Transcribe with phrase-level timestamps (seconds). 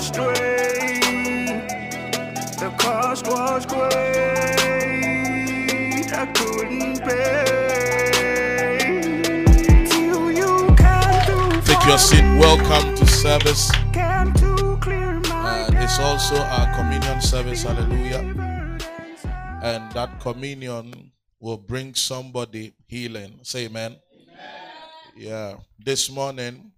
[0.00, 1.00] astray.
[2.56, 3.90] The cost was great,
[6.12, 8.78] I couldn't pay.
[9.90, 10.52] Till you
[11.68, 12.24] Take your seat.
[12.40, 13.70] Welcome to service.
[13.92, 17.62] Came to clear my And it's also our communion service.
[17.64, 18.24] Hallelujah.
[19.62, 23.40] And that communion will bring somebody healing.
[23.42, 23.96] Say amen.
[25.14, 25.56] Yeah.
[25.78, 26.72] This morning,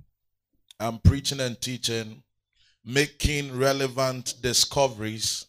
[0.80, 2.24] I'm preaching and teaching,
[2.84, 5.46] making relevant discoveries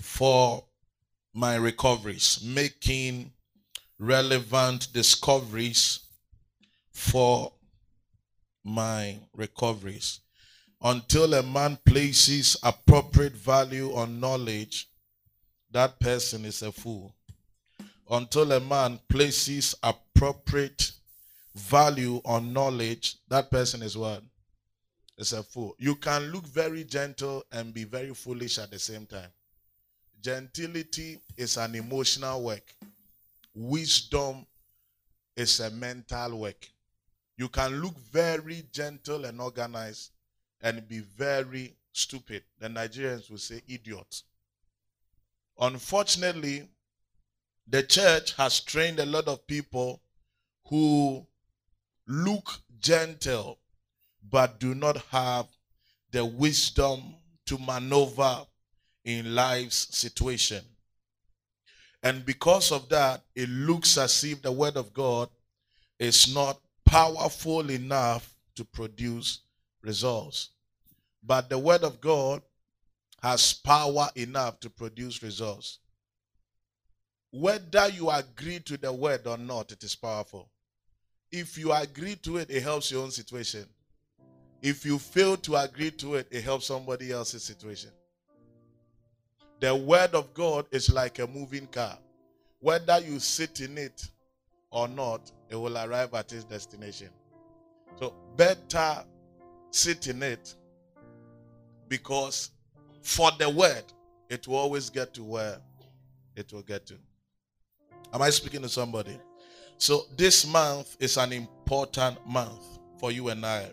[0.00, 0.64] for
[1.34, 2.42] my recoveries.
[2.42, 3.32] Making
[3.98, 6.00] relevant discoveries
[6.92, 7.52] for
[8.64, 10.20] my recoveries.
[10.82, 14.88] Until a man places appropriate value on knowledge,
[15.70, 17.14] that person is a fool.
[18.10, 20.92] Until a man places appropriate
[21.54, 24.22] value on knowledge, that person is what?
[25.18, 25.74] Is a fool.
[25.78, 29.30] You can look very gentle and be very foolish at the same time.
[30.20, 32.74] Gentility is an emotional work.
[33.54, 34.44] Wisdom
[35.34, 36.68] is a mental work.
[37.38, 40.10] You can look very gentle and organized
[40.60, 42.42] and be very stupid.
[42.58, 44.22] The Nigerians will say idiot.
[45.58, 46.68] Unfortunately,
[47.66, 50.00] the church has trained a lot of people
[50.66, 51.26] who
[52.06, 53.58] look gentle
[54.30, 55.46] but do not have
[56.10, 57.14] the wisdom
[57.46, 58.46] to maneuver
[59.04, 60.62] in life's situation.
[62.02, 65.28] And because of that, it looks as if the word of God
[65.98, 69.40] is not powerful enough to produce
[69.82, 70.50] results.
[71.22, 72.42] But the word of God
[73.22, 75.78] has power enough to produce results.
[77.32, 80.48] Whether you agree to the word or not, it is powerful.
[81.32, 83.66] If you agree to it, it helps your own situation.
[84.66, 87.90] If you fail to agree to it, it helps somebody else's situation.
[89.60, 91.96] The word of God is like a moving car.
[92.58, 94.08] Whether you sit in it
[94.72, 97.10] or not, it will arrive at its destination.
[98.00, 99.04] So better
[99.70, 100.52] sit in it
[101.86, 102.50] because
[103.02, 103.84] for the word,
[104.28, 105.58] it will always get to where
[106.34, 106.94] it will get to.
[108.12, 109.16] Am I speaking to somebody?
[109.78, 113.70] So this month is an important month for you and I.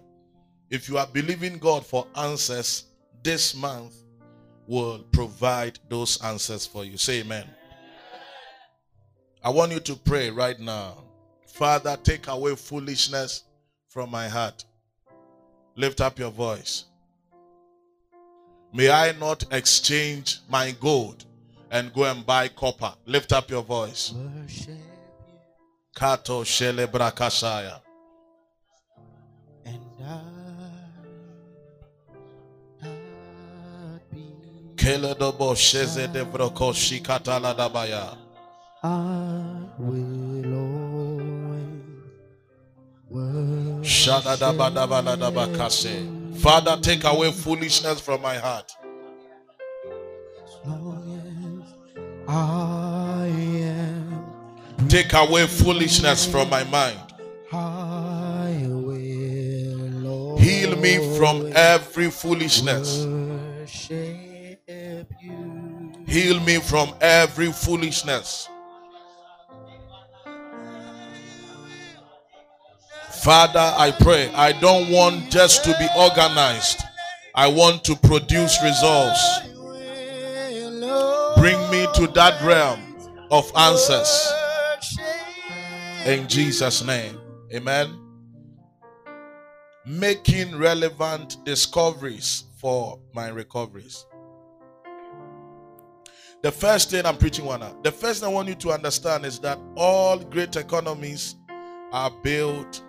[0.74, 2.86] If you are believing God for answers,
[3.22, 3.94] this month
[4.66, 6.98] will provide those answers for you.
[6.98, 7.46] Say amen.
[9.44, 11.04] I want you to pray right now.
[11.46, 13.44] Father, take away foolishness
[13.88, 14.66] from my heart.
[15.76, 16.86] Lift up your voice.
[18.74, 21.24] May I not exchange my gold
[21.70, 22.96] and go and buy copper.
[23.06, 24.12] Lift up your voice.
[25.96, 27.80] Kato shele brakashaya.
[34.84, 38.18] Sheze de broko shikatala dabaya.
[38.84, 41.70] I will always
[43.10, 43.84] worship.
[43.84, 46.06] Shada daba daba la daba kase.
[46.38, 48.70] Father, take away foolishness from my heart.
[50.44, 51.74] as long as
[52.28, 54.90] I am.
[54.90, 57.00] Take away foolishness from my mind.
[57.54, 63.06] I will Heal me from every foolishness.
[66.14, 68.48] Heal me from every foolishness.
[73.24, 74.30] Father, I pray.
[74.36, 76.84] I don't want just to be organized.
[77.34, 79.40] I want to produce results.
[81.36, 82.80] Bring me to that realm
[83.32, 84.32] of answers.
[86.06, 87.18] In Jesus' name.
[87.52, 87.90] Amen.
[89.84, 94.06] Making relevant discoveries for my recoveries.
[96.44, 97.74] The first thing I'm preaching one now.
[97.84, 101.38] The first thing I want you to understand is that all great economies
[101.94, 102.84] are built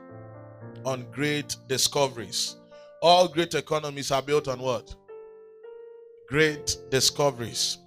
[0.84, 2.56] on great discoveries.
[3.00, 4.92] All great economies are built on what?
[6.28, 7.78] Great discoveries.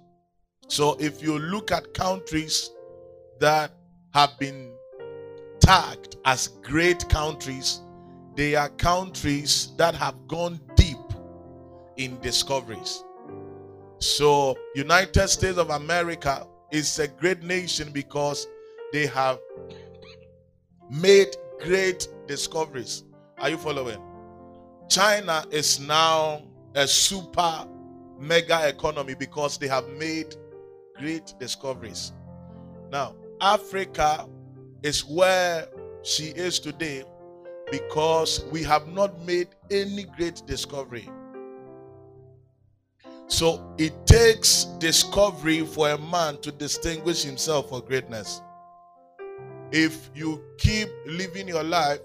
[0.68, 2.70] So if you look at countries
[3.38, 3.70] that
[4.14, 4.72] have been
[5.60, 7.82] tagged as great countries,
[8.36, 10.96] they are countries that have gone deep
[11.98, 13.04] in discoveries.
[14.00, 18.46] So, United States of America is a great nation because
[18.92, 19.38] they have
[20.90, 23.04] made great discoveries.
[23.38, 24.00] Are you following?
[24.88, 26.42] China is now
[26.74, 27.66] a super
[28.18, 30.36] mega economy because they have made
[30.96, 32.12] great discoveries.
[32.90, 34.28] Now, Africa
[34.82, 35.66] is where
[36.02, 37.04] she is today
[37.70, 41.08] because we have not made any great discovery.
[43.28, 48.40] So it takes discovery for a man to distinguish himself for greatness.
[49.70, 52.00] If you keep living your life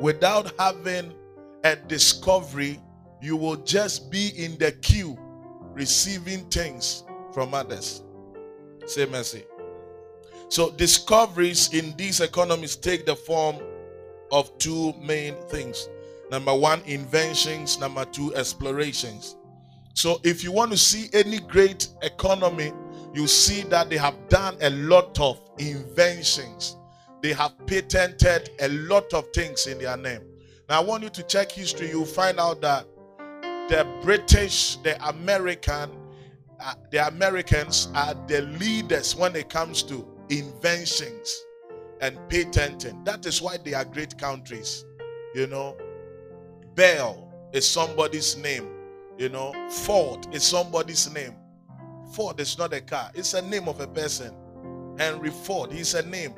[0.00, 1.14] without having
[1.62, 2.80] a discovery,
[3.22, 5.16] you will just be in the queue
[5.72, 8.02] receiving things from others.
[8.86, 9.44] Say mercy.
[10.48, 13.56] So, discoveries in these economies take the form
[14.32, 15.88] of two main things
[16.30, 19.36] number one, inventions, number two, explorations.
[19.94, 22.72] So, if you want to see any great economy,
[23.14, 26.76] you see that they have done a lot of inventions,
[27.22, 30.22] they have patented a lot of things in their name.
[30.68, 32.86] Now, I want you to check history, you'll find out that
[33.68, 35.90] the British, the American,
[36.60, 41.44] uh, the Americans are the leaders when it comes to inventions
[42.00, 43.02] and patenting.
[43.04, 44.84] That is why they are great countries.
[45.34, 45.76] You know,
[46.74, 48.68] Bell is somebody's name.
[49.20, 51.34] You know, Ford is somebody's name.
[52.14, 54.34] Ford is not a car, it's a name of a person.
[54.96, 56.32] Henry Ford, he's a name.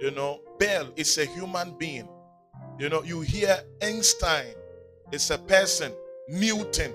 [0.00, 2.08] You know, Bell is a human being.
[2.80, 4.54] You know, you hear Einstein,
[5.12, 5.92] it's a person.
[6.28, 6.92] Newton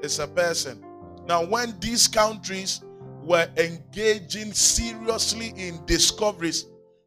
[0.00, 0.80] is a person.
[1.26, 2.82] Now, when these countries
[3.24, 6.66] were engaging seriously in discoveries,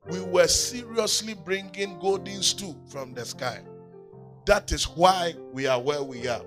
[0.09, 3.61] we were seriously bringing golden stool from the sky.
[4.45, 6.41] That is why we are where we are.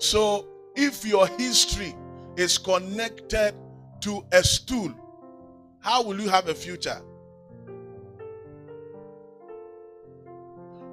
[0.00, 1.94] So, if your history
[2.34, 3.54] is connected
[4.00, 4.94] to a stool,
[5.80, 7.02] how will you have a future?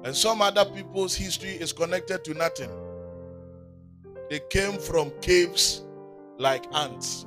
[0.04, 2.70] And some other people's history is connected to nothing.
[4.28, 5.82] They came from caves
[6.36, 7.24] like ants.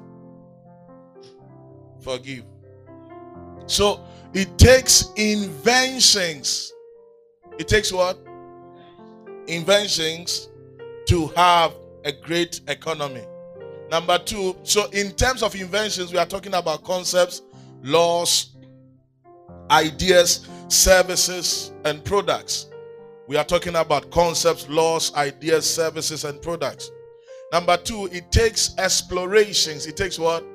[2.00, 2.44] Forgive.
[3.66, 4.06] So
[4.36, 6.74] it takes inventions.
[7.58, 8.20] It takes what?
[9.48, 10.51] Inventions
[11.08, 11.74] to have
[12.06, 13.24] a great economy.
[13.90, 17.42] Number two, so in terms of inventions, we are talking about concepts,
[17.84, 18.56] laws,
[19.70, 22.68] ideas, services, and products.
[23.28, 26.92] We are talking about concepts, laws, ideas, services, and products.
[27.52, 29.86] Number two, it takes explorations.
[29.88, 30.46] It takes what?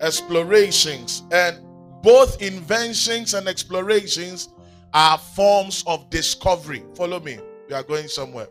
[0.00, 1.22] Explorations.
[1.32, 1.58] And
[2.02, 4.50] both inventions and explorations
[4.92, 6.84] are forms of discovery.
[6.94, 7.38] Follow me.
[7.68, 8.48] We are going somewhere.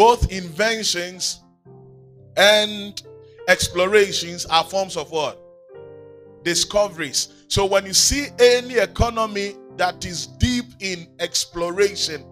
[0.00, 1.42] Both inventions
[2.34, 3.02] and
[3.48, 5.38] explorations are forms of what?
[6.42, 7.44] Discoveries.
[7.48, 12.24] So when you see any economy that is deep in exploration,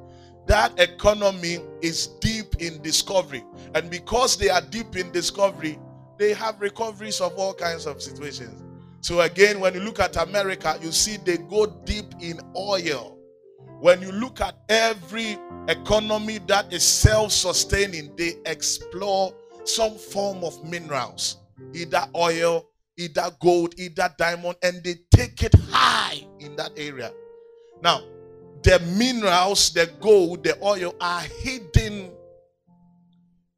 [0.46, 3.44] that economy is deep in discovery.
[3.74, 5.78] And because they are deep in discovery,
[6.18, 8.62] they have recoveries of all kinds of situations.
[9.02, 13.17] So, again, when you look at America, you see they go deep in oil.
[13.80, 15.38] When you look at every
[15.69, 19.32] economy that is self sustaining, they explore
[19.64, 21.36] some form of minerals,
[21.75, 22.66] either oil,
[22.96, 27.12] either gold, either diamond, and they take it high in that area.
[27.82, 28.02] Now,
[28.62, 32.10] the minerals, the gold, the oil are hidden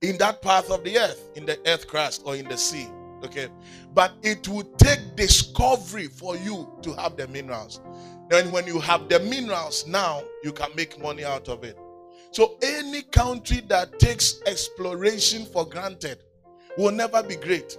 [0.03, 2.89] in that part of the earth, in the earth crust or in the sea.
[3.25, 3.49] Okay.
[3.93, 7.81] But it will take discovery for you to have the minerals.
[8.31, 11.77] Then, when you have the minerals, now you can make money out of it.
[12.31, 16.23] So, any country that takes exploration for granted
[16.79, 17.77] will never be great.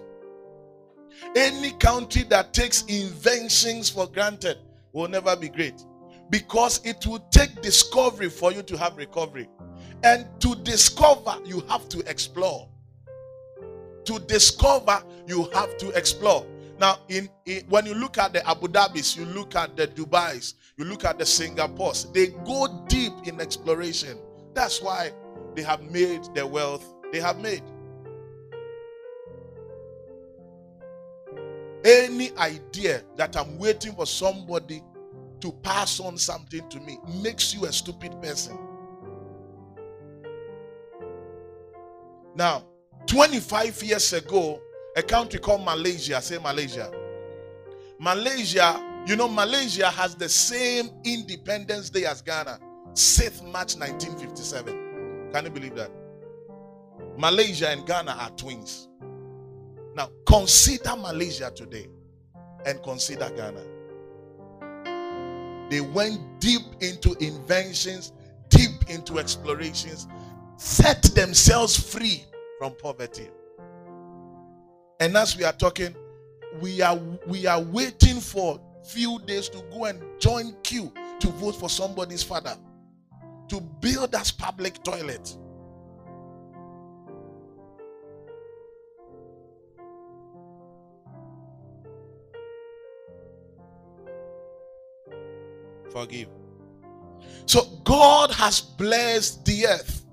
[1.38, 4.58] Any country that takes inventions for granted
[4.92, 5.86] will never be great
[6.30, 9.48] because it will take discovery for you to have recovery.
[10.04, 12.68] And to discover, you have to explore.
[14.06, 16.46] To discover, you have to explore.
[16.82, 20.56] Now, in, in, when you look at the Abu Dhabis, you look at the Dubai's,
[20.78, 24.18] you look at the Singapores, they go deep in exploration.
[24.56, 25.12] That's why
[25.54, 27.62] they have made the wealth they have made.
[31.86, 34.82] Any idea that I'm waiting for somebody
[35.42, 38.58] to pass on something to me makes you a stupid person.
[42.34, 42.64] Now,
[43.06, 44.60] 25 years ago,
[44.96, 46.92] a country called Malaysia, say Malaysia.
[48.00, 52.60] Malaysia, you know, Malaysia has the same Independence Day as Ghana,
[52.94, 55.30] 6th March 1957.
[55.32, 55.92] Can you believe that?
[57.18, 58.90] Malaysia and Ghana are twins.
[59.96, 61.88] Now, consider Malaysia today
[62.66, 63.62] and consider Ghana.
[65.70, 68.12] They went deep into inventions,
[68.50, 70.08] deep into explorations,
[70.58, 72.26] set themselves free
[72.60, 73.30] from poverty.
[75.02, 75.96] And as we are talking,
[76.62, 81.56] we are we are waiting for few days to go and join queue to vote
[81.56, 82.56] for somebody's father
[83.48, 85.36] to build us public toilet.
[95.92, 96.28] Forgive.
[97.48, 100.06] So God has blessed the earth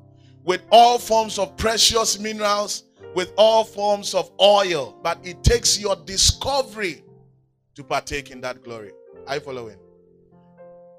[0.45, 5.96] with all forms of precious minerals with all forms of oil, but it takes your
[5.96, 7.02] discovery
[7.74, 8.92] to partake in that glory.
[9.26, 9.78] I following.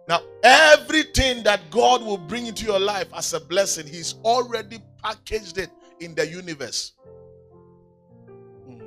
[0.08, 5.60] Now, everything that God will bring into your life as a blessing, He's already packaged
[5.60, 6.94] it in the universe.
[8.66, 8.80] Hmm.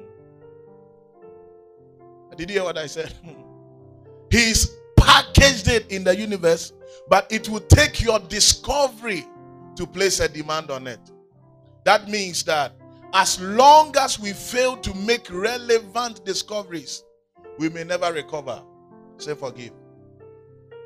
[2.37, 3.15] Did you hear what I said?
[4.31, 6.73] He's packaged it in the universe,
[7.09, 9.25] but it will take your discovery
[9.77, 11.01] to place a demand on it.
[11.85, 12.73] That means that
[13.15, 17.05] as long as we fail to make relevant discoveries,
[17.59, 18.63] we may never recover.
[19.19, 19.73] Say, forgive.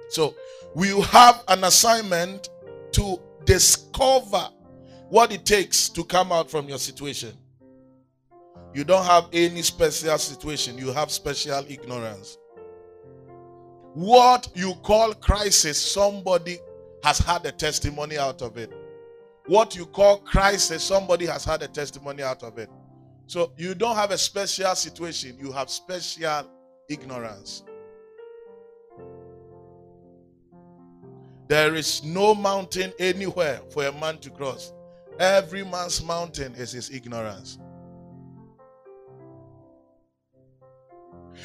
[0.09, 0.35] So,
[0.75, 2.51] we have an assignment
[2.93, 4.49] to discover
[5.09, 7.33] what it takes to come out from your situation.
[8.75, 12.39] You don't have any special situation, you have special ignorance.
[13.95, 16.59] What you call crisis, somebody
[17.03, 18.71] has had a testimony out of it.
[19.47, 22.69] What you call crisis, somebody has had a testimony out of it.
[23.27, 26.49] So you don't have a special situation, you have special
[26.89, 27.65] ignorance.
[31.49, 34.73] There is no mountain anywhere for a man to cross.
[35.19, 37.59] Every man's mountain is his ignorance.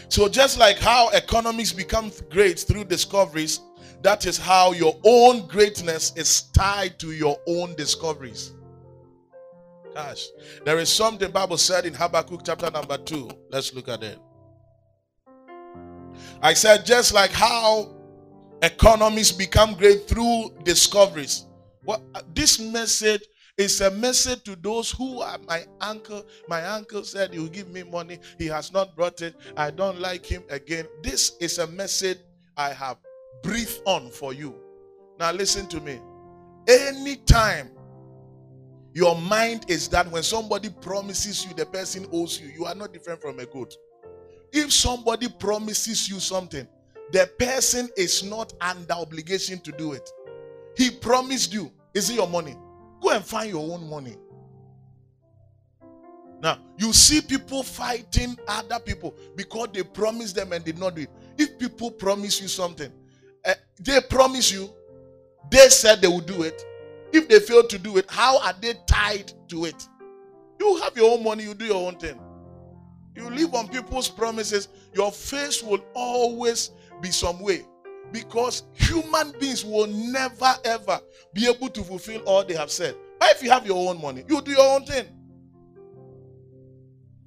[0.09, 3.59] So, just like how economics become great through discoveries,
[4.03, 8.53] that is how your own greatness is tied to your own discoveries.
[9.93, 10.27] Gosh,
[10.63, 13.29] there is something Bible said in Habakkuk chapter number two.
[13.49, 14.17] Let's look at it.
[16.41, 17.95] I said, just like how
[18.61, 21.45] economies become great through discoveries.
[21.83, 22.01] What
[22.33, 23.23] this message
[23.57, 26.25] is a message to those who are my uncle.
[26.47, 28.19] My uncle said he will give me money.
[28.37, 29.35] He has not brought it.
[29.57, 30.85] I don't like him again.
[31.03, 32.19] This is a message
[32.55, 32.97] I have
[33.43, 34.55] breathed on for you.
[35.19, 35.99] Now listen to me.
[36.67, 37.71] Anytime
[38.93, 42.93] your mind is that when somebody promises you the person owes you, you are not
[42.93, 43.75] different from a goat.
[44.51, 46.67] If somebody promises you something,
[47.11, 50.09] the person is not under obligation to do it.
[50.77, 51.71] He promised you.
[51.93, 52.55] Is it your money?
[53.01, 54.15] Go and find your own money.
[56.41, 61.03] Now, you see people fighting other people because they promised them and did not do
[61.03, 61.09] it.
[61.37, 62.91] If people promise you something,
[63.45, 64.69] uh, they promise you,
[65.49, 66.65] they said they will do it.
[67.13, 69.87] If they fail to do it, how are they tied to it?
[70.59, 72.19] You have your own money, you do your own thing.
[73.15, 76.71] You live on people's promises, your face will always
[77.01, 77.65] be some way
[78.11, 80.99] because human beings will never ever
[81.33, 82.95] be able to fulfill all they have said.
[83.19, 85.05] But if you have your own money, you do your own thing.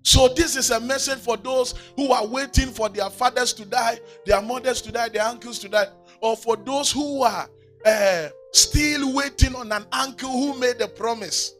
[0.06, 3.99] So, this is a message for those who are waiting for their fathers to die,
[4.26, 5.87] their mothers to die, their uncles to die,
[6.25, 7.47] or for those who are
[7.85, 11.52] uh, still waiting on an uncle who made a promise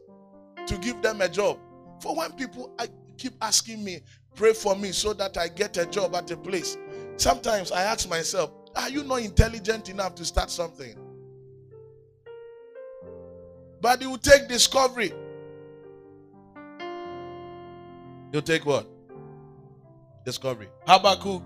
[0.67, 1.59] to give them a job.
[2.01, 2.75] For when people
[3.19, 4.01] keep asking me,
[4.35, 6.79] pray for me so that I get a job at a place,
[7.19, 10.97] sometimes I ask myself, are you not intelligent enough to start something?
[13.83, 15.13] But it will take discovery.
[18.33, 18.87] You'll take what?
[20.25, 20.71] Discovery.
[20.87, 21.43] Habakkuk.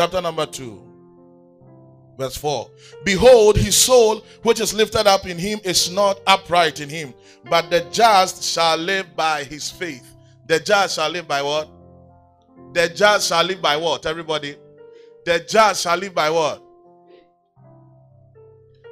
[0.00, 0.82] Chapter number 2.
[2.16, 2.70] Verse 4.
[3.04, 7.12] Behold, his soul, which is lifted up in him, is not upright in him,
[7.50, 10.16] but the just shall live by his faith.
[10.46, 11.68] The just shall live by what?
[12.72, 14.06] The just shall live by what?
[14.06, 14.56] Everybody.
[15.26, 16.62] The just shall live by what?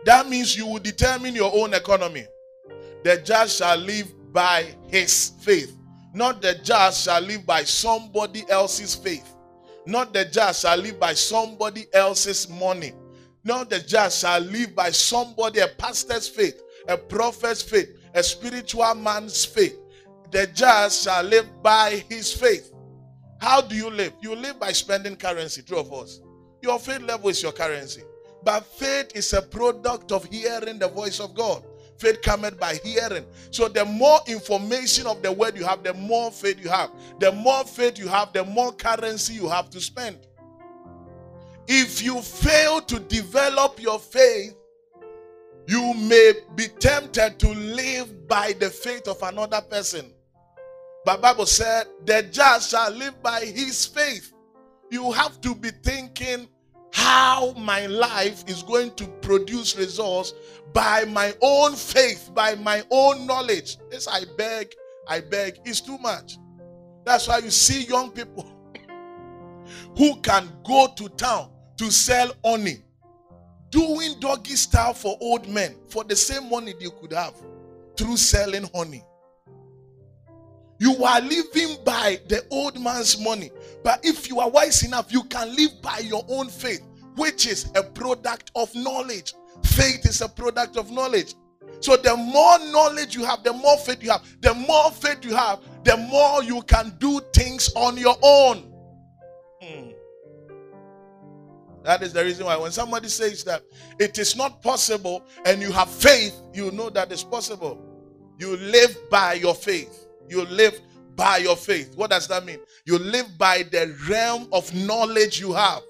[0.04, 2.26] That means you will determine your own economy.
[3.02, 5.74] The just shall live by his faith.
[6.12, 9.36] Not the just shall live by somebody else's faith.
[9.88, 12.92] Not the just shall live by somebody else's money.
[13.42, 18.94] Not the just shall live by somebody, a pastor's faith, a prophet's faith, a spiritual
[18.96, 19.78] man's faith.
[20.30, 22.70] The just shall live by his faith.
[23.40, 24.12] How do you live?
[24.20, 26.20] You live by spending currency, true of us.
[26.60, 28.02] Your faith level is your currency.
[28.44, 31.64] But faith is a product of hearing the voice of God.
[31.98, 33.26] Faith cometh by hearing.
[33.50, 36.90] So the more information of the word you have, the more faith you have.
[37.18, 40.18] The more faith you have, the more currency you have to spend.
[41.66, 44.54] If you fail to develop your faith,
[45.66, 50.12] you may be tempted to live by the faith of another person.
[51.04, 54.32] But Bible said, the just shall live by his faith.
[54.90, 56.48] You have to be thinking
[56.92, 60.34] how my life is going to produce results
[60.72, 63.76] by my own faith, by my own knowledge.
[63.90, 64.74] This I beg,
[65.06, 66.38] I beg, is too much.
[67.04, 68.50] That's why you see young people
[69.96, 72.82] who can go to town to sell honey,
[73.70, 77.34] doing doggy style for old men for the same money they could have
[77.96, 79.04] through selling honey.
[80.80, 83.50] You are living by the old man's money.
[83.82, 86.82] But if you are wise enough, you can live by your own faith,
[87.16, 89.34] which is a product of knowledge.
[89.64, 91.34] Faith is a product of knowledge.
[91.80, 94.24] So the more knowledge you have, the more faith you have.
[94.40, 98.72] The more faith you have, the more you can do things on your own.
[99.62, 99.90] Hmm.
[101.84, 103.62] That is the reason why when somebody says that
[103.98, 107.80] it is not possible and you have faith, you know that it's possible.
[108.38, 110.06] You live by your faith.
[110.28, 110.80] You live
[111.16, 111.94] by your faith.
[111.96, 112.58] What does that mean?
[112.88, 115.82] You live by the realm of knowledge you have.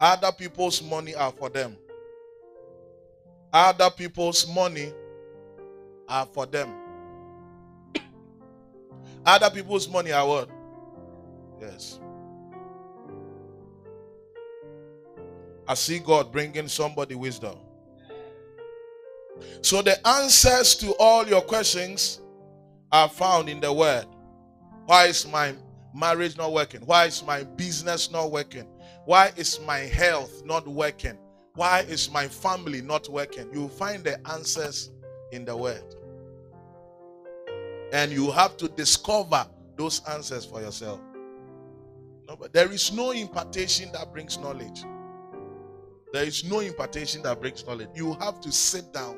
[0.00, 1.76] Other people's money are for them.
[3.52, 4.92] Other people's money
[6.08, 6.74] are for them.
[9.24, 10.50] Other people's money are what?
[11.60, 12.00] Yes.
[15.68, 17.56] I see God bringing somebody wisdom.
[19.60, 22.20] So the answers to all your questions
[22.90, 24.06] are found in the word.
[24.86, 25.54] Why is my
[25.94, 26.80] marriage not working?
[26.82, 28.66] Why is my business not working?
[29.04, 31.18] Why is my health not working?
[31.54, 33.52] Why is my family not working?
[33.52, 34.90] You find the answers
[35.32, 35.94] in the word.
[37.92, 39.46] And you have to discover
[39.76, 41.00] those answers for yourself.
[42.26, 44.82] No, but there is no impartation that brings knowledge.
[46.12, 47.88] There is no impartation that brings knowledge.
[47.94, 49.16] You have to sit down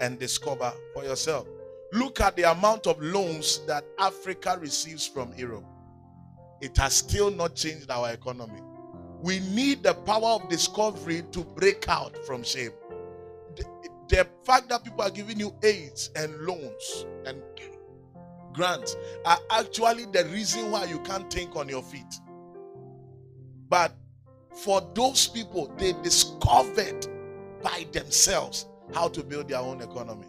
[0.00, 1.46] and discover for yourself.
[1.92, 5.64] Look at the amount of loans that Africa receives from Europe.
[6.60, 8.60] It has still not changed our economy.
[9.22, 12.72] We need the power of discovery to break out from shame.
[13.56, 13.64] The,
[14.08, 17.42] the fact that people are giving you aids and loans and
[18.52, 22.20] grants are actually the reason why you can't think on your feet.
[23.68, 23.92] But
[24.56, 27.06] for those people, they discovered
[27.62, 30.26] by themselves how to build their own economy.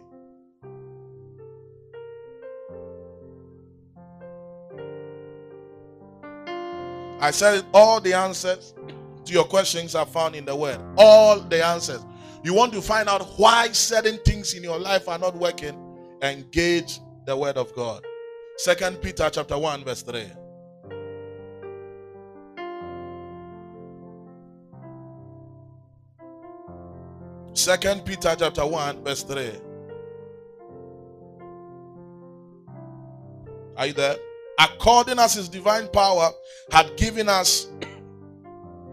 [7.20, 8.74] I said all the answers
[9.24, 10.80] to your questions are found in the word.
[10.96, 12.04] All the answers.
[12.44, 15.76] You want to find out why certain things in your life are not working?
[16.22, 18.04] Engage the word of God.
[18.56, 20.26] Second Peter chapter 1 verse 3.
[27.54, 29.50] Second Peter chapter 1 verse 3.
[33.76, 34.16] Are you there?
[34.58, 36.30] According as his divine power
[36.70, 37.68] had given us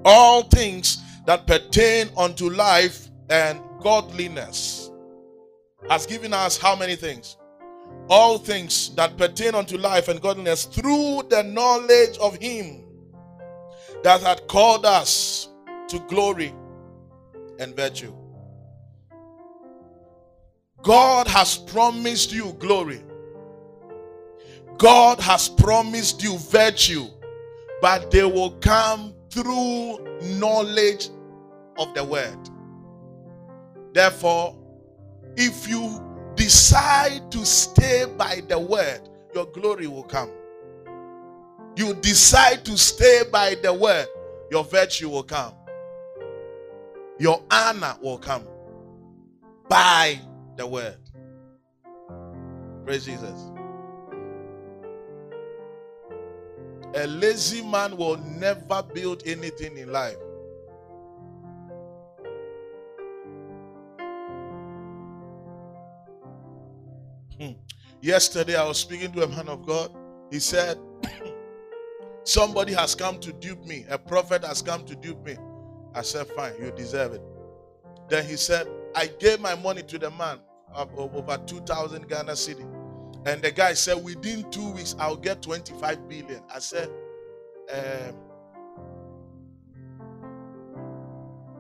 [0.04, 4.92] all things that pertain unto life and godliness.
[5.90, 7.38] Has given us how many things?
[8.10, 12.84] All things that pertain unto life and godliness through the knowledge of him
[14.04, 15.50] that had called us
[15.88, 16.54] to glory
[17.60, 18.14] and virtue.
[20.84, 23.02] God has promised you glory.
[24.78, 27.08] God has promised you virtue,
[27.82, 31.10] but they will come through knowledge
[31.78, 32.38] of the word.
[33.94, 34.56] Therefore,
[35.38, 36.02] if you
[36.36, 39.02] decide to stay by the word,
[39.34, 40.30] your glory will come.
[41.76, 44.08] You decide to stay by the word,
[44.52, 45.54] your virtue will come.
[47.18, 48.46] Your honor will come
[49.70, 50.20] by
[50.58, 50.98] the word.
[52.86, 53.55] Praise Jesus.
[56.96, 60.16] A lazy man will never build anything in life.
[67.38, 67.52] Hmm.
[68.02, 69.92] Yesterday, I was speaking to a man of God.
[70.32, 70.80] He said,
[72.24, 73.86] Somebody has come to dupe me.
[73.90, 75.36] A prophet has come to dupe me.
[75.94, 77.22] I said, Fine, you deserve it.
[78.10, 80.40] Then he said, I gave my money to the man
[80.74, 82.66] of, of over 2,000 Ghana cedi.
[83.26, 86.42] And the guy said, Within two weeks, I'll get 25 billion.
[86.54, 86.90] I said,
[87.74, 88.16] um,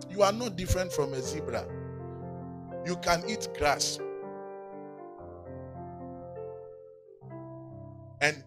[0.10, 1.68] You are not different from a zebra.
[2.86, 4.00] You can eat grass.
[8.22, 8.44] And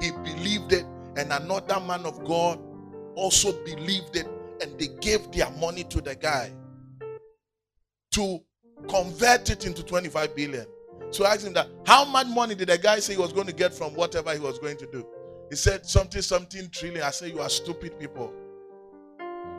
[0.00, 0.84] he believed it,
[1.16, 2.60] and another man of God
[3.16, 4.28] also believed it,
[4.62, 6.52] and they gave their money to the guy
[8.12, 8.38] to
[8.88, 10.66] convert it into 25 billion.
[11.10, 13.46] So I asked him that how much money did the guy say he was going
[13.46, 15.06] to get from whatever he was going to do?
[15.50, 17.02] He said something, something trillion.
[17.02, 18.32] I said, You are stupid people.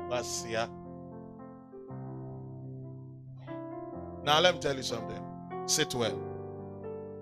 [0.10, 0.68] That's yeah.
[4.24, 5.24] Now let me tell you something.
[5.66, 6.20] Sit well.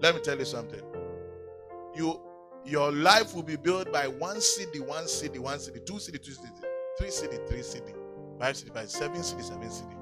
[0.01, 0.81] Let me tell you something.
[1.95, 2.19] You
[2.65, 6.31] Your life will be built by one cedi, one cedi, one cedi, two cedi, two
[6.33, 6.63] cedi,
[6.97, 7.93] three cedi, three cedi,
[8.39, 9.97] five cedi, five, seven cedi, seven cedi,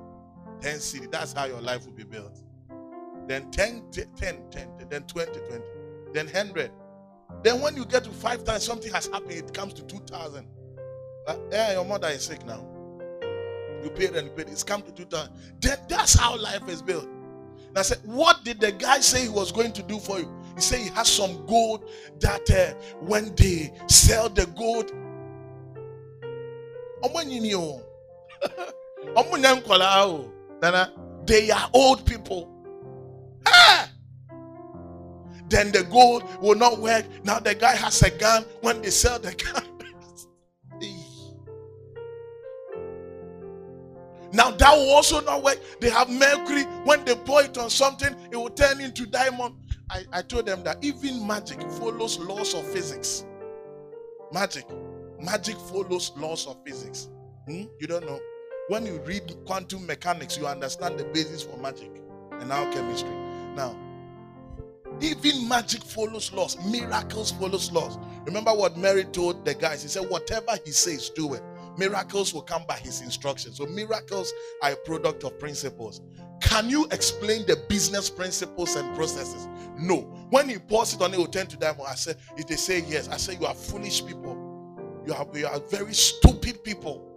[0.61, 1.11] ten cedi.
[1.11, 2.41] That's how your life will be built.
[3.27, 5.63] Then 10, 10, 10, 10 then 20, 20,
[6.13, 6.71] then 100.
[7.43, 10.47] Then when you get to five times, something has happened, it comes to 2,000.
[11.27, 12.65] Uh, yeah, your mother is sick now.
[13.83, 14.47] You paid and you paid.
[14.49, 15.31] It's come to 2,000.
[15.61, 17.05] Then that's how life is built.
[17.05, 20.31] And I said, What did the guy say he was going to do for you?
[20.55, 24.91] He said he has some gold that uh, when they sell the gold,
[27.03, 27.81] ọmọ yìí ni o.
[29.15, 30.31] Ọmọ yẹn nkọla o.
[30.61, 30.91] Nana,
[31.25, 32.54] they are old people.
[35.49, 37.05] Then the gold will not work.
[37.23, 38.43] Now the guy has a gun.
[38.61, 39.63] When they sell the gun,
[44.35, 45.59] Now that will also not work.
[45.79, 46.63] They have mercury.
[46.83, 49.55] When they pour it on something, it will turn into diamond.
[49.89, 53.23] I, I told them that even magic follows laws of physics.
[54.33, 54.65] Magic.
[55.21, 57.07] Magic follows laws of physics.
[57.47, 57.63] Hmm?
[57.79, 58.19] You don't know.
[58.67, 61.91] When you read quantum mechanics, you understand the basis for magic
[62.33, 63.15] and now chemistry.
[63.55, 63.73] Now,
[65.01, 67.97] even magic follows laws, miracles follows laws.
[68.25, 69.83] Remember what Mary told the guys?
[69.83, 71.43] He said, Whatever he says, do it.
[71.77, 73.57] Miracles will come by his instructions.
[73.57, 74.31] So, miracles
[74.63, 76.01] are a product of principles.
[76.41, 79.47] Can you explain the business principles and processes?
[79.77, 80.01] No.
[80.29, 81.85] When he pours it on it, will turn to diamond.
[81.87, 84.41] I said, if they say yes, I say you are foolish people.
[85.05, 87.11] You are, you are very stupid people.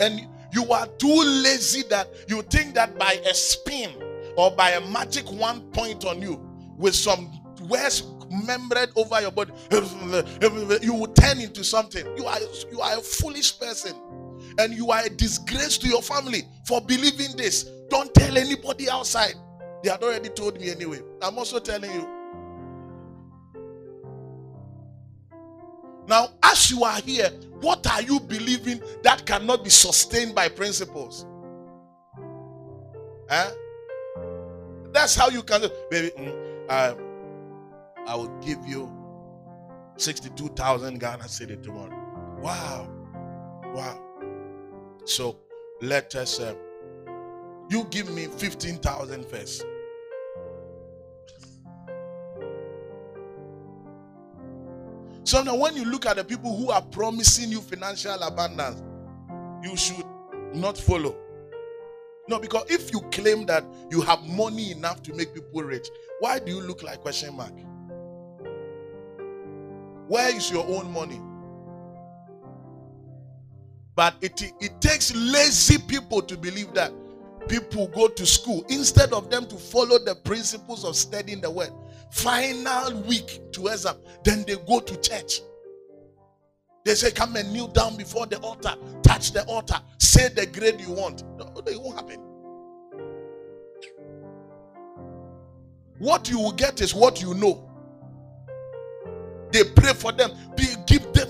[0.00, 3.90] And you are too lazy that you think that by a spin
[4.36, 6.40] or by a magic one point on you
[6.76, 7.30] with some
[7.68, 8.02] words
[8.46, 9.52] membrane over your body,
[10.82, 12.04] you will turn into something.
[12.16, 12.38] You are
[12.70, 13.94] you are a foolish person,
[14.58, 17.64] and you are a disgrace to your family for believing this.
[17.90, 19.34] Don't tell anybody outside.
[19.82, 21.00] They had already told me anyway.
[21.22, 22.08] I'm also telling you.
[26.06, 31.24] Now, as you are here, what are you believing that cannot be sustained by principles?
[33.28, 33.52] Huh?
[34.94, 36.12] That's how you can, baby.
[36.16, 36.94] Mm, uh,
[38.06, 38.88] I will give you
[39.96, 41.92] 62,000 Ghana cedi tomorrow.
[42.40, 42.88] Wow.
[43.74, 44.00] Wow.
[45.04, 45.36] So
[45.82, 46.54] let us, uh,
[47.68, 49.66] you give me 15,000 first.
[55.24, 58.80] So now, when you look at the people who are promising you financial abundance,
[59.64, 60.04] you should
[60.54, 61.16] not follow.
[62.26, 65.88] No, because if you claim that you have money enough to make people rich,
[66.20, 67.52] why do you look like question mark?
[70.08, 71.20] Where is your own money?
[73.94, 76.92] But it, it takes lazy people to believe that
[77.48, 81.70] people go to school instead of them to follow the principles of studying the word.
[82.10, 85.40] Final week to exam, then they go to church.
[86.84, 90.80] They say, Come and kneel down before the altar, touch the altar, say the grade
[90.80, 91.22] you want.
[91.66, 92.20] It won't happen.
[95.98, 97.70] What you will get is what you know.
[99.52, 101.28] They pray for them, be, give them.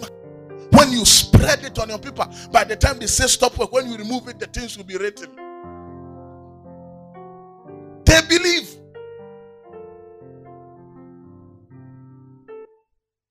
[0.70, 3.88] When you spread it on your paper, by the time they say stop work, when
[3.88, 5.30] you remove it, the things will be written.
[8.04, 8.76] They believe.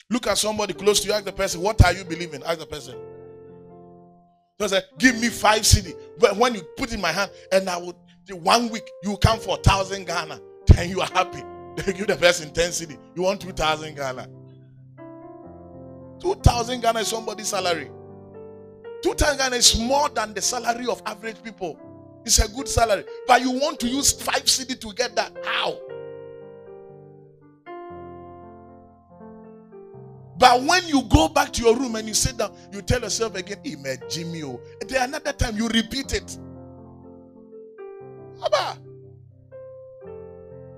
[0.10, 2.44] Look at somebody close to you, ask the person, What are you believing?
[2.44, 2.96] Ask the person.
[4.98, 5.94] Give me five cedi.
[6.20, 7.96] But when you put in my hand, and I would
[8.32, 11.44] one week you come for a thousand Ghana, then you are happy.
[11.76, 13.00] They give the person 10 cedi.
[13.16, 14.28] You want 2,000 Ghana.
[16.20, 17.90] 2,000 Ghana is somebody's salary.
[19.02, 21.80] 2,000 Ghana is more than the salary of average people.
[22.26, 23.06] It's a good salary.
[23.28, 25.36] But you want to use 5 cedi to get that.
[25.44, 25.80] How?
[30.38, 33.36] But when you go back to your room and you sit down, you tell yourself
[33.36, 34.44] again, Imagine me.
[34.44, 36.38] oh." Then another time you repeat it.
[38.44, 38.78] Abba.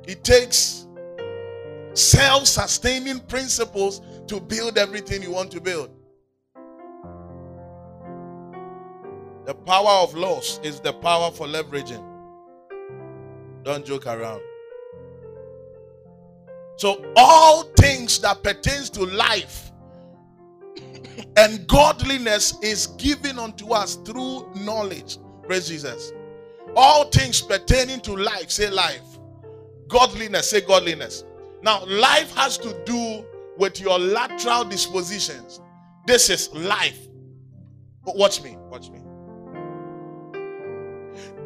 [0.08, 0.88] It takes
[1.94, 5.92] self sustaining principles to build everything you want to build.
[9.46, 12.04] The power of loss is the power for leveraging.
[13.64, 14.42] Don't joke around.
[16.78, 19.72] So all things that pertains to life
[21.38, 25.18] and godliness is given unto us through knowledge.
[25.44, 26.12] Praise Jesus.
[26.76, 29.02] All things pertaining to life, say life.
[29.88, 31.24] Godliness, say godliness.
[31.62, 33.26] Now, life has to do
[33.58, 35.62] with your lateral dispositions.
[36.06, 37.00] This is life.
[38.04, 39.00] But watch me, watch me.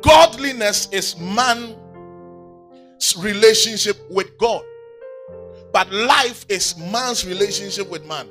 [0.01, 1.75] Godliness is man's
[3.17, 4.63] relationship with God.
[5.71, 8.27] But life is man's relationship with man.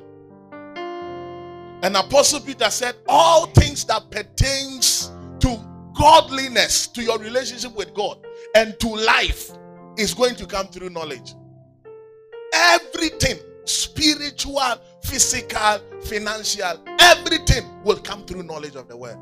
[1.81, 5.59] And Apostle Peter said, All things that pertains to
[5.97, 8.17] godliness, to your relationship with God,
[8.55, 9.51] and to life
[9.97, 11.35] is going to come through knowledge.
[12.53, 13.37] Everything
[13.69, 19.17] spiritual, physical, financial, everything will come through knowledge of the word.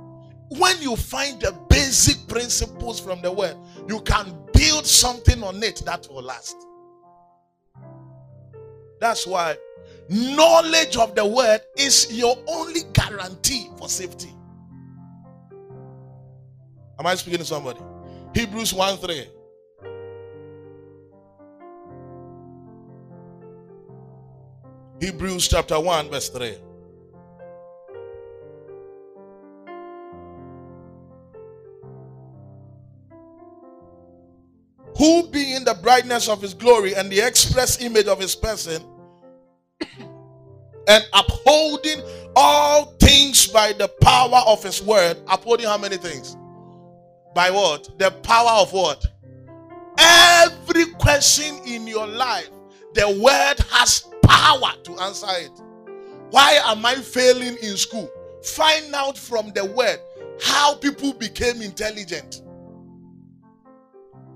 [0.49, 5.83] When you find the basic principles from the word, you can build something on it
[5.85, 6.55] that will last.
[8.99, 9.57] That's why
[10.09, 14.29] knowledge of the word is your only guarantee for safety.
[16.99, 17.79] Am I speaking to somebody?
[18.33, 19.27] Hebrews 1 3.
[24.99, 26.55] Hebrews chapter 1, verse 3.
[35.87, 38.83] Brightness of his glory and the express image of his person,
[40.85, 42.01] and upholding
[42.35, 46.35] all things by the power of his word, upholding how many things?
[47.33, 47.97] By what?
[47.99, 49.05] The power of what?
[49.97, 52.49] Every question in your life,
[52.93, 55.51] the word has power to answer it.
[56.31, 58.11] Why am I failing in school?
[58.43, 60.01] Find out from the word
[60.41, 62.41] how people became intelligent.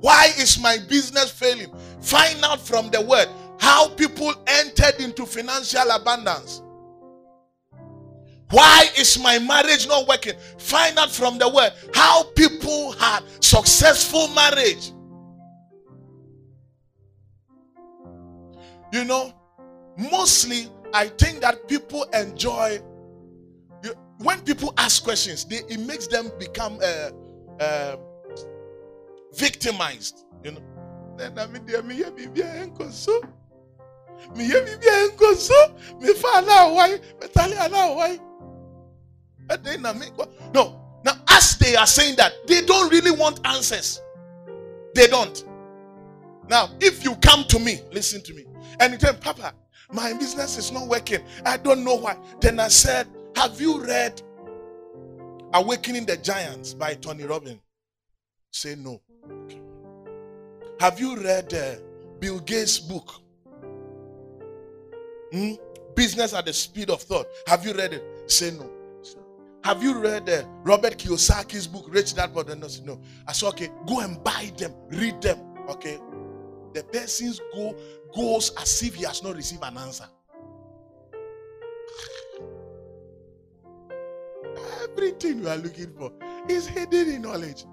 [0.02, 1.74] Why is my business failing?
[2.02, 3.28] Find out from the word
[3.60, 6.62] how people entered into financial abundance.
[8.50, 10.34] Why is my marriage not working?
[10.58, 14.92] Find out from the word how people had successful marriage.
[18.92, 19.34] You know,
[19.98, 22.82] mostly I think that people enjoy
[24.24, 27.10] when people ask questions, they, it makes them become uh,
[27.60, 27.96] uh,
[29.34, 30.26] victimized.
[30.44, 30.62] You know,
[31.17, 31.60] me me.
[31.60, 32.17] Me me.
[39.94, 39.94] Me?
[39.94, 40.26] Me?
[40.54, 40.78] No.
[41.04, 44.02] Now, as they are saying that, they don't really want answers.
[44.94, 45.44] They don't.
[46.50, 48.46] Now, if you come to me, listen to me,
[48.80, 49.54] and you tell Papa,
[49.91, 51.22] my business is not working.
[51.46, 52.17] I don't know why.
[52.39, 54.22] Then I said, Have you read
[55.54, 57.60] Awakening the Giants by Tony Robbins?
[58.52, 59.02] Say no.
[60.80, 61.76] Have you read uh,
[62.20, 63.22] Bill Gates' book?
[65.32, 65.54] Hmm?
[65.96, 67.28] Business at the speed of thought.
[67.48, 68.04] Have you read it?
[68.30, 68.70] Say no.
[69.64, 72.60] Have you read uh, Robert Kiyosaki's book, Rich Dad Poor Dad?
[72.84, 73.00] No.
[73.28, 75.38] I said, okay, go and buy them, read them.
[75.70, 76.00] Okay.
[76.74, 77.76] The person's go
[78.16, 80.06] goes as if he has not received an answer.
[84.84, 86.12] Everything you are looking for
[86.50, 87.66] is hidden in knowledge.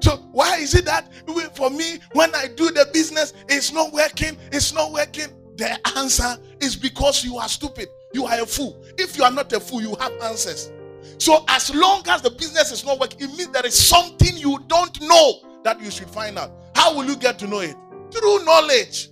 [0.00, 1.10] So why is it that
[1.54, 5.28] for me, when I do the business, it's not working, it's not working?
[5.56, 7.88] The answer is because you are stupid.
[8.12, 8.82] You are a fool.
[8.98, 10.70] If you are not a fool, you have answers.
[11.18, 14.58] So as long as the business is not working, it means there is something you
[14.66, 16.52] don't know that you should find out.
[16.74, 17.74] How will you get to know it?
[18.10, 19.10] Through knowledge.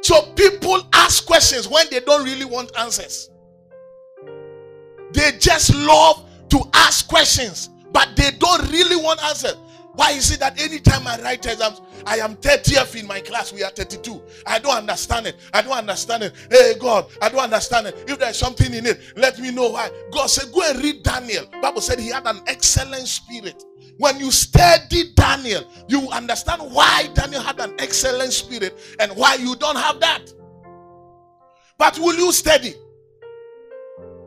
[0.00, 3.30] So people ask questions when they don't really want answers.
[5.12, 9.56] They just love to ask questions, but they don't really want answers.
[9.94, 13.62] Why is it that anytime I write exams, I am 30th in my class, we
[13.62, 14.22] are 32.
[14.46, 15.36] I don't understand it.
[15.52, 16.32] I don't understand it.
[16.50, 18.04] Hey God, I don't understand it.
[18.08, 19.90] If there's something in it, let me know why.
[20.10, 21.44] God said, Go and read Daniel.
[21.60, 23.64] Bible said he had an excellent spirit.
[23.98, 29.54] When you study Daniel, you understand why Daniel had an excellent spirit and why you
[29.56, 30.32] don't have that.
[31.76, 32.74] But will you study?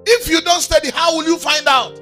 [0.06, 2.00] If you don't study, how will you find out?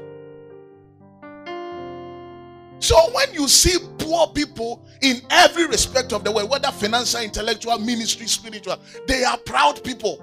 [2.83, 7.79] So when you see poor people in every respect of the way, whether financial, intellectual,
[7.79, 10.17] ministry, spiritual, they are proud people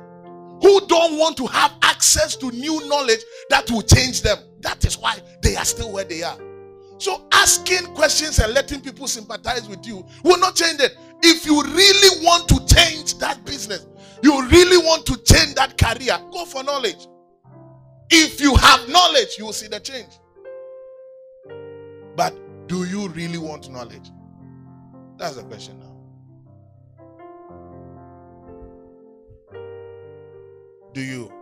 [0.61, 4.37] who don't want to have access to new knowledge that will change them.
[4.61, 6.37] That is why they are still where they are.
[6.99, 10.99] So asking questions and letting people sympathize with you will not change it.
[11.23, 13.87] If you really want to change that business,
[14.23, 17.07] you really want to change that career, go for knowledge.
[18.11, 20.19] If you have knowledge, you will see the change.
[22.17, 22.35] But
[22.71, 24.13] do you really want knowledge?
[25.19, 25.97] That's the question now.
[30.95, 31.33] Do you?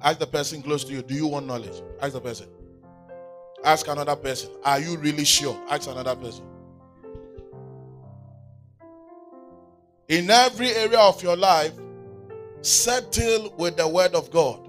[0.00, 1.82] Ask the person close to you, do you want knowledge?
[2.00, 2.46] Ask the person.
[3.64, 5.60] Ask another person, are you really sure?
[5.68, 6.44] Ask another person.
[10.06, 11.72] In every area of your life,
[12.62, 14.68] settle with the word of God.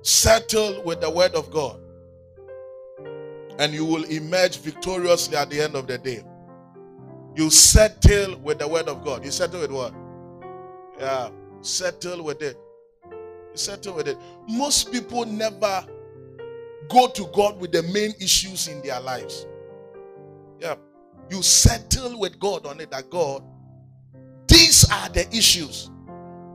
[0.00, 1.78] Settle with the word of God.
[3.60, 6.24] And you will emerge victoriously at the end of the day.
[7.36, 9.22] You settle with the word of God.
[9.22, 9.94] You settle with what?
[10.98, 11.28] Yeah,
[11.60, 12.56] settle with it.
[13.04, 14.16] You settle with it.
[14.48, 15.84] Most people never
[16.88, 19.46] go to God with the main issues in their lives.
[20.58, 20.76] Yeah.
[21.30, 23.42] You settle with God on it that God,
[24.48, 25.90] these are the issues.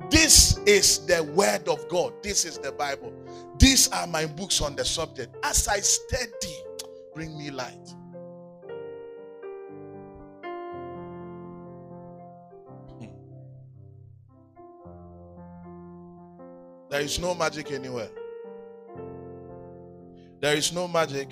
[0.09, 2.13] This is the word of God.
[2.23, 3.13] This is the Bible.
[3.59, 5.35] These are my books on the subject.
[5.43, 6.64] As I study,
[7.15, 7.95] bring me light.
[12.99, 13.05] Hmm.
[16.89, 18.09] There is no magic anywhere.
[20.41, 21.29] There is no magic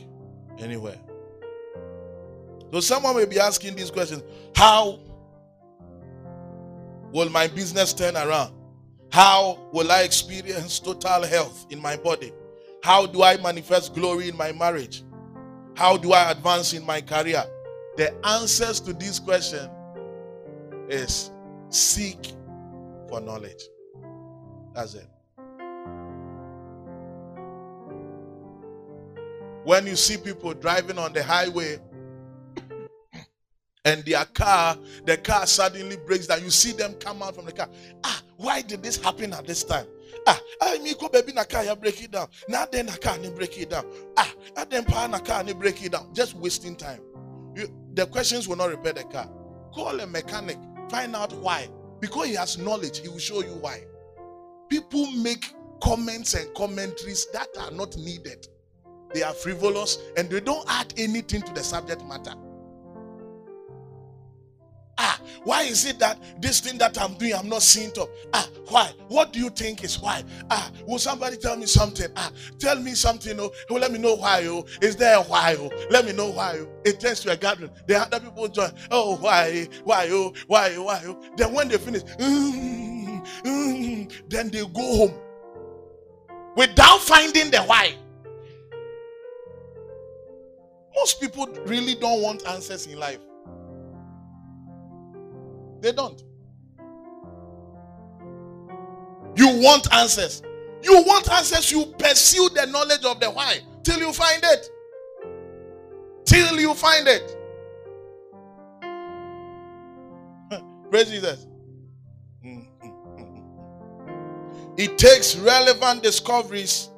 [0.58, 0.98] anywhere.
[2.72, 4.24] So someone may be asking these questions
[4.56, 5.00] How
[7.12, 8.56] will my business turn around?
[9.12, 12.32] How will I experience total health in my body?
[12.82, 15.04] How do I manifest glory in my marriage?
[15.76, 17.44] How do I advance in my career?
[17.98, 19.70] The answers to this question
[20.90, 21.32] is
[21.70, 22.34] seek
[23.10, 23.64] for knowledge.
[24.74, 25.08] That's it.
[29.64, 31.80] When you see people driving on the highway
[33.86, 37.52] and their car, the car suddenly breaks down, you see them come out from the
[37.52, 37.70] car.
[38.04, 39.86] Ah, why did this happen at this time?
[40.28, 42.28] Ah, I mean, go baby na car, break it down.
[42.48, 43.86] Now then, na car, break it down.
[44.18, 46.14] Ah, and then power na car, break it down.
[46.14, 47.02] Just wasting time.
[47.56, 49.30] You, the questions will not repair the car.
[49.74, 50.58] Call a mechanic,
[50.90, 51.68] find out why.
[52.00, 53.84] Because he has knowledge, he will show you why.
[54.70, 58.48] People make comments and commentaries that are not needed.
[59.14, 62.34] They are frivolous and they don't add anything to the subject matter.
[64.98, 68.10] Ah, why is it that this thing that I'm doing, I'm not seeing top?
[68.34, 68.92] Ah, why?
[69.08, 70.24] What do you think is why?
[70.50, 72.08] Ah, will somebody tell me something?
[72.16, 73.40] Ah, tell me something.
[73.40, 74.46] Oh, let me know why.
[74.46, 75.56] Oh, is there a why?
[75.58, 76.60] Oh, let me know why.
[76.60, 77.72] Oh, it turns to a gathering.
[77.88, 78.72] The other people join.
[78.92, 79.68] Oh, why?
[79.84, 80.08] Why?
[80.12, 80.78] Oh, why?
[80.78, 81.02] Why?
[81.06, 81.20] Oh.
[81.38, 85.14] Then when they finish, mm, mm, then they go home
[86.56, 87.96] without finding the why.
[90.96, 93.20] Most people really don't want answers in life.
[95.84, 96.24] They don't.
[99.36, 100.42] You want answers.
[100.82, 104.70] You want answers, you pursue the knowledge of the why till you find it.
[106.24, 107.38] Till you find it.
[110.90, 111.48] Praise Jesus.
[114.76, 116.90] It takes relevant discoveries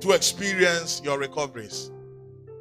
[0.00, 1.90] to experience your recoveries.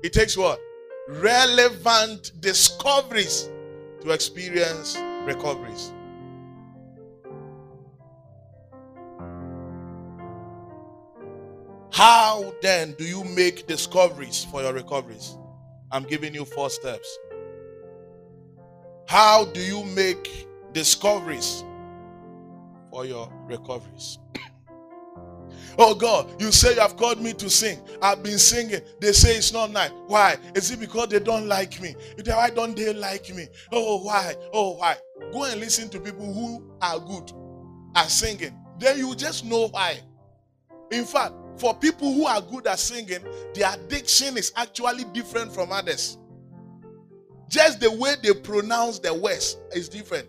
[0.03, 0.61] It takes what?
[1.09, 3.49] Relevant discoveries
[4.01, 5.93] to experience recoveries.
[11.91, 15.37] How then do you make discoveries for your recoveries?
[15.91, 17.19] I'm giving you four steps.
[19.07, 21.63] How do you make discoveries
[22.91, 24.17] for your recoveries?
[25.77, 27.79] Oh God, you say you have called me to sing.
[28.01, 28.81] I've been singing.
[28.99, 29.91] They say it's not nice.
[30.07, 30.37] Why?
[30.55, 31.95] Is it because they don't like me?
[32.25, 33.47] Why don't they like me?
[33.71, 34.35] Oh, why?
[34.53, 34.97] Oh, why?
[35.31, 37.31] Go and listen to people who are good
[37.95, 38.53] at singing.
[38.79, 39.99] Then you just know why.
[40.91, 43.23] In fact, for people who are good at singing,
[43.53, 46.17] their diction is actually different from others.
[47.47, 50.27] Just the way they pronounce the words is different.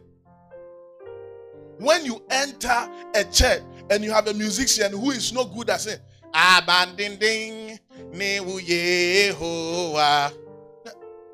[1.78, 5.80] When you enter a church and you have a musician who is not good at
[5.80, 5.98] saying,
[6.32, 7.78] Abanding
[8.12, 10.32] Yehovah.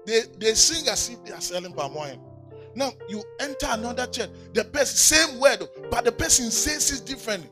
[0.06, 2.20] They, they sing as if they are selling palm wine.
[2.74, 7.50] Now you enter another church, the person, same word, but the person says it differently.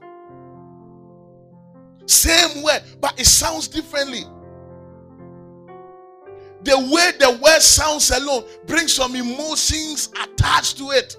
[2.06, 4.24] Same word, but it sounds differently.
[6.62, 11.16] The way the word sounds alone brings some emotions attached to it.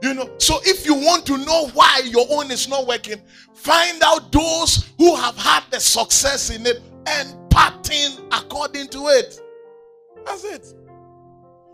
[0.00, 3.20] You know, so if you want to know why your own is not working,
[3.52, 9.40] find out those who have had the success in it and pattern according to it.
[10.24, 10.74] That's it.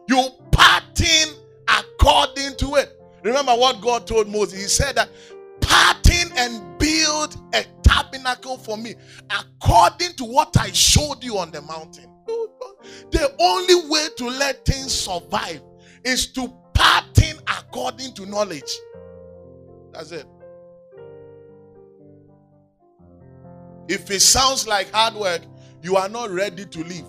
[0.09, 1.35] You pattern
[1.68, 2.99] according to it.
[3.22, 4.59] Remember what God told Moses?
[4.61, 5.11] He said that
[5.61, 8.95] pattern and build a tabernacle for me
[9.31, 12.11] according to what I showed you on the mountain.
[13.11, 15.62] The only way to let things survive
[16.05, 17.14] is to pattern
[17.75, 18.79] according to knowledge.
[19.93, 20.27] That's it.
[23.89, 25.43] If it sounds like hard work,
[25.83, 27.05] you are not ready to live.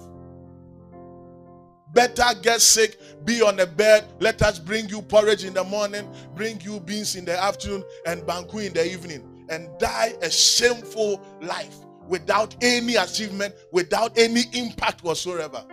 [1.93, 4.05] Better get sick, be on the bed.
[4.19, 8.23] Let us bring you porridge in the morning, bring you beans in the afternoon, and
[8.23, 11.75] banku in the evening, and die a shameful life
[12.07, 15.63] without any achievement, without any impact whatsoever.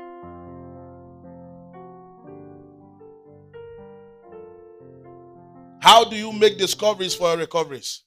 [5.83, 8.03] How do you make discoveries for your recoveries?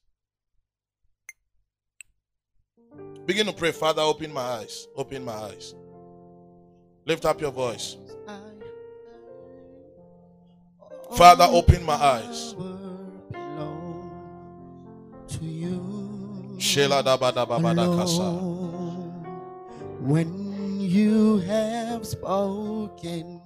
[3.26, 4.88] Begin to pray, Father, open my eyes.
[4.96, 5.76] Open my eyes.
[7.06, 7.98] Lift up your voice.
[11.18, 12.56] Father, open my eyes.
[15.34, 16.56] To you.
[16.58, 18.22] Shela da ba da ba ba da kasa.
[18.22, 19.28] alone.
[20.00, 23.42] When you have spoken,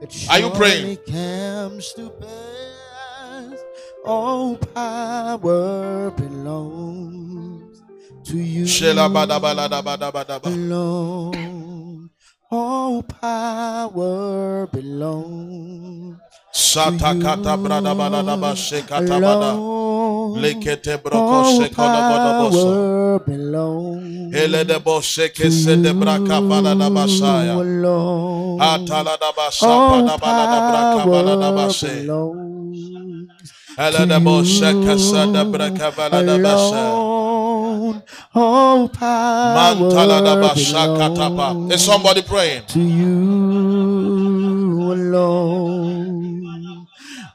[0.00, 0.96] it Are you praying?
[1.04, 2.67] comes to pass.
[4.06, 7.82] All power belongs
[8.26, 8.64] to you.
[10.44, 12.10] Alone.
[12.50, 16.18] All power belongs
[16.52, 19.52] Sata kata brada ba da da ba shekata ba da.
[19.52, 20.42] alone.
[20.42, 26.88] Lekete broko All power belongs Ele de bo sheke se de braka ba da da
[26.90, 27.54] ba saya.
[27.60, 28.60] alone.
[28.60, 31.04] Atala da ba sa pa da ba da da braka
[33.78, 33.96] da ba se.
[33.98, 36.74] Ele de bo sheke se de braka ba da da ba se.
[36.76, 38.02] Alone,
[38.34, 41.52] all power Mantala da ba shakata pa.
[41.52, 42.64] belongs Is somebody praying?
[42.66, 43.12] to you
[44.92, 46.86] alone.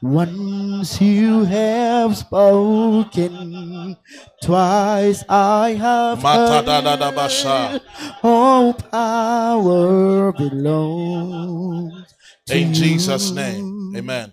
[0.02, 3.96] Once you have spoken,
[4.42, 7.80] twice I have heard.
[8.22, 12.14] All power belongs
[12.50, 13.96] In Jesus' name.
[13.96, 14.32] Amen.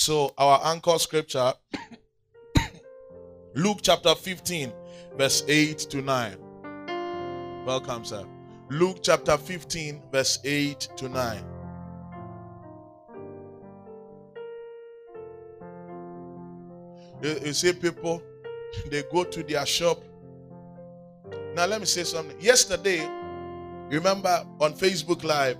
[0.00, 1.52] So, our anchor scripture,
[3.54, 4.72] Luke chapter 15,
[5.18, 7.66] verse 8 to 9.
[7.66, 8.24] Welcome, sir.
[8.70, 11.44] Luke chapter 15, verse 8 to 9.
[17.22, 18.22] You, see people,
[18.90, 20.02] they go to their shop.
[21.54, 22.40] Now, let me say something.
[22.40, 23.06] Yesterday,
[23.90, 25.58] remember on Facebook Live,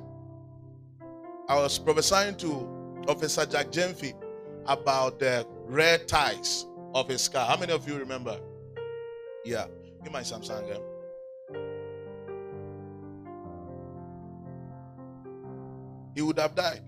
[1.47, 4.15] I was prophesying to Officer Jack Jenfi
[4.71, 6.65] about the red ties
[6.95, 7.45] of his car.
[7.47, 8.39] How many of you remember?
[9.45, 9.67] Yeah.
[10.03, 10.71] Give my Samsung.
[10.71, 10.79] eh?
[16.15, 16.83] He would have died.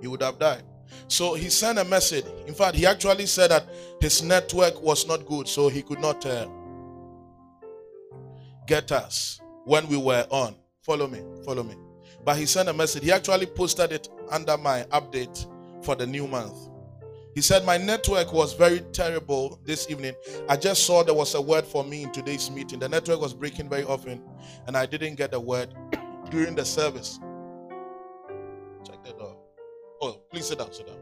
[0.00, 0.62] He would have died.
[1.08, 2.26] So he sent a message.
[2.46, 3.66] In fact, he actually said that
[4.00, 6.46] his network was not good, so he could not uh,
[8.66, 10.54] get us when we were on.
[10.84, 11.74] Follow me, follow me.
[12.24, 13.04] But he sent a message.
[13.04, 15.46] He actually posted it under my update
[15.82, 16.54] for the new month.
[17.34, 20.14] He said, My network was very terrible this evening.
[20.48, 22.78] I just saw there was a word for me in today's meeting.
[22.78, 24.22] The network was breaking very often,
[24.66, 25.74] and I didn't get a word
[26.30, 27.18] during the service.
[28.86, 29.36] Check the door.
[30.00, 30.96] Oh, please sit down, sit down.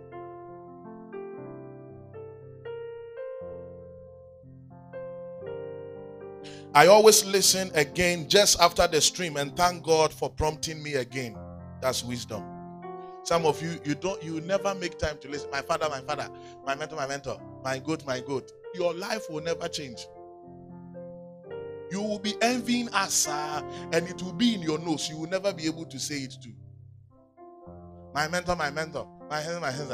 [6.74, 11.36] I always listen again just after the stream and thank God for prompting me again.
[11.82, 12.42] That's wisdom.
[13.24, 15.50] Some of you, you don't, you never make time to listen.
[15.50, 16.28] My father, my father,
[16.64, 18.50] my mentor, my mentor, my good, my good.
[18.74, 20.06] Your life will never change.
[21.90, 23.62] You will be envying us, uh,
[23.92, 25.10] and it will be in your nose.
[25.10, 26.54] You will never be able to say it too.
[28.14, 29.92] My mentor, my mentor, my hands, my hands.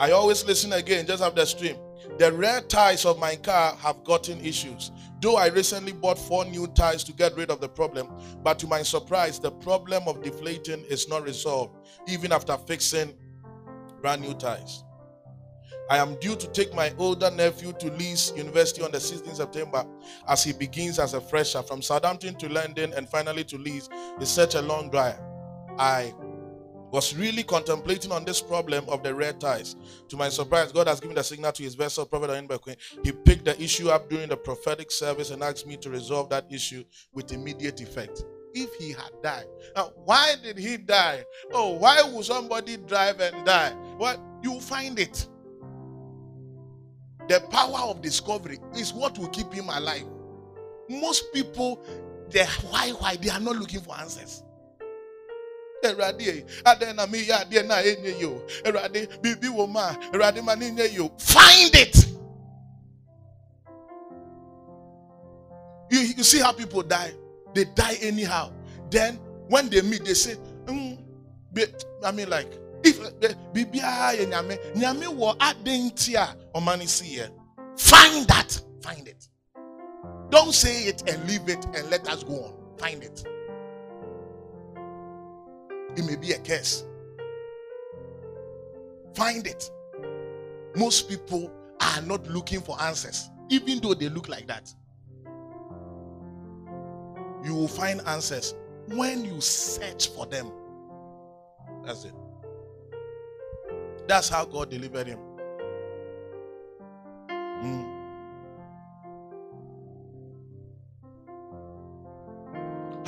[0.00, 1.76] I always listen again, just after the stream.
[2.18, 4.90] The rear tires of my car have gotten issues.
[5.20, 8.08] Though I recently bought four new tires to get rid of the problem,
[8.42, 11.76] but to my surprise, the problem of deflating is not resolved,
[12.08, 13.12] even after fixing
[14.00, 14.84] brand new tires.
[15.90, 19.84] I am due to take my older nephew to Leeds University on the 16th September
[20.26, 23.90] as he begins as a fresher from Southampton to London and finally to Leeds.
[24.18, 25.20] It's such a long drive.
[25.78, 26.14] I
[26.90, 29.76] was really contemplating on this problem of the red ties.
[30.08, 32.76] To my surprise, God has given the signal to his vessel, Prophet Oyenbekwe.
[33.04, 36.46] He picked the issue up during the prophetic service and asked me to resolve that
[36.50, 38.24] issue with immediate effect.
[38.52, 41.24] If he had died, now why did he die?
[41.52, 43.72] Oh, why would somebody drive and die?
[43.98, 45.28] Well, you find it.
[47.28, 50.06] The power of discovery is what will keep him alive.
[50.88, 51.80] Most people,
[52.28, 54.42] they why why they are not looking for answers.
[55.82, 60.70] Awurade adɛn na meyɛ adeɛ na ɛnyɛ yi o Awurade biribi wɔ mu a ne
[60.70, 62.06] nyɛ find it!
[65.90, 67.12] You, you see how people die?
[67.54, 68.52] They die anyhow.
[68.90, 69.16] Then
[69.48, 70.98] when they meet they say mm,
[71.52, 71.64] be,
[72.04, 72.52] I mean like
[72.84, 72.98] if
[73.52, 77.28] biribiara yɛ nyame nyame wɔ adɛn nti a ɔma ne
[77.76, 78.60] find that.
[78.82, 79.28] Find it.
[80.30, 82.78] Don't say it and leave it and let us go on.
[82.78, 83.24] Find it
[85.96, 86.84] it may be a curse.
[89.14, 89.70] Find it.
[90.76, 94.72] Most people are not looking for answers, even though they look like that.
[97.44, 98.54] You will find answers
[98.88, 100.52] when you search for them.
[101.84, 102.14] That's it.
[104.06, 105.18] That's how God delivered him.
[107.30, 107.89] Mm.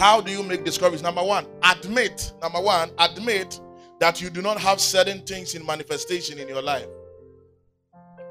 [0.02, 1.00] How do you make discoveries?
[1.00, 2.32] Number one, admit.
[2.42, 3.60] Number one, admit
[4.00, 6.88] that you do not have certain things in manifestation in your life.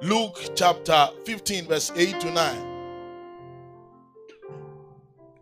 [0.02, 2.68] Luke chapter 15, verse 8 to 9.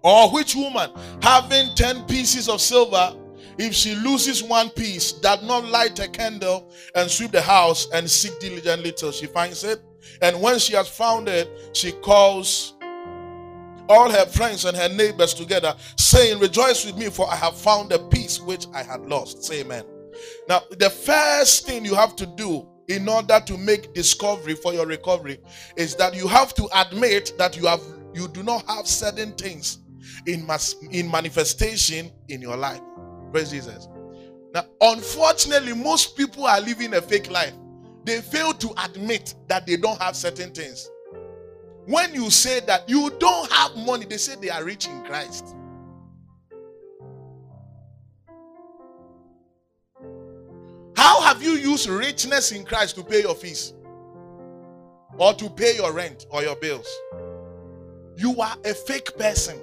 [0.04, 0.92] Or which woman,
[1.24, 3.16] having 10 pieces of silver,
[3.58, 8.08] if she loses one piece, does not light a candle and sweep the house and
[8.08, 9.82] seek diligently till she finds it?
[10.22, 12.76] And when she has found it, she calls
[13.90, 17.90] all her friends and her neighbors together, saying, Rejoice with me, for I have found
[17.90, 19.44] the peace which I had lost.
[19.44, 19.84] Say amen.
[20.48, 24.86] Now, the first thing you have to do in order to make discovery for your
[24.86, 25.40] recovery
[25.76, 27.82] is that you have to admit that you have
[28.14, 29.80] you do not have certain things
[30.26, 32.82] in mas- in manifestation in your life.
[33.32, 33.88] Praise Jesus.
[34.54, 37.54] Now, unfortunately, most people are living a fake life.
[38.04, 40.90] They fail to admit that they don't have certain things.
[41.90, 45.56] When you say that you don't have money, they say they are rich in Christ.
[50.96, 53.74] How have you used richness in Christ to pay your fees?
[55.18, 56.88] Or to pay your rent or your bills?
[58.18, 59.60] You are a fake person.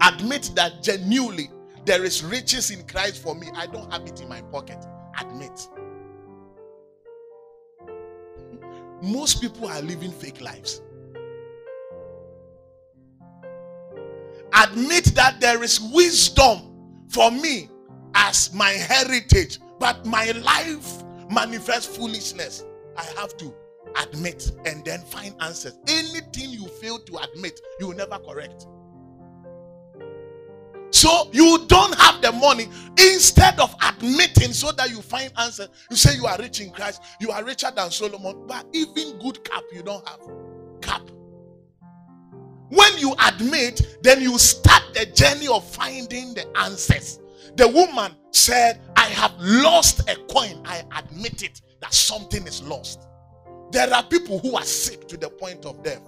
[0.00, 1.50] Admit that genuinely
[1.84, 3.48] there is riches in Christ for me.
[3.54, 4.82] I don't have it in my pocket.
[5.20, 5.68] Admit.
[9.02, 10.82] Most people are living fake lives.
[14.54, 17.68] Admit that there is wisdom for me
[18.14, 22.64] as my heritage, but my life manifests foolishness.
[22.96, 23.54] I have to
[24.02, 25.78] admit and then find answers.
[25.86, 28.66] Anything you fail to admit, you will never correct.
[30.90, 32.68] So you don't have the money.
[32.98, 37.02] Instead of admitting so that you find answers, you say you are rich in Christ,
[37.20, 40.20] you are richer than Solomon, but even good cap you don't have.
[40.80, 41.02] Cap.
[42.70, 47.20] When you admit, then you start the journey of finding the answers.
[47.56, 50.62] The woman said, I have lost a coin.
[50.64, 53.06] I admit it that something is lost.
[53.70, 56.02] There are people who are sick to the point of death,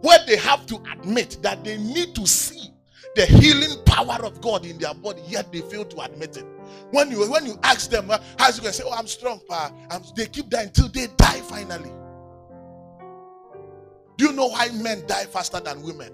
[0.00, 2.70] where they have to admit that they need to see
[3.14, 6.46] the healing power of God in their body, yet they fail to admit it.
[6.90, 9.72] When you when you ask them, uh, how's you gonna say, Oh, I'm strong, pa.
[9.90, 11.90] I'm, they keep dying until they die finally.
[14.16, 16.12] Do you know why men die faster than women?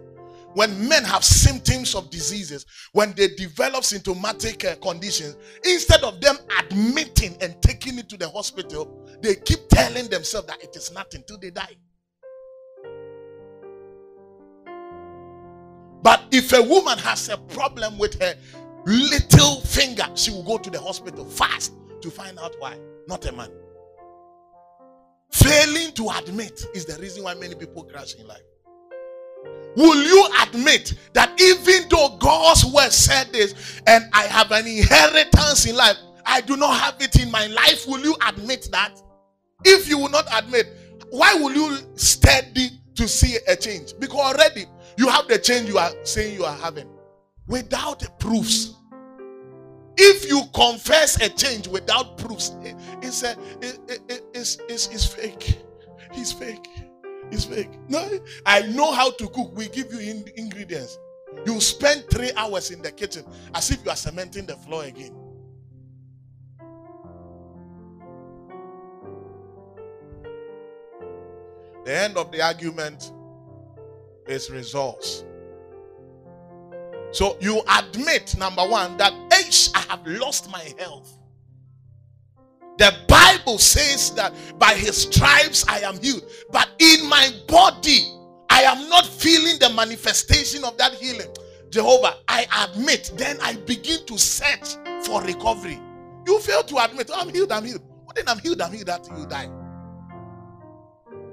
[0.55, 6.37] When men have symptoms of diseases, when they develop symptomatic uh, conditions, instead of them
[6.61, 11.25] admitting and taking it to the hospital, they keep telling themselves that it is nothing
[11.27, 11.75] till they die.
[16.05, 18.35] But if a woman has a problem with her
[18.85, 22.77] little finger, she will go to the hospital fast to find out why,
[23.09, 23.49] not a man.
[25.33, 28.43] Failing to admit is the reason why many people crash in life.
[29.77, 35.65] Will you admit that even though God's word said this and I have an inheritance
[35.65, 35.97] in life,
[36.27, 37.87] I do not have it in my life?
[37.89, 39.01] Will you admit that?
[39.65, 40.67] If you will not admit,
[41.09, 43.95] why will you study to see a change?
[43.99, 44.67] Because already
[44.97, 46.89] you have the change you are saying you are having
[47.47, 48.75] without proofs.
[49.97, 54.89] If you confess a change without proofs, it- it's a it, it, it- it's, it's,
[54.89, 55.59] it's fake.
[56.13, 56.69] It's fake.
[57.31, 57.71] It's fake.
[57.89, 58.09] No,
[58.47, 59.57] I know how to cook.
[59.57, 60.99] We give you in, ingredients.
[61.47, 63.25] You spend three hours in the kitchen
[63.55, 65.15] as if you are cementing the floor again.
[71.85, 73.13] The end of the argument
[74.27, 75.25] is results.
[77.13, 79.13] So you admit, number one, that
[79.47, 81.17] H, I have lost my health.
[82.77, 86.25] The Bible says that by his stripes I am healed.
[86.51, 88.01] But in my body,
[88.51, 91.29] I am not feeling the manifestation of that healing.
[91.71, 95.81] Jehovah, I admit, then I begin to search for recovery.
[96.27, 97.83] You fail to admit, "Oh, I'm healed, I'm healed.
[97.83, 99.51] Well, then I'm healed, I'm healed that you die.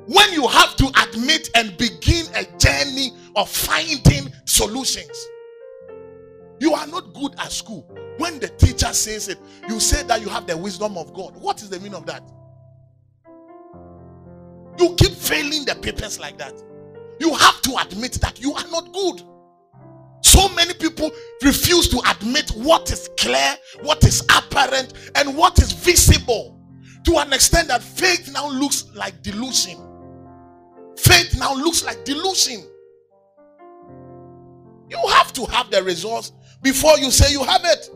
[0.07, 5.27] When you have to admit and begin a journey of finding solutions,
[6.59, 7.81] you are not good at school.
[8.17, 11.35] When the teacher says it, you say that you have the wisdom of God.
[11.35, 12.23] What is the meaning of that?
[14.79, 16.53] You keep failing the papers like that.
[17.19, 19.23] You have to admit that you are not good.
[20.23, 21.11] So many people
[21.43, 26.59] refuse to admit what is clear, what is apparent, and what is visible
[27.05, 29.77] to an extent that faith now looks like delusion.
[30.97, 32.63] Faith now looks like delusion.
[34.89, 37.89] You have to have the results before you say you have it.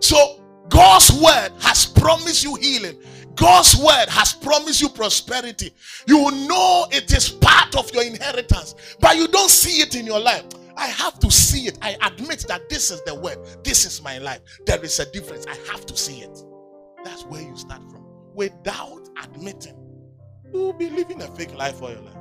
[0.00, 2.98] So, God's word has promised you healing.
[3.34, 5.72] God's word has promised you prosperity.
[6.06, 10.20] You know it is part of your inheritance, but you don't see it in your
[10.20, 10.44] life.
[10.76, 11.78] I have to see it.
[11.82, 13.38] I admit that this is the word.
[13.64, 14.40] This is my life.
[14.66, 15.46] There is a difference.
[15.46, 16.38] I have to see it.
[17.04, 18.04] That's where you start from.
[18.34, 19.76] Without admitting,
[20.54, 22.14] you will be living a fake life for your life.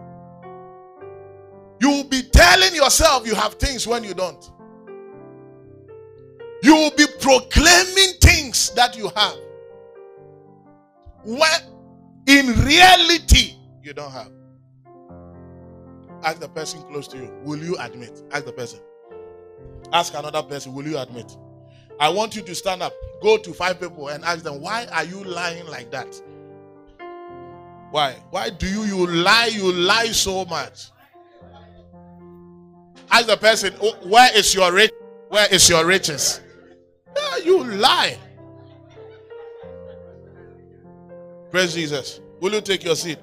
[1.79, 4.51] You will be telling yourself you have things when you don't.
[6.63, 9.35] You will be proclaiming things that you have
[11.23, 11.61] when
[12.25, 14.31] in reality you don't have.
[16.23, 18.23] Ask the person close to you, will you admit?
[18.31, 18.79] Ask the person.
[19.91, 21.37] Ask another person, will you admit?
[21.99, 25.03] I want you to stand up, go to five people and ask them, why are
[25.03, 26.19] you lying like that?
[27.93, 28.15] Why?
[28.31, 29.51] Why do you you lie?
[29.53, 30.89] You lie so much.
[33.11, 34.89] Ask the person, "Oh, where is your rich?
[35.29, 36.41] Where is your riches?
[37.15, 38.17] Yeah, you lie.
[41.51, 42.19] Praise Jesus.
[42.41, 43.19] Will you take your seat?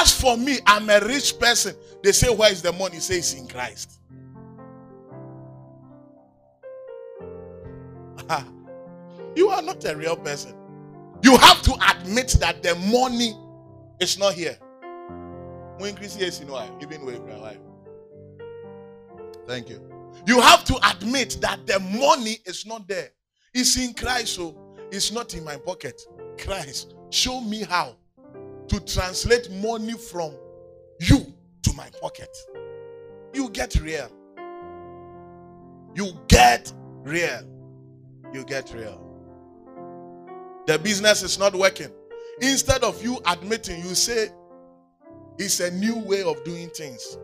[0.00, 1.74] As for me, I'm a rich person.
[2.02, 3.00] They say, Where is the money?
[3.00, 4.00] Say it's in Christ.
[9.38, 10.52] You are not a real person.
[11.22, 13.34] You have to admit that the money
[14.00, 14.58] is not here.
[15.80, 17.58] Even way for life.
[19.46, 19.80] Thank you.
[20.26, 23.10] You have to admit that the money is not there.
[23.54, 24.56] It's in Christ, so
[24.90, 26.02] it's not in my pocket.
[26.36, 27.96] Christ, show me how
[28.66, 30.32] to translate money from
[31.00, 31.32] you
[31.62, 32.36] to my pocket.
[33.32, 34.10] You get real.
[35.94, 36.72] You get
[37.04, 37.42] real.
[38.32, 39.07] You get real.
[40.68, 41.90] The business is not working.
[42.42, 44.28] Instead of you admitting, you say
[45.38, 47.16] it's a new way of doing things.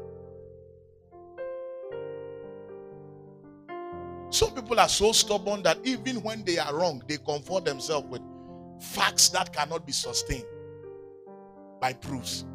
[4.31, 8.23] Some people are so stubborn that even when they are wrong, they comfort themselves with
[8.81, 10.47] facts that cannot be sustained
[11.83, 12.47] by proofs.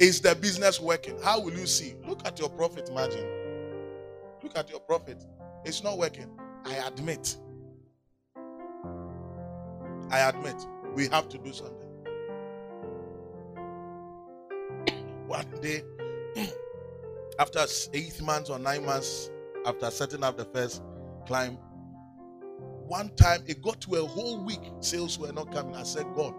[0.00, 1.16] Is the business working?
[1.24, 1.94] How will you see?
[2.06, 3.26] Look at your profit margin.
[4.42, 5.24] Look at your profit.
[5.64, 6.28] It's not working.
[6.66, 7.38] I admit.
[10.10, 10.56] I admit.
[10.94, 11.88] We have to do something.
[15.26, 15.82] One day,
[17.38, 19.30] after eight months or nine months
[19.66, 20.82] after setting up the first
[21.26, 21.58] climb,
[22.86, 25.74] one time it got to a whole week, sales were not coming.
[25.74, 26.34] I said, God,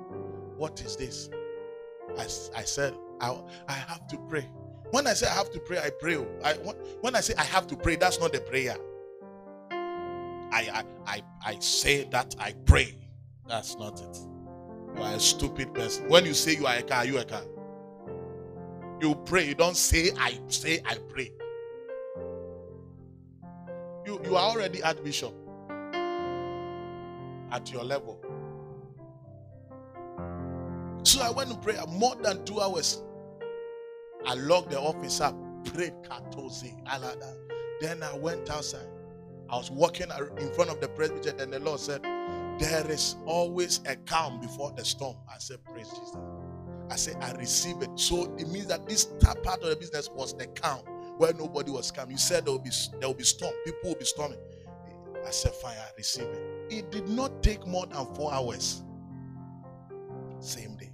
[0.57, 1.29] what is this?
[2.17, 3.37] I, I said, I,
[3.67, 4.47] I have to pray.
[4.91, 6.17] When I say I have to pray, I pray.
[6.17, 6.27] oh.
[6.43, 8.77] I, when- I say I have to pray, that's not the prayer.
[9.71, 12.95] I, I, I, I say that I pray.
[13.47, 14.17] That's not it.
[14.95, 16.09] You are a stupid person.
[16.09, 17.43] When you say you are a car, you are a car.
[19.01, 19.47] You pray.
[19.49, 21.31] You don't say I say I pray.
[24.05, 25.33] You you are already Archbishop
[27.51, 28.19] at your level.
[31.03, 33.01] So I went to prayer more than two hours.
[34.25, 35.35] I locked the office up,
[35.65, 37.35] prayed Katozi, Alada.
[37.79, 38.87] Then I went outside.
[39.49, 40.07] I was walking
[40.39, 42.01] in front of the presbytery, and the Lord said,
[42.59, 45.17] There is always a calm before the storm.
[45.29, 46.15] I said, Praise Jesus.
[46.89, 47.89] I said, I receive it.
[47.95, 50.79] So it means that this part of the business was the calm
[51.17, 52.11] where nobody was calm.
[52.11, 54.39] You said there will be there will be storm, people will be storming.
[55.25, 56.73] I said, Fine, I receive it.
[56.73, 58.83] It did not take more than four hours.
[60.39, 60.93] Same day.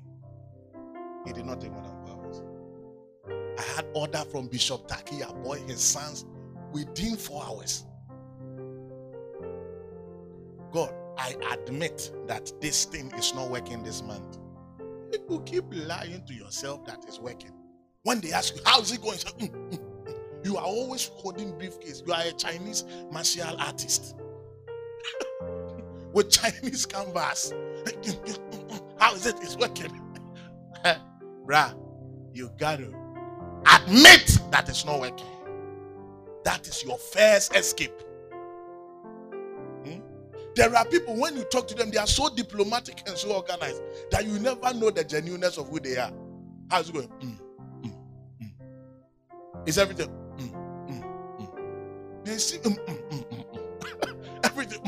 [1.25, 2.43] It did not take more than four hours.
[3.59, 6.25] I had order from Bishop Taki, boy, his sons,
[6.71, 7.85] within four hours.
[10.71, 14.37] God, I admit that this thing is not working this month.
[15.29, 17.51] You keep lying to yourself that it's working.
[18.03, 19.17] When they ask you, how is it going?
[19.17, 19.91] "Mm, mm, mm."
[20.43, 22.01] You are always holding briefcase.
[22.05, 24.15] You are a Chinese martial artist
[26.13, 27.53] with Chinese canvas.
[28.97, 29.35] How is it?
[29.41, 29.91] It's working.
[31.45, 31.75] Bruh,
[32.33, 32.87] you got to
[33.75, 35.27] admit that it's not working.
[36.43, 38.01] That is your first escape.
[40.55, 43.81] There are people, when you talk to them, they are so diplomatic and so organized
[44.11, 46.11] that you never know the genuineness of who they are.
[46.69, 47.07] How's it going?
[47.07, 47.37] Mm,
[47.83, 47.93] mm,
[48.41, 49.67] mm.
[49.67, 50.09] Is everything?
[50.37, 50.51] Mm,
[50.89, 51.03] mm,
[51.39, 52.25] mm.
[52.25, 52.59] They see
[54.43, 54.83] everything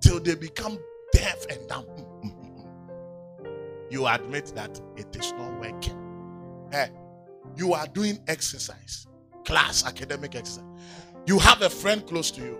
[0.00, 0.78] till they become
[1.12, 1.84] deaf and dumb.
[1.84, 2.66] Mm, mm,
[3.42, 3.46] mm,
[3.90, 5.98] you admit that it is not working.
[6.72, 6.90] Hey,
[7.56, 9.06] you are doing exercise,
[9.44, 10.64] class, academic exercise.
[11.26, 12.58] You have a friend close to you.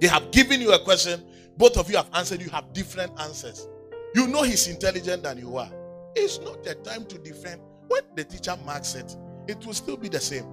[0.00, 1.22] They have given you a question.
[1.56, 2.40] Both of you have answered.
[2.40, 3.68] You have different answers.
[4.14, 5.70] You know he's intelligent than you are.
[6.14, 7.60] It's not the time to defend.
[7.88, 10.46] When the teacher marks it, it will still be the same.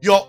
[0.00, 0.28] Your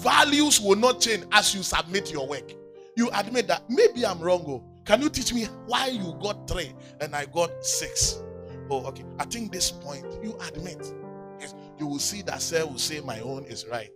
[0.00, 2.52] values will not change as you submit your work.
[2.96, 4.44] You admit that maybe I'm wrong.
[4.46, 4.64] Oh.
[4.84, 8.22] Can you teach me why you got three and I got six?
[8.70, 9.04] Oh, okay.
[9.18, 10.92] I think this point you admit.
[11.40, 13.90] Yes, you will see that Sir will say my own is right.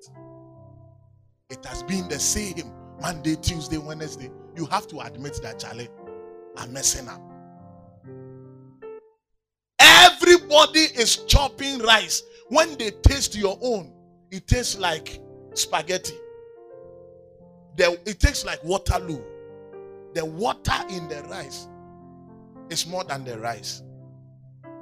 [1.48, 4.30] It has been the same Monday, Tuesday, Wednesday.
[4.56, 5.88] You have to admit that Charlie,
[6.56, 7.20] I'm messing up.
[9.78, 12.22] Everybody is chopping rice.
[12.48, 13.92] When they taste your own,
[14.30, 15.20] it tastes like
[15.54, 16.14] spaghetti.
[17.76, 19.22] The, it tastes like Waterloo.
[20.14, 21.68] The water in the rice
[22.68, 23.82] is more than the rice.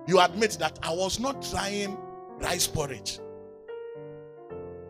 [0.07, 1.97] You admit that I was not trying
[2.39, 3.21] rice porridge.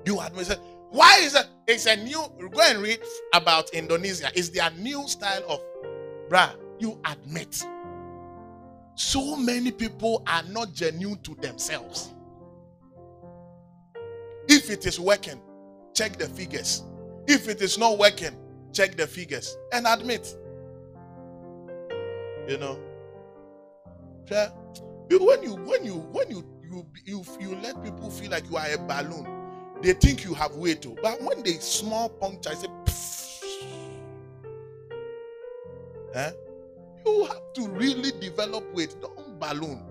[0.04, 0.60] You admit that.
[0.90, 1.46] Why is it?
[1.66, 2.22] It's a new.
[2.50, 3.00] Go and read
[3.34, 4.30] about Indonesia.
[4.34, 5.60] It's their new style of,
[6.28, 6.54] bruh.
[6.78, 7.66] You admit.
[8.94, 12.14] So many people are not genuine to themselves.
[14.48, 15.40] If it is working,
[15.94, 16.82] check the figures.
[17.26, 18.36] If it is not working,
[18.72, 20.34] check the figures and admit.
[22.48, 22.78] You know,
[25.10, 28.66] when you when you when you you you you let people feel like you are
[28.72, 29.26] a balloon,
[29.82, 30.82] they think you have weight.
[30.82, 30.96] Too.
[31.02, 32.68] But when they small puncture, I say,
[36.14, 36.30] eh?
[37.06, 38.94] you have to really develop weight.
[39.00, 39.82] Don't balloon.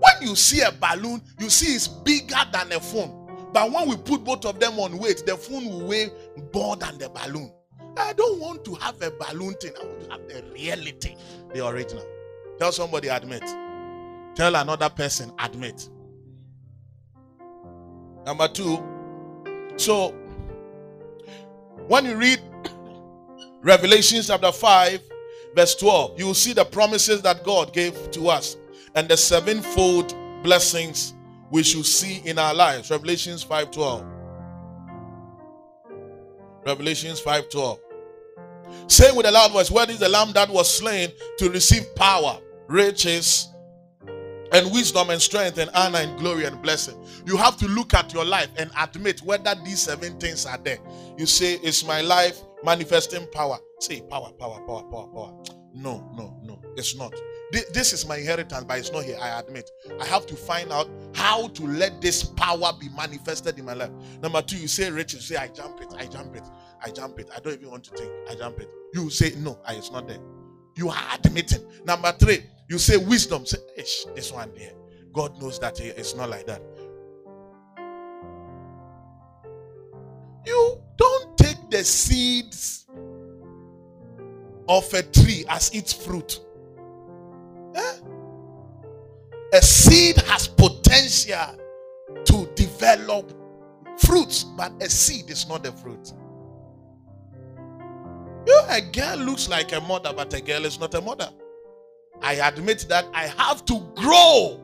[0.00, 3.26] When you see a balloon, you see it's bigger than a phone.
[3.52, 6.10] But when we put both of them on weight, the phone will weigh
[6.54, 7.50] more than the balloon.
[7.96, 9.72] I don't want to have a balloon thing.
[9.80, 11.16] I want to have the reality,
[11.52, 12.06] the original.
[12.58, 13.42] Tell somebody, admit.
[14.36, 15.88] Tell another person, admit.
[18.28, 18.84] Number two,
[19.78, 20.10] so
[21.86, 22.38] when you read
[23.62, 25.00] Revelation chapter 5,
[25.56, 28.58] verse 12, you will see the promises that God gave to us
[28.94, 31.14] and the sevenfold blessings
[31.50, 32.90] we should see in our lives.
[32.90, 34.04] Revelations 5:12.
[36.66, 37.78] Revelations 5:12.
[38.88, 42.38] Saying with a loud voice, Where is the lamb that was slain to receive power,
[42.66, 43.48] riches,
[44.52, 47.02] and wisdom and strength and honor and glory and blessing?
[47.26, 50.78] You have to look at your life and admit whether these seven things are there.
[51.16, 53.58] You say, Is my life manifesting power?
[53.80, 55.42] Say power, power, power, power, power.
[55.74, 57.14] No, no, no, it's not.
[57.50, 59.16] This is my inheritance, but it's not here.
[59.20, 59.70] I admit.
[60.00, 63.90] I have to find out how to let this power be manifested in my life.
[64.20, 65.30] Number two, you say riches.
[65.30, 66.42] You say, I jump it, I jump it,
[66.84, 67.30] I jump it.
[67.34, 68.12] I don't even want to think.
[68.30, 68.68] I jump it.
[68.92, 70.18] You say, No, it's not there.
[70.78, 71.64] You are admitting.
[71.84, 73.44] Number three, you say wisdom.
[73.44, 73.58] Say,
[74.14, 74.70] this one there.
[75.12, 76.62] God knows that it's not like that.
[80.46, 82.86] You don't take the seeds
[84.68, 86.38] of a tree as its fruit.
[87.74, 87.94] Eh?
[89.54, 91.58] A seed has potential
[92.24, 93.32] to develop
[93.98, 96.12] fruits, but a seed is not a fruit.
[98.48, 101.28] You, a girl looks like a mother, but a girl is not a mother.
[102.22, 104.58] I admit that I have to grow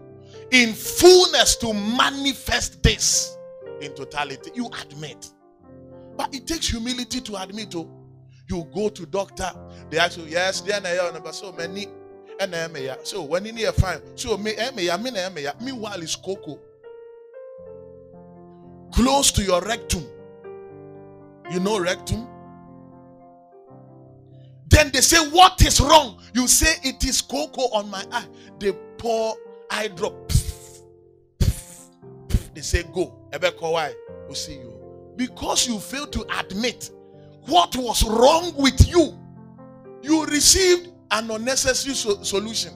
[0.50, 3.36] in fullness to manifest this
[3.82, 4.50] in totality.
[4.54, 5.30] You admit.
[6.16, 7.74] But it takes humility to admit.
[7.76, 7.90] Oh,
[8.48, 9.50] you go to doctor,
[9.90, 11.86] they ask you, yes, they are so many
[12.38, 14.96] eh, ɛna ɛmɛ eh, ya so wɔn ani yɛ fine so me eh, ɛmɛ ya
[14.96, 16.58] me na ɛmɛ ya meanwhile is cocoa
[18.92, 20.04] close to your rectum
[21.50, 22.26] you know rectum
[24.68, 28.26] then they say what is wrong you say it is cocoa on my eye
[28.58, 29.36] they pour
[29.70, 30.28] eye drop
[32.54, 33.92] they say go ebeko why
[34.28, 34.72] we see you
[35.16, 36.90] because you fail to admit
[37.46, 39.18] what was wrong with you
[40.02, 42.72] you received an unnecessary so- solution.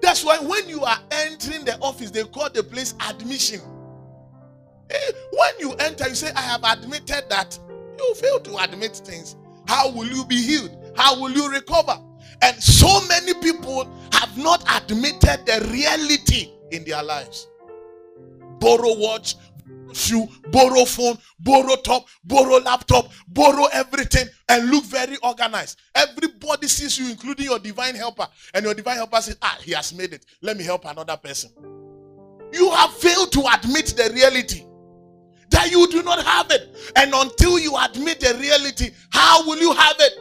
[0.00, 3.60] That's why when you are entering the office, they call the place admission.
[4.90, 7.58] Eh, when you enter, you say, I have admitted that.
[7.98, 9.36] You fail to admit things.
[9.74, 10.70] How will you be healed?
[10.94, 11.98] How will you recover?
[12.42, 17.48] And so many people have not admitted the reality in their lives.
[18.60, 19.34] Borrow watch,
[19.92, 25.80] shoe, borrow phone, borrow top, borrow laptop, borrow everything, and look very organized.
[25.96, 29.92] Everybody sees you, including your divine helper, and your divine helper says, Ah, he has
[29.92, 30.24] made it.
[30.40, 31.50] Let me help another person.
[32.52, 34.62] You have failed to admit the reality
[35.50, 36.92] that you do not have it.
[36.96, 40.12] And until you admit the reality, how will you have it?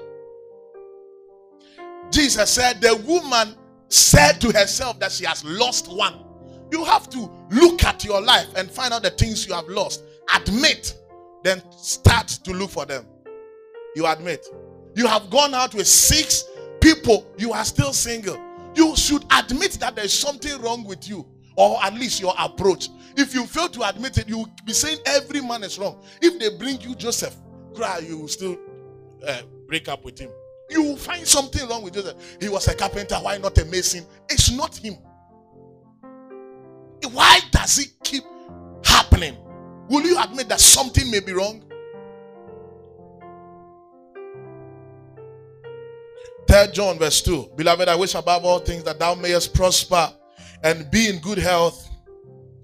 [2.12, 3.56] Jesus said, the woman
[3.90, 6.20] said to herself that she has lost one.
[6.72, 10.04] You have to look at your life and find out the things you have lost.
[10.36, 10.98] Admit,
[11.44, 13.06] then start to look for them.
[13.96, 14.48] You admit.
[14.96, 16.46] You have gone out with six
[16.82, 18.40] people, you are still single.
[18.76, 22.90] You should admit that there's something wrong with you, or at least your approach.
[23.16, 26.01] If you fail to admit it, you will be saying every man is wrong.
[26.22, 27.36] If they bring you Joseph,
[27.76, 28.57] cry, you will still
[29.28, 30.32] uh, break up with him.
[30.70, 32.38] You will find something wrong with Joseph.
[32.39, 34.05] He was a carpenter, why not a mason?
[34.30, 34.95] It's not him.
[37.11, 38.24] Why does it keep
[38.84, 39.38] happening?
[39.89, 41.64] Will you admit that something may be wrong?
[46.47, 47.51] Third John verse 2.
[47.55, 50.11] Beloved, I wish above all things that thou mayest prosper
[50.64, 51.89] and be in good health,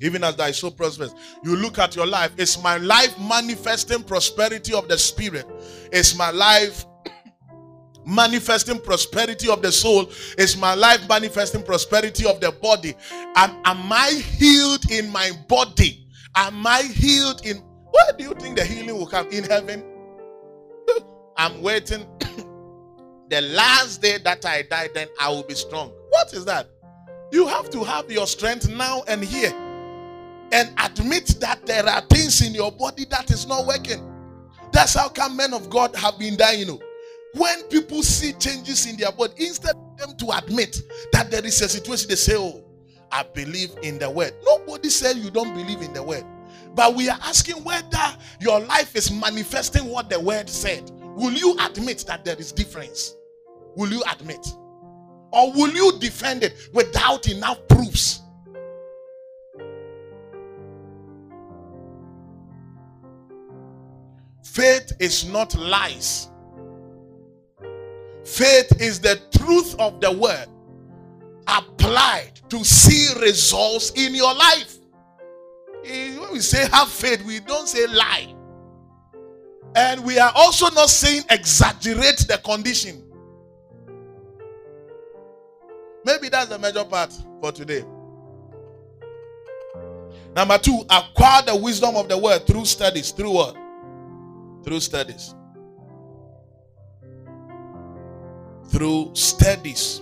[0.01, 1.13] even as thy soul prospers.
[1.43, 2.31] You look at your life.
[2.37, 5.45] Is my life manifesting prosperity of the spirit?
[5.91, 6.85] Is my life
[8.05, 10.09] manifesting prosperity of the soul?
[10.37, 12.95] Is my life manifesting prosperity of the body?
[13.35, 16.07] Am, am I healed in my body?
[16.35, 17.57] Am I healed in
[17.91, 19.27] where do you think the healing will come?
[19.29, 19.83] In heaven?
[21.37, 22.05] I'm waiting.
[23.29, 25.91] the last day that I die, then I will be strong.
[26.09, 26.69] What is that?
[27.31, 29.53] You have to have your strength now and here
[30.51, 34.05] and admit that there are things in your body that is not working.
[34.71, 36.59] That's how come men of God have been dying.
[36.59, 36.81] You know,
[37.33, 40.81] when people see changes in their body, instead of them to admit
[41.11, 42.63] that there is a situation, they say, "Oh,
[43.11, 46.25] I believe in the word." Nobody said you don't believe in the word,
[46.75, 50.89] but we are asking whether your life is manifesting what the word said.
[51.15, 53.15] Will you admit that there is difference?
[53.75, 54.45] Will you admit?
[55.31, 58.21] Or will you defend it without enough proofs?
[64.59, 66.27] Faith is not lies.
[68.25, 70.47] Faith is the truth of the word
[71.47, 74.75] applied to see results in your life.
[75.85, 78.35] Eh, When we say have faith, we don't say lie.
[79.77, 83.01] And we are also not saying exaggerate the condition.
[86.03, 87.85] Maybe that's the major part for today.
[90.35, 93.11] Number two, acquire the wisdom of the word through studies.
[93.11, 93.58] Through what?
[94.63, 95.35] Through studies.
[98.69, 100.01] Through studies.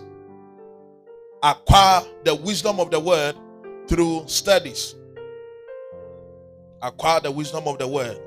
[1.44, 3.36] Acquire the wisdom of the word
[3.88, 4.96] through studies.
[6.82, 8.20] Acquire the wisdom of the word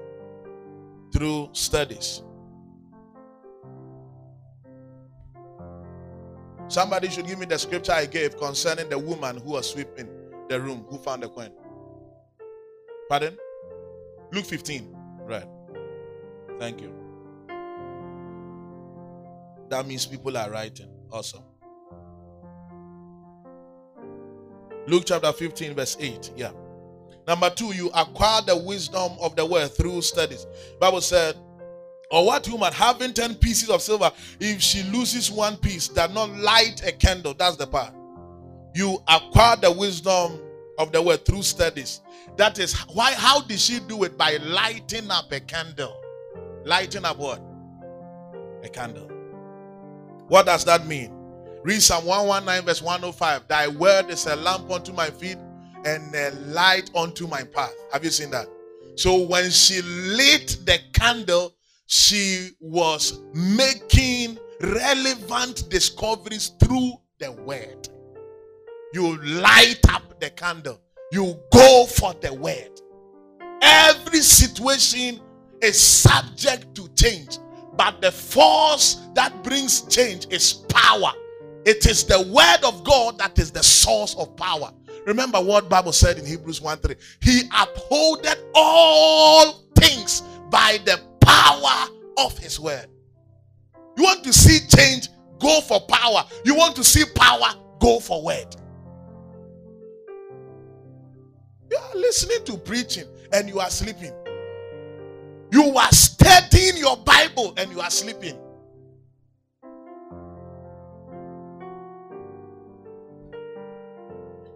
[1.13, 2.23] through studies.
[6.69, 10.09] Somebody should give me the scripture I gave concerning the woman who was sweeping
[10.49, 11.51] the room who found the coin.
[13.09, 13.37] Pardon?
[14.33, 14.97] Luke 15.
[15.23, 15.47] Right.
[16.61, 16.93] Thank you.
[19.71, 20.91] That means people are writing.
[21.11, 21.43] Awesome.
[24.87, 26.33] Luke chapter 15, verse 8.
[26.37, 26.51] Yeah.
[27.27, 30.47] Number two, you acquire the wisdom of the word through studies.
[30.79, 31.35] Bible said,
[32.11, 36.29] or what woman having 10 pieces of silver, if she loses one piece, does not
[36.31, 37.33] light a candle?
[37.33, 37.95] That's the part.
[38.75, 40.39] You acquire the wisdom
[40.79, 42.03] of the word through studies.
[42.37, 44.19] That is why how did she do it?
[44.19, 46.00] By lighting up a candle.
[46.65, 47.41] Lighting up what?
[48.63, 49.11] A candle.
[50.29, 51.13] What does that mean?
[51.63, 53.49] Read Psalm 119, verse 105.
[53.49, 55.39] Thy word is a lamp unto my feet
[55.85, 57.75] and a light unto my path.
[57.93, 58.49] Have you seen that?
[58.97, 61.55] So when she lit the candle,
[61.87, 67.89] she was making relevant discoveries through the word.
[68.93, 70.81] You light up the candle,
[71.13, 72.81] you go for the word.
[73.63, 75.21] Every situation
[75.63, 77.39] is subject to change,
[77.77, 81.13] but the force that brings change is power.
[81.65, 84.73] It is the word of God that is the source of power.
[85.07, 86.95] Remember what Bible said in Hebrews 1 3.
[87.21, 91.89] He upholded all things by the power
[92.19, 92.87] of his word.
[93.97, 95.09] You want to see change,
[95.39, 96.25] go for power.
[96.45, 98.57] You want to see power, go for word.
[101.71, 104.13] You are listening to preaching and you are sleeping.
[105.53, 108.39] You are studying your Bible and you are sleeping.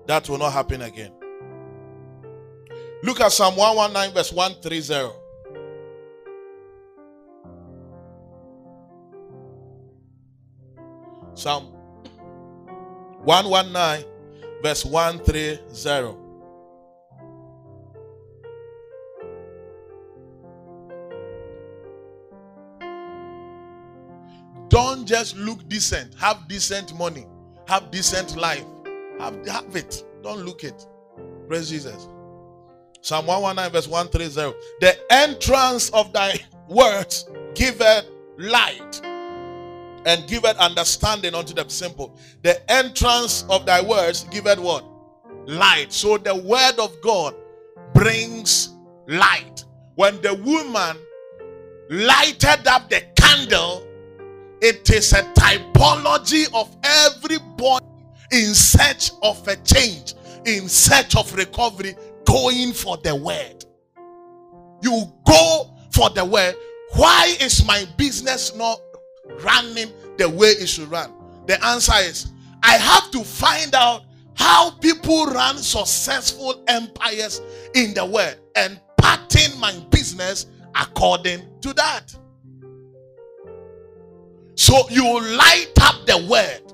[0.07, 1.13] That will not happen again.
[3.03, 5.13] Look at Psalm 119, verse 130.
[11.35, 11.65] Psalm
[13.25, 14.07] 119,
[14.63, 16.24] verse 130.
[24.75, 26.15] Don't just look decent.
[26.15, 27.25] Have decent money.
[27.69, 28.65] Have decent life.
[29.21, 30.03] Have, have it.
[30.21, 30.85] Don't look it.
[31.47, 32.09] Praise Jesus.
[33.01, 34.59] Psalm 119, verse 130.
[34.81, 38.07] The entrance of thy words giveth
[38.37, 41.69] light and giveth understanding unto them.
[41.69, 42.19] Simple.
[42.43, 44.85] The entrance of thy words giveth what?
[45.47, 45.93] Light.
[45.93, 47.37] So the word of God
[47.95, 48.71] brings
[49.07, 49.65] light.
[49.95, 50.97] When the woman
[51.91, 53.87] lighted up the candle,
[54.65, 57.85] it is a typology of everybody
[58.33, 60.15] in search of a change,
[60.47, 61.95] in search of recovery,
[62.25, 63.67] going for the word.
[64.81, 66.55] You go for the word.
[66.95, 68.81] Why is my business not
[69.43, 71.13] running the way it should run?
[71.47, 74.05] The answer is I have to find out
[74.35, 77.43] how people run successful empires
[77.75, 82.17] in the world and pattern my business according to that.
[84.57, 86.73] So you light up the word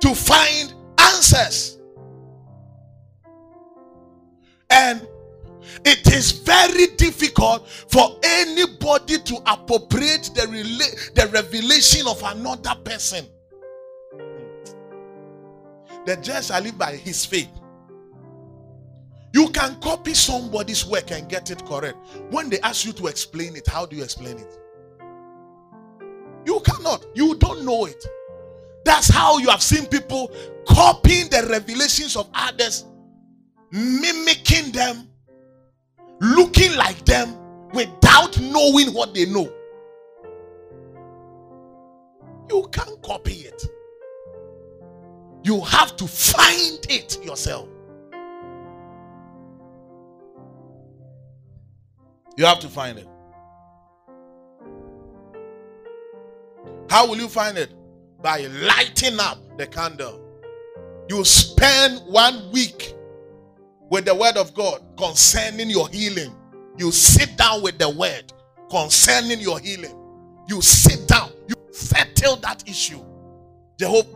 [0.00, 1.78] to find answers.
[4.70, 5.06] And
[5.84, 13.26] it is very difficult for anybody to appropriate the, rela- the revelation of another person.
[16.06, 17.50] The just shall live by his faith.
[19.32, 21.98] You can copy somebody's work and get it correct.
[22.30, 24.58] When they ask you to explain it, how do you explain it?
[26.48, 27.04] You cannot.
[27.14, 28.02] You don't know it.
[28.82, 30.32] That's how you have seen people
[30.66, 32.86] copying the revelations of others,
[33.70, 35.10] mimicking them,
[36.20, 37.36] looking like them
[37.74, 39.52] without knowing what they know.
[42.48, 43.66] You can't copy it.
[45.44, 47.68] You have to find it yourself.
[52.38, 53.08] You have to find it.
[56.88, 57.72] How will you find it?
[58.22, 60.24] By lighting up the candle.
[61.08, 62.94] You spend one week
[63.90, 66.34] with the word of God concerning your healing.
[66.76, 68.32] You sit down with the word
[68.70, 69.94] concerning your healing.
[70.48, 73.00] You sit down, you settle that issue.
[73.78, 74.08] Jehovah,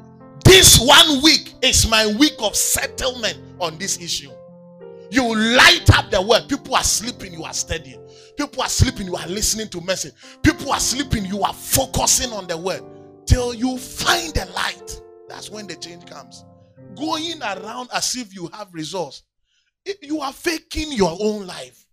[0.45, 4.31] this one week is my week of settlement on this issue.
[5.13, 6.49] You light up the word.
[6.49, 8.03] People are sleeping, you are studying.
[8.39, 10.15] People are sleeping, you are listening to message.
[10.43, 12.81] People are sleeping, you are focusing on the word
[13.27, 15.03] till you find the light.
[15.29, 16.47] That's when the change comes.
[16.97, 19.25] Going around as if you have results,
[20.01, 21.85] you are faking your own life.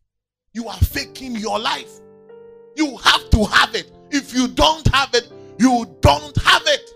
[0.53, 1.91] You are faking your life.
[2.77, 3.91] You have to have it.
[4.11, 6.89] If you don't have it, you don't have it.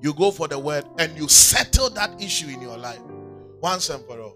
[0.00, 3.00] You go for the word and you settle that issue in your life
[3.60, 4.34] once and for all.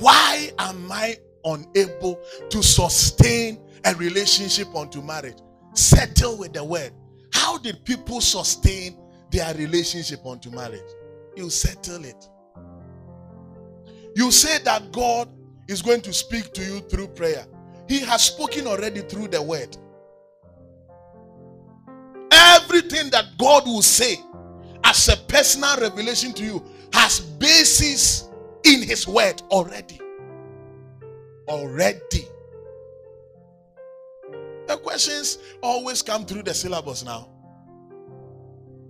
[0.00, 2.20] Why am I unable
[2.50, 5.38] to sustain a relationship unto marriage?
[5.74, 6.92] Settle with the word.
[7.32, 8.96] How did people sustain
[9.30, 10.90] their relationship unto marriage?
[11.36, 12.28] You settle it.
[14.14, 15.28] You say that God
[15.68, 17.46] is going to speak to you through prayer.
[17.88, 19.76] He has spoken already through the word.
[22.68, 24.16] Everything that God will say
[24.84, 28.28] as a personal revelation to you has basis
[28.64, 29.98] in his word already.
[31.48, 32.26] Already.
[34.66, 37.30] The questions always come through the syllabus now.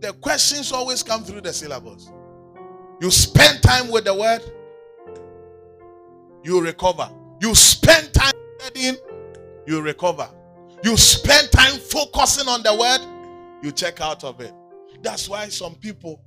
[0.00, 2.10] The questions always come through the syllabus.
[3.00, 4.42] You spend time with the word,
[6.42, 7.08] you recover.
[7.40, 8.96] You spend time studying,
[9.68, 10.28] you recover.
[10.82, 13.17] You spend time focusing on the word,
[13.62, 14.52] you check out of it.
[15.02, 16.20] That's why some people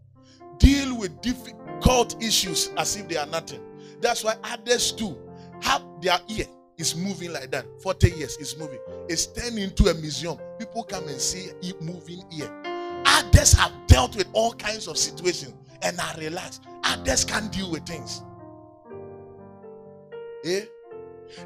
[0.57, 3.61] deal with difficult issues as if they are nothing.
[4.01, 5.17] That's why others too
[5.61, 6.45] have their ear
[6.77, 7.65] is moving like that.
[7.81, 8.79] 40 years is moving.
[9.07, 10.37] It's turned into a museum.
[10.59, 12.51] People come and see it moving ear.
[13.05, 16.63] Others have dealt with all kinds of situations and are relaxed.
[16.83, 18.21] Others can't deal with things.
[20.45, 20.65] Eh?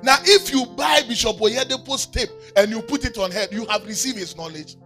[0.02, 3.86] Now, if you buy Bishop Oyedepo's tape and you put it on head, you have
[3.86, 4.78] received his knowledge.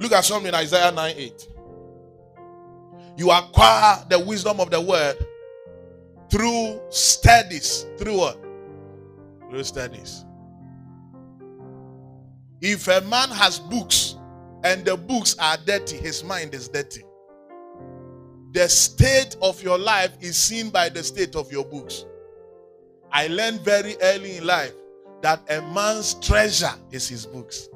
[0.00, 1.48] Look at something in Isaiah 9 8.
[3.18, 5.16] You acquire the wisdom of the word
[6.30, 7.86] through studies.
[7.98, 8.42] Through what?
[9.50, 10.24] Through studies.
[12.62, 14.16] If a man has books
[14.64, 17.02] and the books are dirty, his mind is dirty.
[18.52, 22.04] The state of your life is seen by the state of your books.
[23.12, 24.74] I learned very early in life
[25.22, 27.68] that a man's treasure is his books.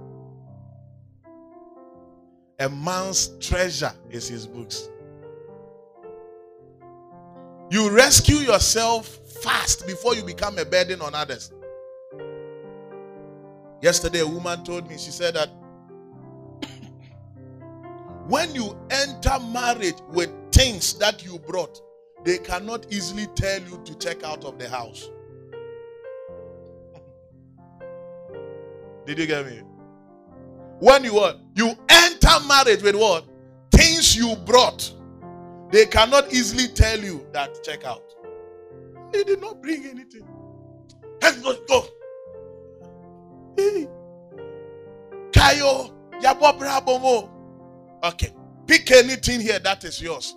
[2.61, 4.89] A man's treasure is his books.
[7.71, 9.09] You rescue yourself
[9.43, 11.53] fast before you become a burden on others.
[13.83, 15.49] Yesterday, a woman told me, she said that
[18.29, 21.81] when you enter marriage with things that you brought,
[22.25, 25.11] they cannot easily tell you to check out of the house.
[29.07, 29.63] Did you get me?
[30.79, 31.41] When you what?
[31.55, 31.75] You
[32.05, 33.25] enter marriage with what?
[33.71, 34.93] Things you brought.
[35.71, 38.03] They cannot easily tell you that check out.
[39.13, 40.27] They did not bring anything.
[41.23, 41.87] Let's go.
[43.57, 43.89] Hey.
[45.33, 47.29] Kayo, Yabo Brabomo.
[48.05, 48.33] Okay.
[48.67, 50.37] Pick anything here that is yours.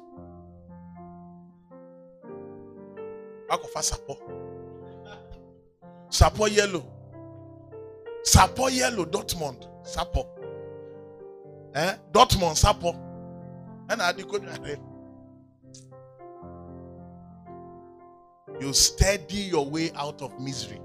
[3.50, 4.18] Akofa sapo.
[6.10, 6.86] Sapo yellow.
[8.24, 9.68] Sapo yellow, Dortmund.
[9.86, 10.37] Sapo.
[11.78, 11.96] Eh?
[12.12, 12.96] Dortmund, Sapo.
[13.88, 14.50] And I decode
[18.60, 20.82] You steady your way out of misery.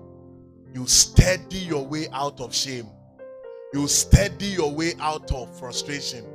[0.75, 2.89] You steady your way out of shame.
[3.73, 6.27] You steady your way out of frustration.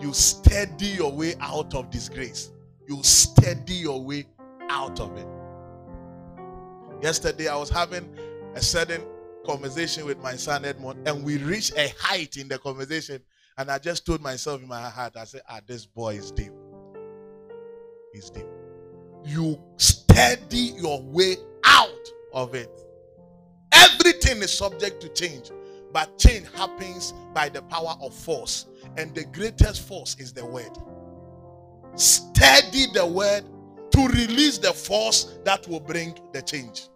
[0.00, 2.52] You steady your way out of disgrace.
[2.88, 4.26] You steady your way
[4.70, 5.26] out of it.
[7.02, 8.08] Yesterday, I was having
[8.54, 9.02] a certain
[9.44, 13.20] conversation with my son Edmond, and we reached a height in the conversation.
[13.56, 16.52] And I just told myself in my heart, I said, Ah, this boy is deep.
[18.12, 18.46] He's deep.
[19.24, 22.70] You steady your way out of it.
[23.72, 25.50] Everything is subject to change,
[25.92, 28.66] but change happens by the power of force.
[28.96, 30.76] And the greatest force is the word.
[31.94, 33.44] Steady the word
[33.92, 36.88] to release the force that will bring the change.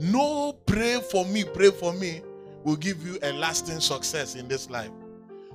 [0.00, 2.22] No pray for me, pray for me
[2.68, 4.90] will give you a lasting success in this life.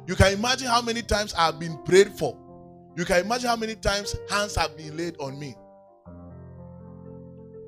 [0.07, 2.35] You can imagine how many times I've been prayed for.
[2.97, 5.55] You can imagine how many times hands have been laid on me.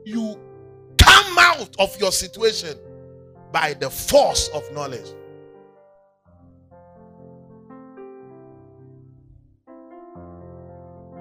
[0.04, 0.40] You
[0.98, 2.76] come out of your situation
[3.52, 5.08] by the force of knowledge.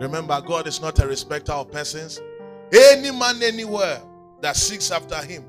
[0.00, 2.22] Remember, God is not a respecter of persons.
[2.72, 4.00] Any man anywhere
[4.40, 5.44] that seeks after him,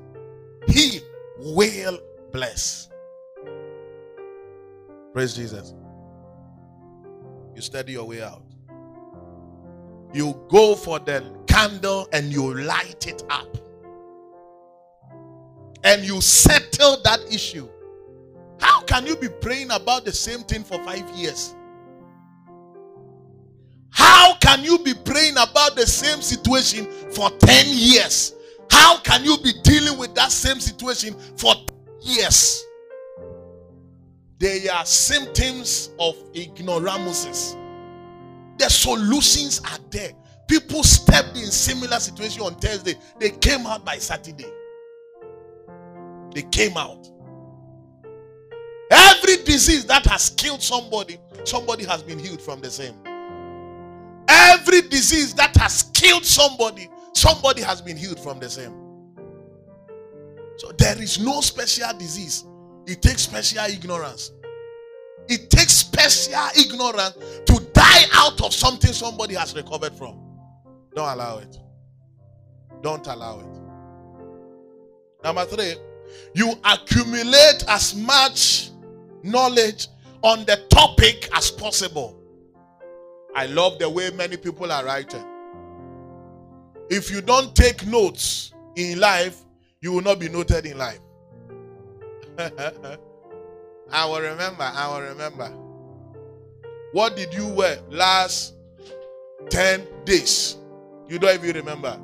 [0.68, 1.00] he
[1.38, 1.98] will
[2.36, 2.90] bless.
[5.14, 5.72] Praise Jesus.
[7.54, 8.42] You study your way out.
[10.12, 13.56] You go for the candle and you light it up.
[15.82, 17.68] And you settle that issue.
[18.60, 21.54] How can you be praying about the same thing for five years?
[23.90, 28.34] How can you be praying about the same situation for 10 years?
[28.70, 31.54] How can you be dealing with that same situation for
[32.06, 32.64] years?
[34.38, 37.56] They are symptoms of ignoramuses.
[38.58, 40.12] The solutions are there.
[40.48, 42.94] People stepped in similar situation on Thursday.
[43.18, 44.46] They came out by Saturday.
[46.32, 47.10] They came out.
[48.90, 52.94] Every disease that has killed somebody, somebody has been healed from the same.
[54.28, 58.85] Every disease that has killed somebody, somebody has been healed from the same.
[60.56, 62.44] So there is no special disease.
[62.86, 64.32] It takes special ignorance.
[65.28, 67.16] It takes special ignorance
[67.46, 70.18] to die out of something somebody has recovered from.
[70.94, 71.58] Don't allow it.
[72.82, 73.60] Don't allow it.
[75.24, 75.74] Number three,
[76.34, 78.70] you accumulate as much
[79.22, 79.88] knowledge
[80.22, 82.16] on the topic as possible.
[83.34, 85.24] I love the way many people are writing.
[86.88, 89.42] If you don't take notes in life,
[89.80, 91.00] you will not be noted in life.
[93.90, 94.62] I will remember.
[94.62, 95.48] I will remember.
[96.92, 98.54] What did you wear last
[99.50, 100.56] 10 days?
[101.08, 102.00] You don't even remember.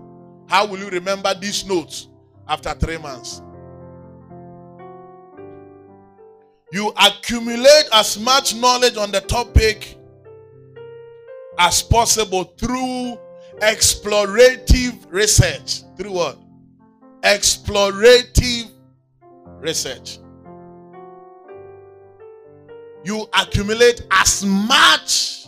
[0.49, 2.09] How will you remember these notes
[2.47, 3.43] after three months?
[6.73, 9.99] You accumulate as much knowledge on the topic
[11.59, 13.19] as possible through
[13.61, 15.83] explorative research.
[15.99, 16.42] Through what?
[17.23, 18.71] Explorative
[19.61, 20.19] research.
[23.05, 25.47] You accumulate as much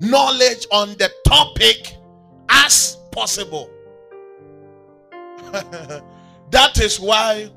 [0.00, 1.96] knowledge on the topic
[2.48, 3.70] as possible.
[6.50, 7.50] that is why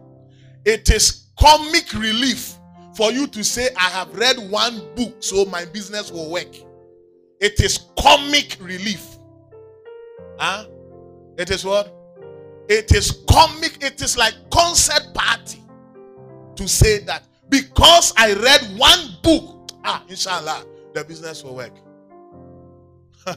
[0.65, 2.55] it is comic relief
[2.95, 6.53] for you to say, I have read one book, so my business will work.
[7.39, 9.17] It is comic relief.
[10.37, 10.67] Huh?
[11.37, 12.00] It is what?
[12.71, 15.61] It is comic, it is like concert party
[16.55, 21.73] to say that because I read one book, ah, inshallah, the business will work.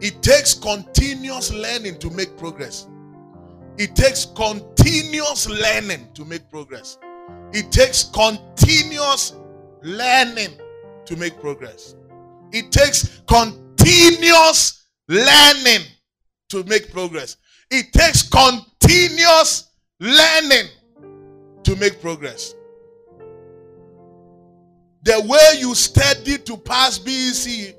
[0.00, 2.88] it takes continuous learning to make progress.
[3.78, 6.98] It takes continuous learning to make progress.
[7.52, 9.36] It takes continuous
[9.82, 10.50] learning
[11.04, 11.94] to make progress.
[12.50, 14.79] It takes continuous
[15.10, 15.82] learning
[16.48, 17.36] to make progress.
[17.70, 20.68] It takes continuous learning
[21.64, 22.54] to make progress.
[25.02, 27.74] The way you study to pass BEC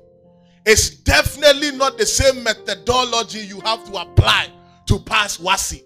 [0.66, 4.48] is definitely not the same methodology you have to apply
[4.88, 5.84] to pass WASSCE.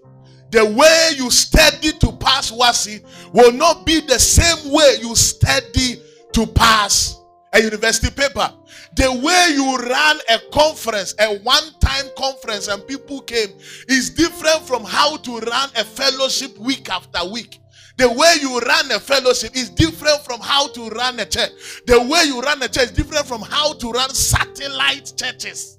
[0.50, 6.02] The way you study to pass WASSCE will not be the same way you study
[6.32, 7.20] to pass
[7.52, 8.52] a university paper.
[8.96, 13.50] The way you run a conference, a one time conference, and people came
[13.88, 17.60] is different from how to run a fellowship week after week.
[17.98, 21.50] The way you run a fellowship is different from how to run a church.
[21.86, 25.78] The way you run a church is different from how to run satellite churches.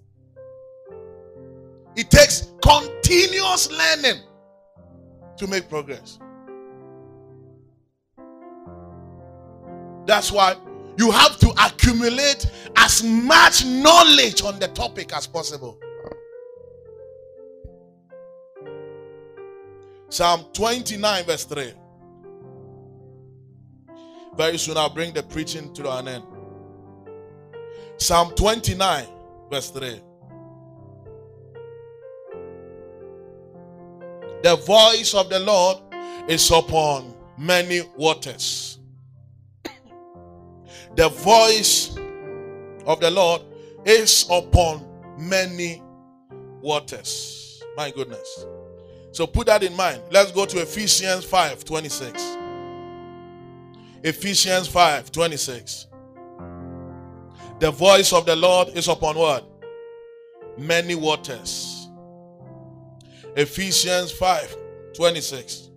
[1.95, 4.21] It takes continuous learning
[5.37, 6.19] to make progress.
[10.05, 10.55] That's why
[10.97, 15.79] you have to accumulate as much knowledge on the topic as possible.
[20.09, 21.73] Psalm 29, verse 3.
[24.35, 26.23] Very soon I'll bring the preaching to an end.
[27.97, 29.05] Psalm 29,
[29.49, 30.01] verse 3.
[34.43, 35.77] The voice of the Lord
[36.29, 38.76] is upon many waters.
[40.97, 41.95] The voice
[42.87, 43.43] of the Lord
[43.85, 44.83] is upon
[45.19, 45.83] many
[46.59, 47.63] waters.
[47.77, 48.47] My goodness.
[49.11, 50.01] So put that in mind.
[50.09, 52.37] Let's go to Ephesians 5 26.
[54.03, 55.85] Ephesians 5 26.
[57.59, 59.47] The voice of the Lord is upon what?
[60.57, 61.89] Many waters.
[63.35, 64.57] Ephesians 5
[64.95, 65.69] 26.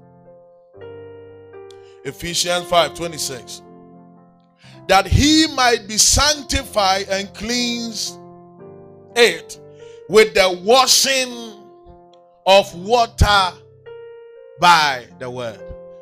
[2.04, 3.62] Ephesians 5 26.
[4.90, 8.18] That he might be sanctified and cleansed
[9.14, 9.60] it
[10.08, 11.62] with the washing
[12.44, 13.52] of water
[14.58, 15.60] by the word.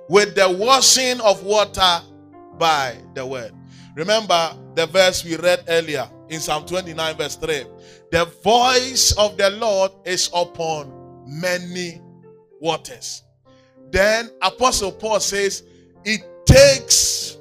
[0.09, 2.01] With the washing of water
[2.57, 3.53] by the word.
[3.95, 7.67] Remember the verse we read earlier in Psalm 29, verse 3.
[8.11, 12.01] The voice of the Lord is upon many
[12.59, 13.23] waters.
[13.91, 15.63] Then Apostle Paul says,
[16.07, 17.37] It takes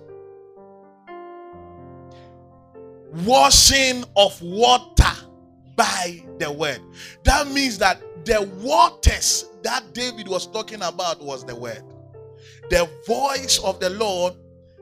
[3.26, 5.12] washing of water
[5.76, 6.82] by the word.
[7.24, 11.84] That means that the waters that David was talking about was the word.
[12.70, 14.34] The voice of the Lord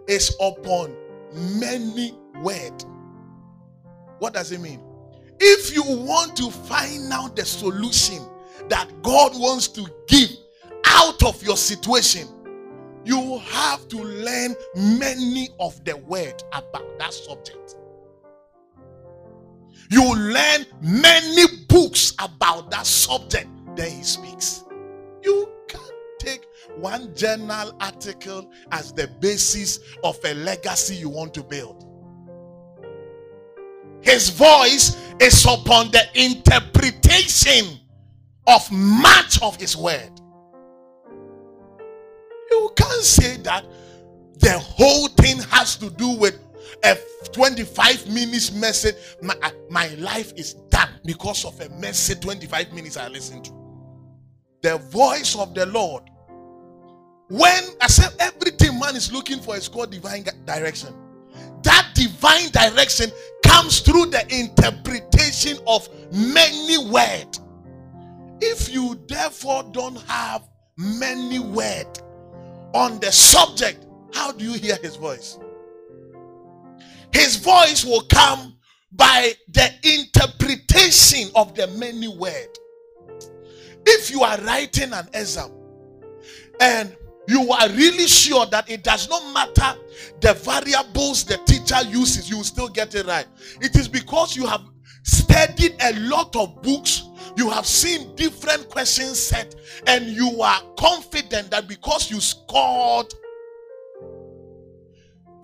[0.07, 0.95] is upon
[1.34, 2.84] many word.
[4.20, 4.82] What does it mean?
[5.40, 8.20] If you want to find out the solution
[8.70, 10.30] that God wants to give
[10.86, 12.28] out of your situation,
[13.03, 17.76] you have to learn many of the word about that subject.
[19.90, 24.64] You learn many books about that subject, then he speaks.
[25.24, 26.45] You can't take
[26.78, 31.86] one journal article as the basis of a legacy you want to build.
[34.02, 37.80] His voice is upon the interpretation
[38.48, 40.12] of much of his word.
[42.52, 43.66] You can't say that
[44.40, 46.40] the whole thing has to do with
[46.86, 46.98] a
[47.32, 48.95] 25 minutes message.
[49.22, 53.52] My, uh, my life is done because of a message 25 minutes I listened to.
[54.62, 56.03] The voice of the Lord.
[57.28, 60.94] When I said everything man is looking for is called divine direction.
[61.64, 63.12] That divine direction
[63.44, 67.41] comes through the interpretation of many words.
[68.41, 70.48] If you therefore don't have
[70.78, 72.03] many words
[72.74, 75.40] on the subject, how do you hear his voice?
[77.16, 78.58] His voice will come
[78.92, 82.50] by the interpretation of the many word.
[83.86, 85.50] If you are writing an exam
[86.60, 86.94] and
[87.30, 89.80] you are really sure that it does not matter
[90.20, 93.28] the variables the teacher uses, you will still get it right.
[93.62, 94.66] It is because you have
[95.04, 97.04] studied a lot of books,
[97.38, 99.56] you have seen different questions set,
[99.88, 103.14] and you are confident that because you scored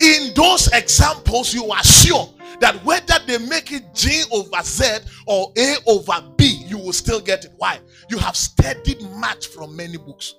[0.02, 2.28] in those examples, you are sure
[2.60, 7.20] that whether they make it J over Z or A over B, you will still
[7.20, 7.52] get it.
[7.56, 7.80] Why?
[8.10, 10.34] You have studied much from many books.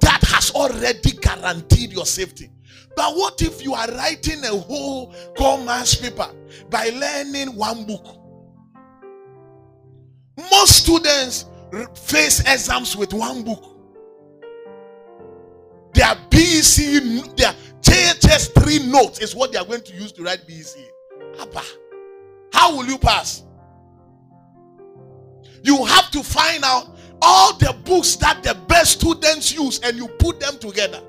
[0.00, 2.50] That has already guaranteed your safety.
[2.94, 6.28] But what if you are writing a whole commerce paper
[6.70, 8.06] by learning one book?
[10.50, 11.46] Most students
[11.94, 13.64] face exams with one book.
[15.94, 17.54] Their BEC, their
[17.88, 20.76] JHS 3 notes is what they are going to use to write BEC.
[21.40, 21.62] Abba,
[22.52, 23.42] how will you pass?
[25.62, 30.06] You have to find out all the books that the best students use and you
[30.06, 31.00] put them together.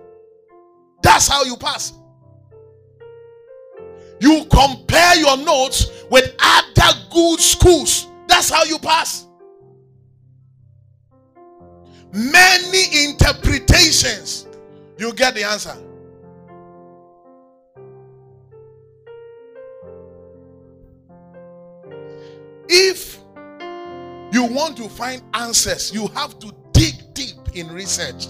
[1.04, 1.94] That's how you pass.
[4.22, 8.08] You compare your notes with other good schools.
[8.28, 9.28] That's how you pass.
[12.12, 14.48] Many interpretations,
[14.98, 15.76] you get the answer.
[24.40, 28.28] You want to find answers, you have to dig deep in research.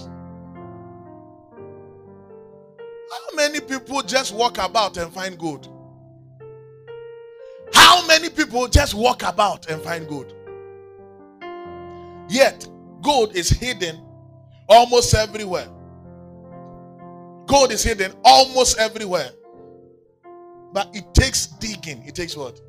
[3.10, 5.68] How many people just walk about and find gold?
[7.72, 10.34] How many people just walk about and find gold?
[12.28, 12.68] Yet,
[13.02, 14.04] gold is hidden
[14.68, 15.68] almost everywhere.
[17.46, 19.30] Gold is hidden almost everywhere.
[20.72, 22.02] But it takes digging.
[22.04, 22.60] It takes what?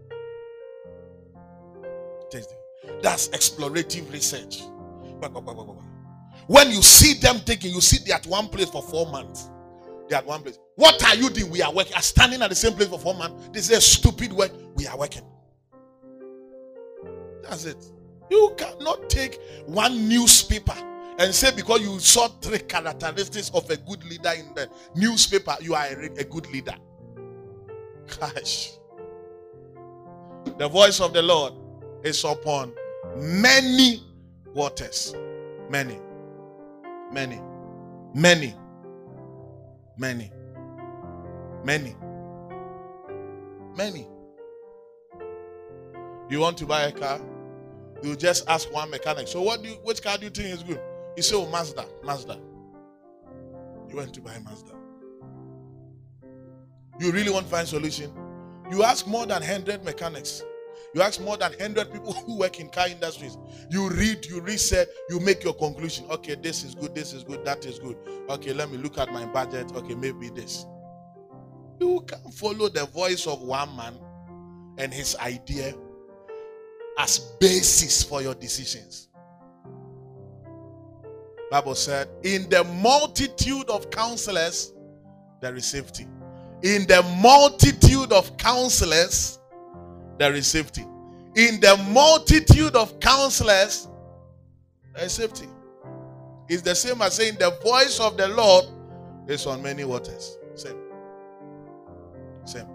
[3.02, 4.64] That's explorative research.
[6.48, 9.49] When you see them taking, you see they at one place for four months.
[10.10, 10.60] They at one place.
[10.76, 11.52] What are you doing?
[11.52, 11.94] We are working.
[11.95, 13.49] Are standing at the same place for four months.
[13.49, 14.52] This is a stupid work.
[14.76, 15.23] We are working.
[17.44, 17.84] That's it.
[18.30, 20.76] You cannot take one newspaper
[21.19, 25.76] and say because you saw three characteristics of a good leader in the newspaper, you
[25.76, 26.76] are a, a good leader.
[28.19, 28.72] Gosh.
[30.57, 31.53] The voice of the Lord
[32.03, 32.73] is upon
[33.15, 34.03] many
[34.53, 35.15] waters.
[35.69, 35.99] Many.
[37.11, 37.41] Many.
[38.14, 38.56] Many.
[39.98, 40.32] Many.
[41.64, 41.95] Many.
[43.76, 44.07] Many.
[46.30, 47.19] You want to buy a car?
[48.02, 49.28] You just ask one mechanic.
[49.28, 50.82] So what do you which car do you think is good?
[51.15, 52.40] You say, Oh Mazda, Mazda.
[53.90, 54.72] You went to buy Mazda.
[56.99, 58.11] You really want to find solution?
[58.72, 60.44] You ask more than 100 mechanics.
[60.93, 63.38] You ask more than 100 people who work in car industries.
[63.69, 66.05] You read, you research, you make your conclusion.
[66.09, 67.97] Okay, this is good, this is good, that is good.
[68.30, 69.72] Okay, let me look at my budget.
[69.73, 70.65] Okay, maybe this.
[71.80, 73.95] You can follow the voice of one man
[74.77, 75.73] and his idea
[76.97, 79.07] as basis for your decisions.
[81.49, 84.73] Bible said, in the multitude of counselors,
[85.41, 86.07] there is safety.
[86.63, 89.39] In the multitude of counselors,
[90.22, 90.85] there is safety.
[91.35, 93.88] In the multitude of counselors,
[94.93, 95.48] there is safety.
[96.48, 98.65] It's the same as saying the voice of the Lord
[99.27, 100.38] is on many waters.
[100.53, 100.77] Same.
[102.45, 102.68] Same.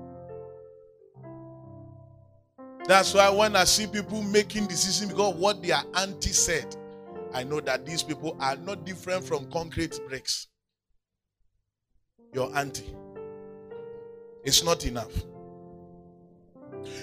[2.85, 6.74] That's why when I see people making decisions because what their auntie said,
[7.32, 10.48] I know that these people are not different from concrete bricks.
[12.32, 12.93] Your auntie.
[14.43, 15.12] It's not enough.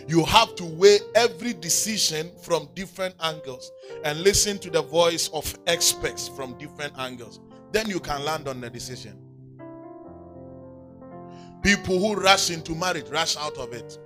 [0.08, 3.72] You have to weigh every decision from different angles
[4.04, 7.40] and listen to the voice of experts from different angles.
[7.72, 9.20] Then you can land on the decision.
[11.62, 13.98] People who rush into marriage rush out of it.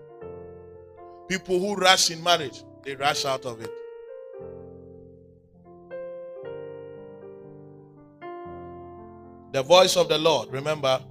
[1.27, 3.71] People who rush in marriage, they rush out of it.
[9.51, 11.01] The voice of the Lord, remember,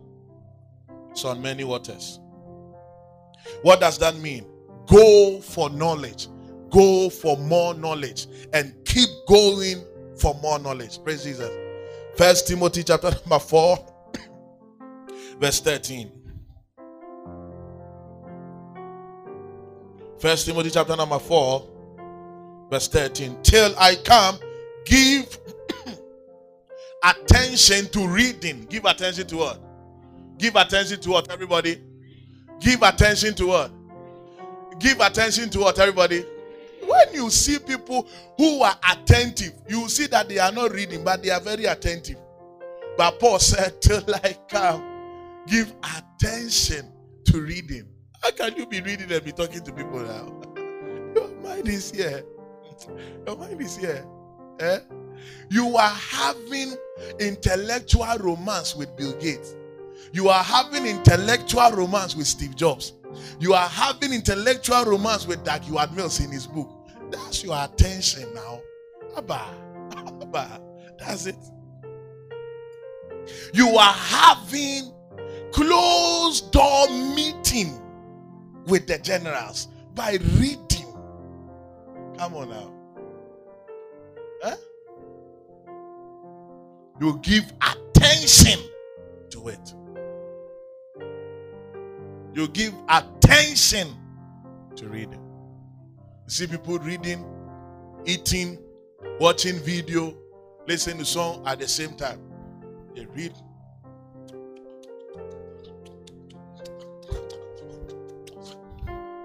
[1.13, 2.21] is on many waters.
[3.63, 4.47] What does that mean?
[4.87, 6.29] Go for knowledge,
[6.71, 9.85] go for more knowledge, and keep going
[10.19, 11.03] for more knowledge.
[11.03, 11.51] Praise Jesus.
[12.17, 13.79] First Timothy chapter number 4,
[15.39, 16.11] verse 13.
[20.19, 21.67] First Timothy chapter number 4,
[22.71, 23.43] verse 13.
[23.43, 24.39] Till I come,
[24.87, 25.39] give
[27.05, 28.67] attention to reading.
[28.71, 29.61] Give attention to what?
[30.39, 31.83] Give attention to what, everybody?
[32.61, 33.71] Give attention to what?
[34.79, 36.25] Give attention to what, everybody?
[36.85, 41.23] When you see people who are attentive, you see that they are not reading, but
[41.23, 42.19] they are very attentive.
[42.97, 44.85] But Paul said, Till I come,
[45.47, 46.93] give attention
[47.25, 47.89] to reading.
[48.23, 50.33] How can you be reading and be talking to people now?
[51.15, 52.23] Your mind is here.
[53.27, 54.05] Your mind is here.
[54.61, 54.79] Eh?
[55.51, 56.75] You are having
[57.21, 59.55] intellectual romance with Bill Gates.
[60.13, 62.93] You are having intellectual romance with Steve Jobs.
[63.39, 66.71] You are having intellectual romance with Dag Heward-Mills in his book.
[67.11, 68.61] That's your attention now.
[69.17, 69.45] Abba.
[70.23, 70.61] Abba.
[70.99, 71.37] That's it.
[73.53, 74.93] You are having
[75.53, 77.81] closed door meeting
[78.67, 80.93] with the generals by reading.
[82.19, 82.73] Come on now.
[84.43, 84.57] Huh?
[87.01, 88.61] You give attention
[89.31, 89.75] to it.
[92.37, 93.89] You give attention
[94.77, 95.23] to reading.
[96.27, 97.25] You see people reading,
[98.05, 98.59] eating,
[99.19, 100.15] watching video,
[100.69, 102.21] listening to song at the same time.
[102.95, 103.33] They read.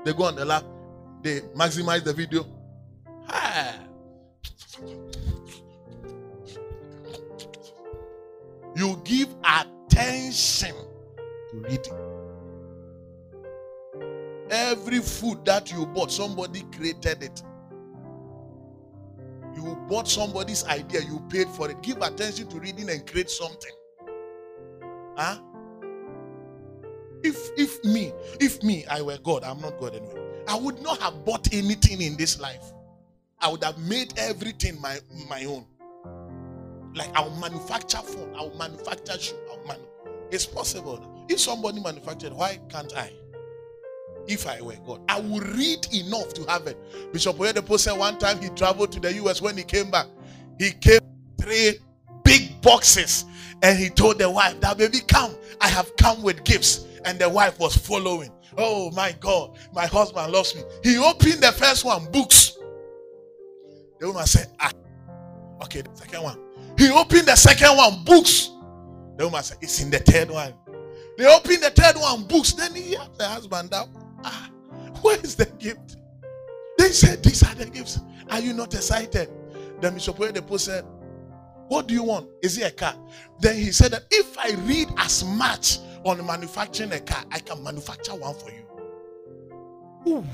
[0.05, 0.63] They go on the lap.
[1.21, 2.45] They maximize the video.
[3.27, 3.75] Ah.
[8.77, 10.75] You give attention
[11.51, 12.10] to reading.
[14.51, 17.41] Every food that you bought, somebody created it.
[19.55, 21.81] You bought somebody's idea, you paid for it.
[21.81, 23.71] Give attention to reading and create something.
[25.17, 25.39] Huh?
[27.23, 30.21] If if me, if me, I were God, I'm not God anyway.
[30.47, 32.73] I would not have bought anything in this life.
[33.39, 34.99] I would have made everything my
[35.29, 35.65] my own.
[36.95, 39.83] Like I'll manufacture phone, I'll manufacture shoe, I'll manu-
[40.31, 41.25] It's possible.
[41.29, 43.11] If somebody manufactured, why can't I?
[44.31, 46.77] If I were God, I would read enough to have it.
[47.11, 49.41] Bishop Oyedepo said one time he traveled to the US.
[49.41, 50.05] When he came back,
[50.57, 51.01] he came
[51.37, 51.73] three
[52.23, 53.25] big boxes
[53.61, 56.85] and he told the wife that baby come i have come with gifts.
[57.03, 58.31] And the wife was following.
[58.57, 60.61] Oh my god my husband loves me.
[60.81, 62.57] He opened the first one books.
[63.99, 64.71] The woman said ah
[65.63, 66.39] okay the second one.
[66.77, 68.49] He opened the second one books.
[69.17, 70.53] The woman said it's in the third one.
[71.17, 72.53] They opened the third one books.
[72.53, 73.89] Then he asked the husband out
[75.01, 75.97] where is the gift
[76.77, 77.99] they said these are the gifts
[78.29, 79.29] are you not excited
[79.79, 80.85] then bishop Oyedepo said
[81.71, 82.27] what do you want?
[82.43, 82.93] Is it a car?
[83.39, 87.63] Then he said that if I read as much on manufacturing a car, I can
[87.63, 88.65] manufacture one for you.
[90.05, 90.25] Ooh.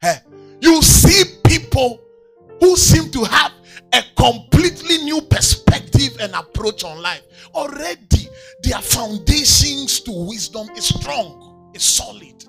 [0.00, 0.16] Hey,
[0.60, 2.00] you see people
[2.58, 3.52] who seem to have
[3.92, 7.22] a completely new perspective and approach on life.
[7.54, 8.28] Already,
[8.64, 12.44] their foundations to wisdom is strong, is solid.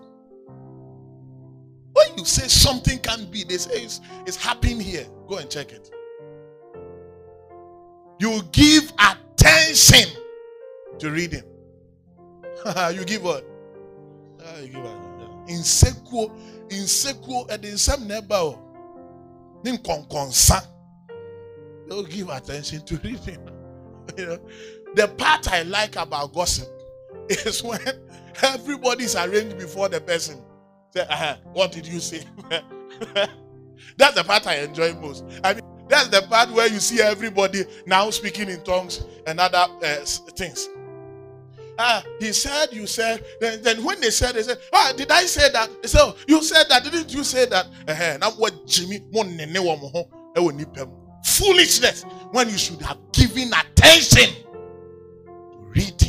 [1.94, 5.06] When you say something can be, they say it's, it's happening here.
[5.28, 5.92] Go and check it.
[8.20, 10.10] You give attention
[11.00, 11.44] to reading.
[12.94, 13.46] you give what?
[14.46, 14.84] Ah, you give
[15.48, 16.32] insekuo
[16.70, 18.60] insekuo ɛde nsɛm na ɛba o
[19.64, 20.68] ne nkɔnkɔnsa
[21.90, 23.40] you give attention to reading
[24.18, 24.40] you know
[24.96, 26.68] the part i like about gossip
[27.46, 27.80] is when
[28.44, 30.42] everybody is arranged before the person
[30.92, 32.24] say uh what did you say
[33.98, 37.66] that's the part i enjoy most i mean that's the part where you see everybody
[37.86, 39.96] now speaking in tongues and other uh,
[40.36, 40.70] things.
[41.78, 43.24] Ah, he said, you said.
[43.42, 45.70] Then, then when they said, they said, Ah, did I say that?
[45.82, 46.84] They said, oh, You said that.
[46.84, 47.68] Didn't you say that?
[47.88, 49.02] Eh, Now what Jimmy.
[51.26, 54.30] Foolishness when you should have given attention
[55.26, 55.32] to
[55.76, 56.03] reading.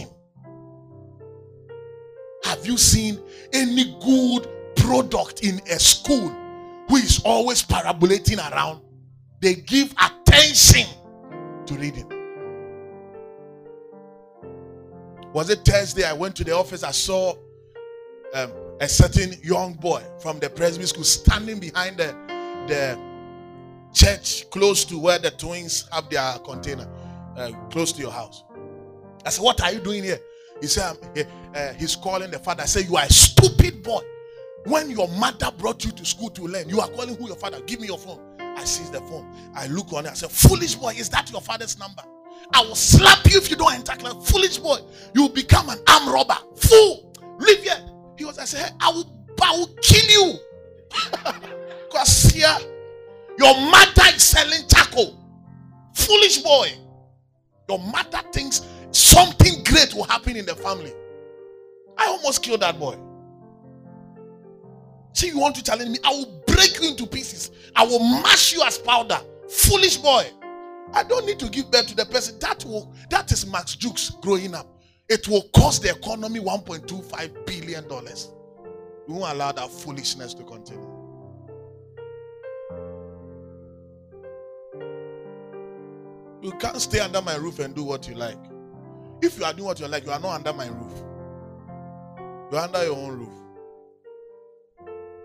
[2.54, 3.20] Have you seen
[3.52, 6.28] any good product in a school
[6.88, 8.80] who is always parabolating around?
[9.40, 10.86] They give attention
[11.66, 12.08] to reading.
[15.32, 16.04] Was it Thursday?
[16.04, 16.84] I went to the office.
[16.84, 17.34] I saw
[18.34, 22.14] um, a certain young boy from the Presby school standing behind the,
[22.68, 22.96] the
[23.92, 26.88] church close to where the twins have their container,
[27.36, 28.44] uh, close to your house.
[29.26, 30.20] I said, What are you doing here?
[30.60, 30.96] He said,
[31.54, 32.66] uh, He's calling the father.
[32.66, 34.02] Said, You are a stupid boy.
[34.66, 37.60] When your mother brought you to school to learn, you are calling who your father?
[37.62, 38.20] Give me your phone.
[38.40, 39.30] I seize the phone.
[39.54, 40.12] I look on it.
[40.12, 42.02] I said, Foolish boy, is that your father's number?
[42.52, 44.30] I will slap you if you don't enter class.
[44.30, 44.78] Foolish boy,
[45.14, 46.36] you will become an arm robber.
[46.56, 47.78] Fool, leave here.
[48.16, 49.10] He was, I said, I will,
[49.42, 50.38] I will kill you.
[51.94, 52.56] Because here,
[53.38, 55.16] your mother is selling charcoal.
[55.94, 56.72] Foolish boy.
[57.68, 60.92] Your mother thinks something great will happen in the family.
[61.98, 62.96] I almost killed that boy.
[65.14, 65.98] See, you want to challenge me?
[66.04, 67.50] I will break you into pieces.
[67.74, 69.18] I will mash you as powder.
[69.48, 70.26] Foolish boy.
[70.92, 72.38] I don't need to give birth to the person.
[72.38, 74.68] That will that is Max Jukes growing up.
[75.08, 78.32] It will cost the economy 1.25 billion dollars.
[79.08, 80.88] You won't allow that foolishness to continue.
[86.42, 88.38] You can't stay under my roof and do what you like.
[89.24, 90.92] If you are doing what you like, you are not under my roof.
[92.52, 93.32] You are under your own roof.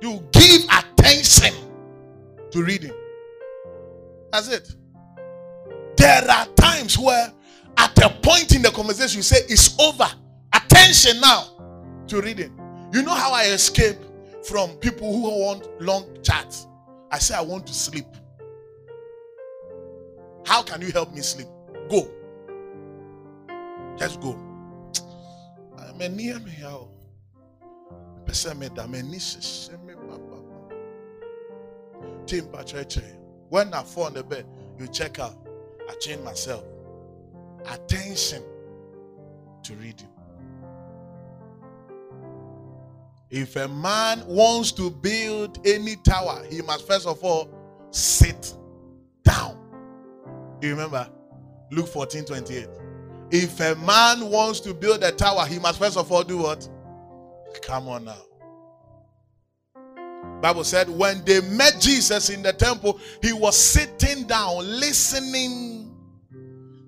[0.02, 1.54] You give attention
[2.52, 2.94] to reading.
[4.32, 4.74] That's it.
[5.98, 7.34] There are times where,
[7.76, 10.10] at a point in the conversation, you say, It's over.
[10.54, 11.50] Attention now
[12.08, 12.58] to reading.
[12.94, 13.98] You know how I escape
[14.46, 16.68] from people who want long chats?
[17.12, 18.06] I say, I want to sleep.
[20.46, 21.48] How can you help me sleep?
[21.90, 22.10] Go.
[24.00, 24.40] Just go.
[25.78, 26.88] I'm a near me how.
[33.50, 34.46] When I fall on the bed,
[34.80, 35.36] you check out.
[35.90, 36.64] I change myself.
[37.66, 38.44] Attention
[39.64, 40.08] to reading.
[43.30, 47.50] If a man wants to build any tower, he must first of all
[47.92, 48.54] sit
[49.24, 49.58] down.
[50.62, 51.10] You remember
[51.72, 52.68] Luke 14 28.
[53.32, 56.68] If a man wants to build a tower, he must first of all do what?
[57.62, 58.18] Come on now.
[60.42, 65.96] Bible said when they met Jesus in the temple, he was sitting down listening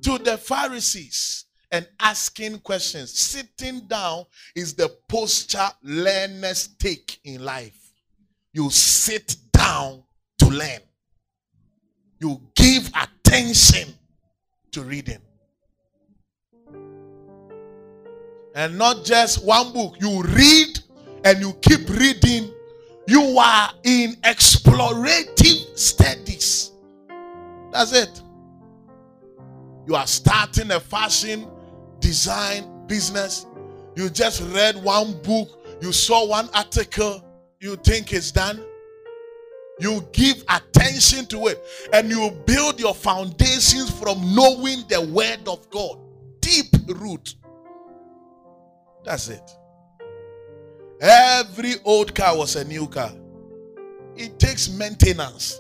[0.01, 3.11] to the Pharisees and asking questions.
[3.11, 7.91] Sitting down is the posture learners take in life.
[8.53, 10.03] You sit down
[10.39, 10.80] to learn.
[12.19, 13.93] You give attention
[14.72, 15.19] to reading.
[18.56, 19.95] And not just one book.
[19.99, 20.80] You read
[21.23, 22.53] and you keep reading.
[23.07, 26.72] You are in explorative studies.
[27.72, 28.22] That's it.
[29.88, 31.48] You are starting a fashion
[31.99, 33.45] design business.
[33.95, 35.49] You just read one book,
[35.82, 37.23] you saw one article,
[37.60, 38.64] you think it's done.
[39.80, 45.69] You give attention to it and you build your foundations from knowing the word of
[45.69, 45.98] God.
[46.40, 47.36] Deep root.
[49.03, 49.57] That's it.
[51.02, 53.11] Every old car was a new car.
[54.15, 55.60] It takes maintenance.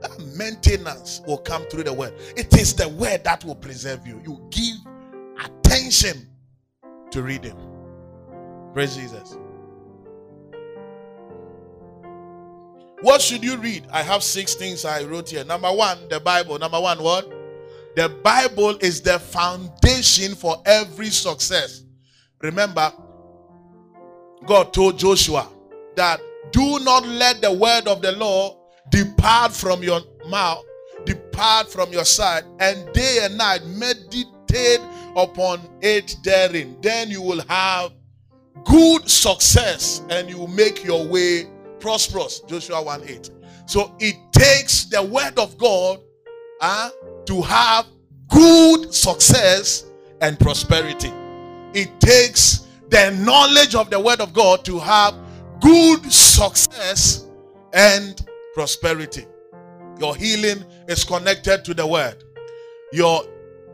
[0.00, 2.14] That maintenance will come through the word.
[2.36, 4.20] It is the word that will preserve you.
[4.24, 4.76] You give
[5.44, 6.28] attention
[7.12, 7.56] to reading.
[8.74, 9.36] Praise Jesus.
[13.00, 13.86] What should you read?
[13.90, 15.44] I have six things I wrote here.
[15.44, 16.58] Number one, the Bible.
[16.58, 17.32] Number one, what?
[17.96, 21.81] The Bible is the foundation for every success.
[22.42, 22.92] Remember,
[24.46, 25.48] God told Joshua
[25.94, 26.20] that
[26.50, 28.58] do not let the word of the law
[28.90, 30.64] depart from your mouth,
[31.04, 34.80] depart from your side, and day and night meditate
[35.16, 36.76] upon it therein.
[36.82, 37.92] Then you will have
[38.64, 41.46] good success and you will make your way
[41.78, 42.40] prosperous.
[42.40, 43.30] Joshua 1 8.
[43.66, 46.00] So it takes the word of God
[46.60, 46.90] uh,
[47.26, 47.86] to have
[48.28, 49.84] good success
[50.20, 51.12] and prosperity.
[51.74, 55.14] It takes the knowledge of the word of God to have
[55.60, 57.26] good success
[57.72, 59.26] and prosperity.
[59.98, 62.22] Your healing is connected to the word.
[62.92, 63.22] Your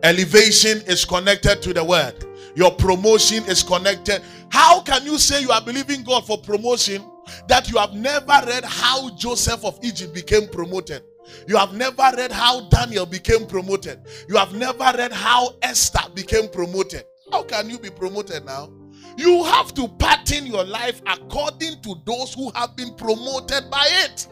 [0.02, 2.14] elevation is connected to the word.
[2.54, 4.22] Your promotion is connected.
[4.50, 7.04] How can you say you are believing God for promotion
[7.48, 11.02] that you have never read how Joseph of Egypt became promoted?
[11.46, 14.00] You have never read how Daniel became promoted.
[14.28, 17.04] You have never read how Esther became promoted.
[17.32, 18.70] How can you be promoted now?
[19.16, 24.28] You have to pattern your life according to those who have been promoted by it.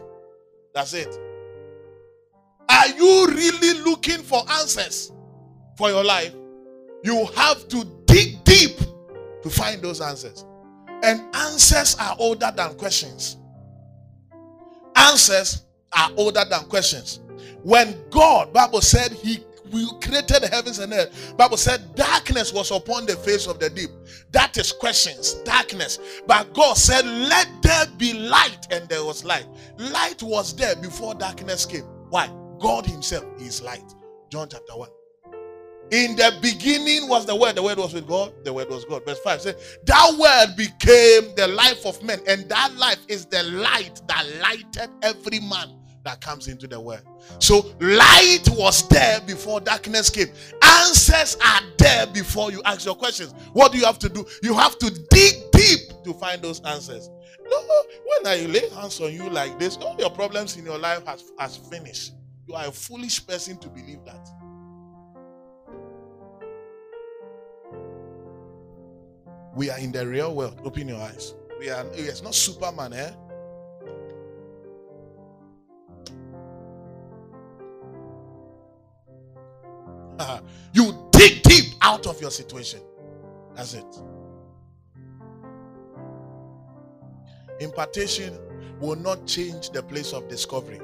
[0.73, 1.17] That's it.
[2.69, 5.11] Are you really looking for answers
[5.77, 6.33] for your life?
[7.03, 8.77] You have to dig deep
[9.43, 10.45] to find those answers.
[11.03, 13.37] And answers are older than questions.
[14.95, 15.63] Answers
[15.93, 17.19] are older than questions.
[17.63, 21.33] When God, Bible said he we created the heavens and earth.
[21.37, 23.89] Bible said darkness was upon the face of the deep.
[24.31, 25.99] That is questions, darkness.
[26.27, 29.47] But God said, "Let there be light," and there was light.
[29.77, 31.83] Light was there before darkness came.
[32.09, 32.29] Why?
[32.59, 33.93] God Himself is light.
[34.29, 34.89] John chapter one.
[35.91, 37.55] In the beginning was the word.
[37.55, 38.33] The word was with God.
[38.43, 39.05] The word was God.
[39.05, 43.43] Verse 5 says, That word became the life of men, and that life is the
[43.43, 45.76] light that lighted every man
[46.07, 47.01] that comes into the world.
[47.39, 50.29] So light was there before darkness came.
[50.63, 53.33] Answers are there before you ask your questions.
[53.51, 54.25] What do you have to do?
[54.41, 57.09] You have to dig deep to find those answers.
[57.49, 57.61] No,
[58.05, 61.25] when I lay hands on you like this, all your problems in your life has,
[61.39, 62.13] has finished.
[62.47, 64.29] You are a foolish person to believe that.
[69.55, 70.61] We are in the real world.
[70.63, 71.33] Open your eyes.
[71.59, 73.11] We are it's not Superman, eh?
[80.73, 82.81] you dig deep out of your situation.
[83.55, 83.85] That's it.
[87.59, 88.37] Impartation
[88.79, 90.79] will not change the place of discovery.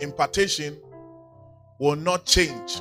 [0.00, 0.76] Impartation
[1.80, 2.80] will not change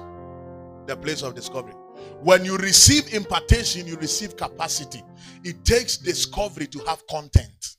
[0.85, 1.73] the place of discovery.
[2.22, 5.03] When you receive impartation, you receive capacity.
[5.44, 7.77] It takes discovery to have content.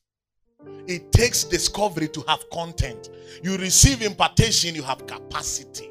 [0.87, 3.11] It takes discovery to have content.
[3.43, 5.91] You receive impartation, you have capacity.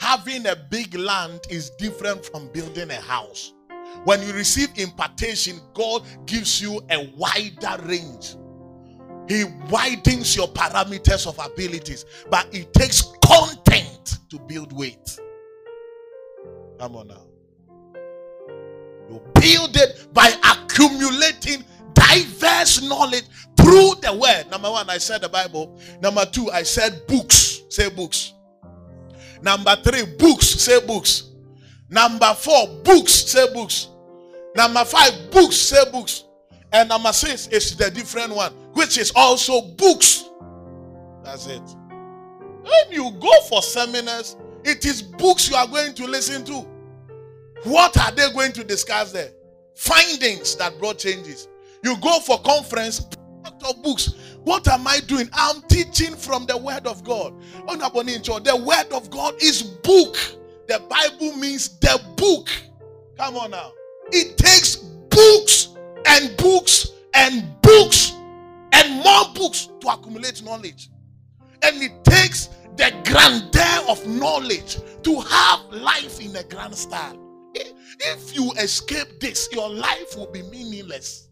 [0.00, 3.52] Having a big land is different from building a house.
[4.04, 8.36] When you receive impartation, God gives you a wider range.
[9.28, 15.18] He widens your parameters of abilities, but it takes content to build weight.
[16.78, 17.26] Come on now.
[19.08, 21.64] You build it by accumulating
[21.94, 23.24] diverse knowledge
[23.56, 24.50] through the word.
[24.50, 25.80] Number one, I said the Bible.
[26.00, 27.62] Number two, I said books.
[27.68, 28.34] Say books.
[29.42, 30.46] Number three, books.
[30.46, 31.30] Say books.
[31.88, 33.12] Number four, books.
[33.12, 33.88] Say books.
[34.54, 35.56] Number five, books.
[35.56, 36.24] Say books.
[36.72, 40.24] And number six is the different one, which is also books.
[41.24, 41.62] That's it.
[42.62, 46.66] When you go for seminars, it is books you are going to listen to.
[47.64, 49.30] What are they going to discuss there?
[49.76, 51.48] Findings that brought changes.
[51.84, 53.06] You go for conference,
[53.64, 54.14] of books.
[54.46, 55.28] What am I doing?
[55.32, 57.34] I'm teaching from the word of God.
[57.66, 60.16] Oh, the word of God is book.
[60.68, 62.48] The Bible means the book.
[63.18, 63.72] Come on now.
[64.12, 65.74] It takes books
[66.06, 68.12] and books and books
[68.70, 70.90] and more books to accumulate knowledge.
[71.62, 72.46] And it takes
[72.76, 77.18] the grandeur of knowledge to have life in a grand style.
[77.56, 77.64] Eh,
[77.98, 81.25] if you escape this, your life will be meaningless.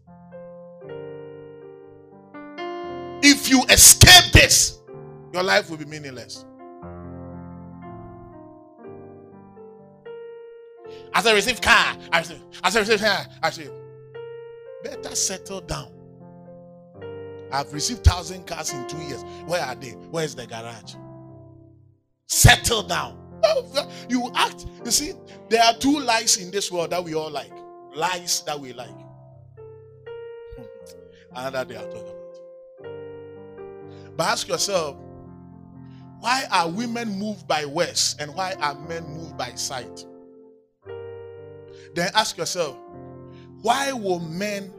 [3.27, 4.81] If you escape this,
[5.33, 6.45] your life will be meaningless.
[11.11, 13.71] As I receive car, I receive, as I receive car, I receive.
[14.83, 15.91] Better settle down.
[17.51, 19.23] I've received thousand cars in two years.
[19.47, 19.93] Where are they?
[20.11, 20.93] Where is the garage?
[22.27, 23.21] Settle down.
[24.07, 24.67] You act.
[24.83, 25.13] You see,
[25.49, 27.51] there are two lies in this world that we all like.
[27.95, 28.95] Lies that we like.
[31.35, 32.14] Another day I'll talk.
[34.17, 34.97] But ask yourself,
[36.19, 40.05] why are women moved by words and why are men moved by sight?
[41.93, 42.77] Then ask yourself,
[43.61, 44.73] why will men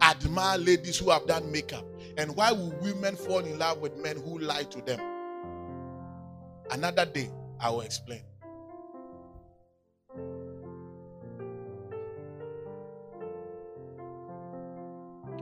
[0.00, 1.84] admire ladies who have done makeup?
[2.16, 5.00] And why will women fall in love with men who lie to them?
[6.70, 8.22] Another day, I will explain.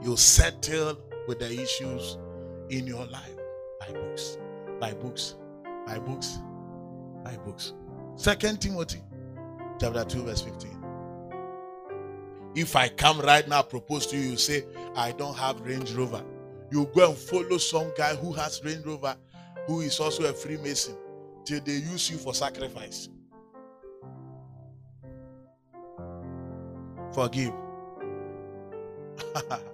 [0.03, 0.99] You settle
[1.29, 2.17] with the issues
[2.71, 3.37] in your life
[3.81, 4.39] by books,
[4.79, 5.35] by books,
[5.87, 6.39] by books,
[7.25, 7.75] by books.
[8.17, 9.03] Second Timothy
[9.81, 10.77] chapter 2, verse 15.
[12.55, 14.65] If I come right now, propose to you, you say,
[14.97, 16.23] I don't have Range Rover.
[16.71, 19.17] You go and follow some guy who has Range Rover,
[19.67, 20.97] who is also a Freemason,
[21.45, 23.09] till they use you for sacrifice.
[27.13, 27.53] Forgive.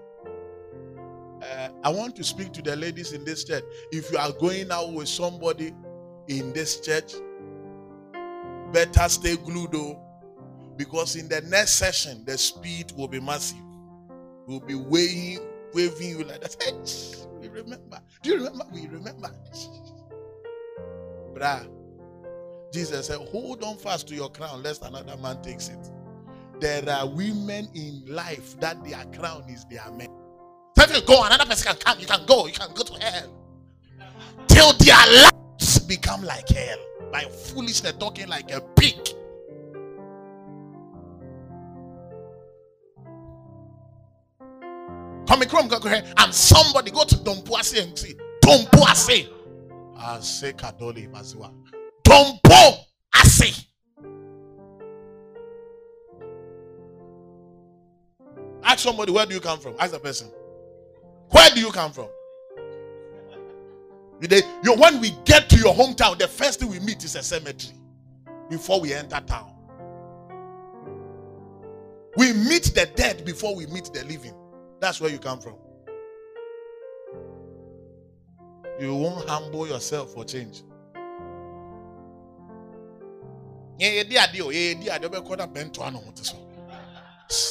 [1.47, 3.65] Uh, I want to speak to the ladies in this church.
[3.93, 5.73] If you are going out with somebody
[6.29, 7.15] in this church,
[8.73, 10.01] better stay glued though,
[10.77, 13.59] because in the next session, the speed will be massive.
[14.47, 15.41] We'll be waving,
[15.75, 16.57] waving you like that.
[16.65, 18.01] Hey, we remember.
[18.23, 18.65] Do you remember?
[18.73, 19.31] We remember.
[21.35, 21.69] Bruh.
[22.73, 25.91] Jesus said, Hold on fast to your crown, lest another man takes it.
[26.61, 30.09] There are women in life that their crown is their man.
[30.79, 33.31] You go, another person can come, you can go, you can go to hell.
[34.49, 36.79] Till their lives become like hell.
[37.13, 38.95] By foolishness, talking like a pig.
[45.27, 45.79] Come come go
[46.17, 49.29] and somebody go to Dompuase and see Dompuase.
[50.23, 51.53] Say Kadoli Maziwa.
[52.05, 53.67] Dompo Ase.
[58.63, 59.75] Ask somebody, where do you come from?
[59.79, 60.31] Ask the person.
[61.31, 62.09] Where do you come from?
[64.21, 67.75] When we get to your hometown, the first thing we meet is a cemetery
[68.49, 69.53] before we enter town.
[72.17, 74.35] We meet the dead before we meet the living.
[74.81, 75.55] That's where you come from.
[78.81, 80.63] You won't humble yourself for change.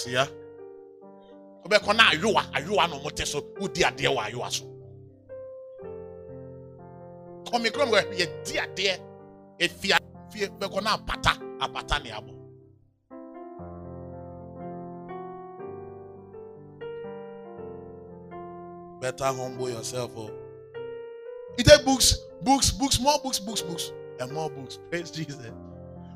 [0.08, 0.26] Yeah,
[1.66, 3.42] Wobɛkɔ na ayowa, ayowa na ɔmo te so.
[3.60, 4.66] Wodi adeɛ wɔ ayowa so.
[7.46, 9.00] Kɔmi kurom wɔ yɛdi adeɛ.
[9.60, 9.98] Efia
[10.32, 12.32] fie bɛkɔ na apata, apata ne abɔ.
[19.02, 20.12] Better humble yourself.
[20.16, 20.30] Oh.
[21.58, 24.78] You take books, books, books, more books, books, books, and more books.
[24.92, 25.40] Praise Jesus.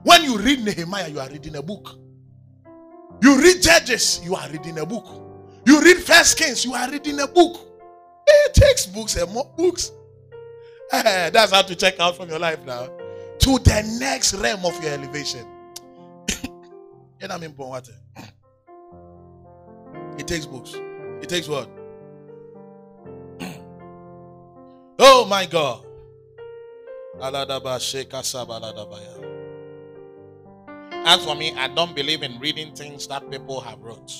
[0.04, 1.98] When you read Nehemiah, you are reading a book.
[3.22, 5.28] You read Judges, you are reading a book.
[5.65, 7.60] You read First Kings, you are reading a book.
[8.27, 9.91] It takes books and more books.
[10.91, 12.88] Eh, That's how to check out from your life now
[13.40, 15.45] to the next realm of your elevation.
[20.18, 20.73] It takes books.
[21.22, 21.69] It takes what?
[24.99, 25.86] oh my God.
[31.06, 34.11] As for me, I don't believe in reading things that people have wrote.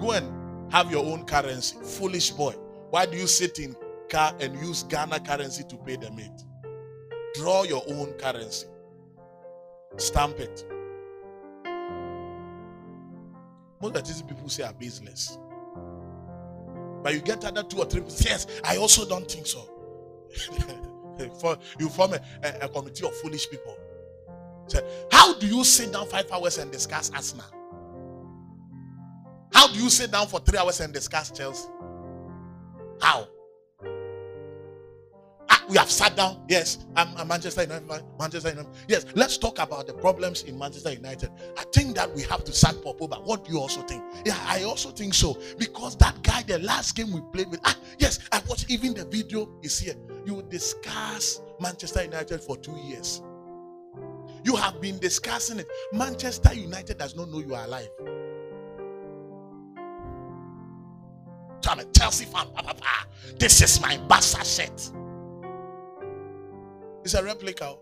[0.00, 1.76] Go and have your own currency.
[1.82, 2.54] Foolish boy.
[2.90, 3.76] Why do you sit in
[4.08, 6.30] car and use Ghana currency to pay the mate?
[7.34, 8.66] Draw your own currency.
[9.96, 10.64] Stamp it.
[13.80, 15.38] Most of these people say are business.
[17.02, 18.16] But you get other two or three people.
[18.20, 19.68] Yes, I also don't think so.
[21.40, 23.76] For- you form a, a- a committee of foolish people.
[24.68, 24.80] Say,
[25.10, 27.44] how do you sit down five hours and discuss asthma?
[29.72, 31.68] Do you sit down for three hours and discuss Chelsea?
[33.00, 33.26] How?
[35.48, 36.44] Ah, we have sat down.
[36.48, 38.04] Yes, I'm, I'm Manchester United.
[38.18, 38.70] Manchester United.
[38.86, 41.30] Yes, let's talk about the problems in Manchester United.
[41.56, 43.08] I think that we have to sack Popo.
[43.08, 44.02] But what do you also think?
[44.26, 47.60] Yeah, I also think so because that guy, the last game we played with.
[47.64, 49.94] Ah, yes, I watched even the video is here.
[50.26, 53.22] You discuss Manchester United for two years.
[54.44, 55.68] You have been discussing it.
[55.92, 57.88] Manchester United does not know you are alive.
[62.02, 62.48] Chelsea fan.
[63.38, 64.90] This is my Barca shirt.
[67.04, 67.76] It's a replica.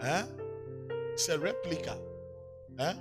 [0.00, 0.22] Huh?
[1.12, 1.98] It's a replica.
[2.78, 2.94] Huh?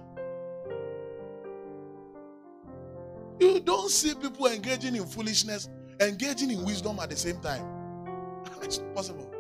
[3.40, 5.70] You don't see people engaging in foolishness,
[6.02, 7.66] engaging in wisdom at the same time.
[8.64, 9.32] It's not possible.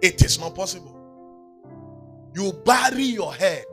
[0.00, 0.94] It is not possible.
[2.36, 3.66] You bury your head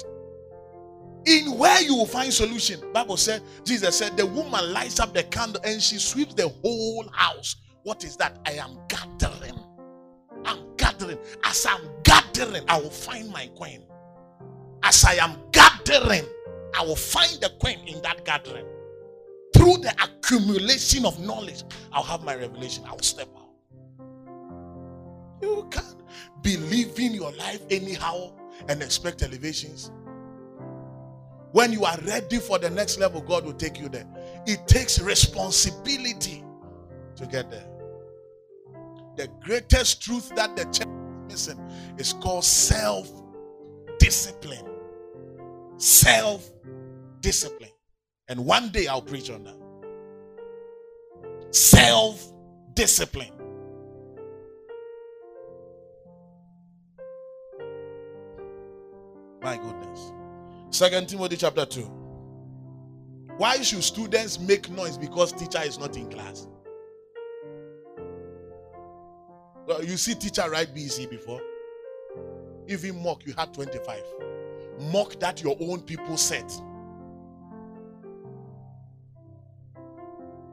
[1.25, 2.79] in where you will find solution.
[2.93, 7.07] Bible said, Jesus said, the woman lights up the candle and she sweeps the whole
[7.11, 7.55] house.
[7.83, 8.39] What is that?
[8.45, 9.59] I am gathering.
[10.43, 11.17] I'm gathering.
[11.43, 13.83] As I'm gathering, I will find my queen.
[14.83, 16.25] As I am gathering,
[16.77, 18.65] I will find the queen in that gathering.
[19.55, 22.83] Through the accumulation of knowledge, I'll have my revelation.
[22.87, 23.41] I'll step out.
[25.41, 26.01] You can't
[26.41, 28.33] be living your life anyhow
[28.67, 29.91] and expect elevations.
[31.55, 34.05] When you are ready for the next level, God will take you there.
[34.45, 36.43] It takes responsibility
[37.15, 37.65] to get there.
[39.15, 40.89] The greatest truth that the church
[41.29, 41.57] is missing
[41.97, 43.09] is called self
[43.99, 44.67] discipline.
[45.77, 46.45] Self
[47.21, 47.71] discipline.
[48.27, 49.55] And one day I'll preach on that.
[51.55, 52.33] Self
[52.73, 53.31] discipline.
[59.41, 59.74] My goodness.
[60.75, 61.83] Second Timothy chapter 2.
[63.37, 66.49] Why should students make noise because teacher is not in class?
[69.65, 71.39] Well, you see teacher write BC before.
[72.67, 74.03] Even mock, you had 25.
[74.91, 76.51] Mock that your own people set.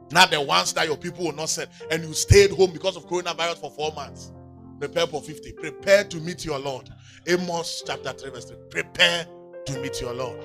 [0.09, 1.69] Not the ones that your people will not set.
[1.91, 4.31] And you stayed home because of coronavirus for four months.
[4.79, 5.51] Prepare for 50.
[5.51, 6.89] Prepare to meet your Lord.
[7.27, 8.57] Amos chapter 3, verse 3.
[8.69, 9.27] Prepare
[9.65, 10.39] to meet your Lord.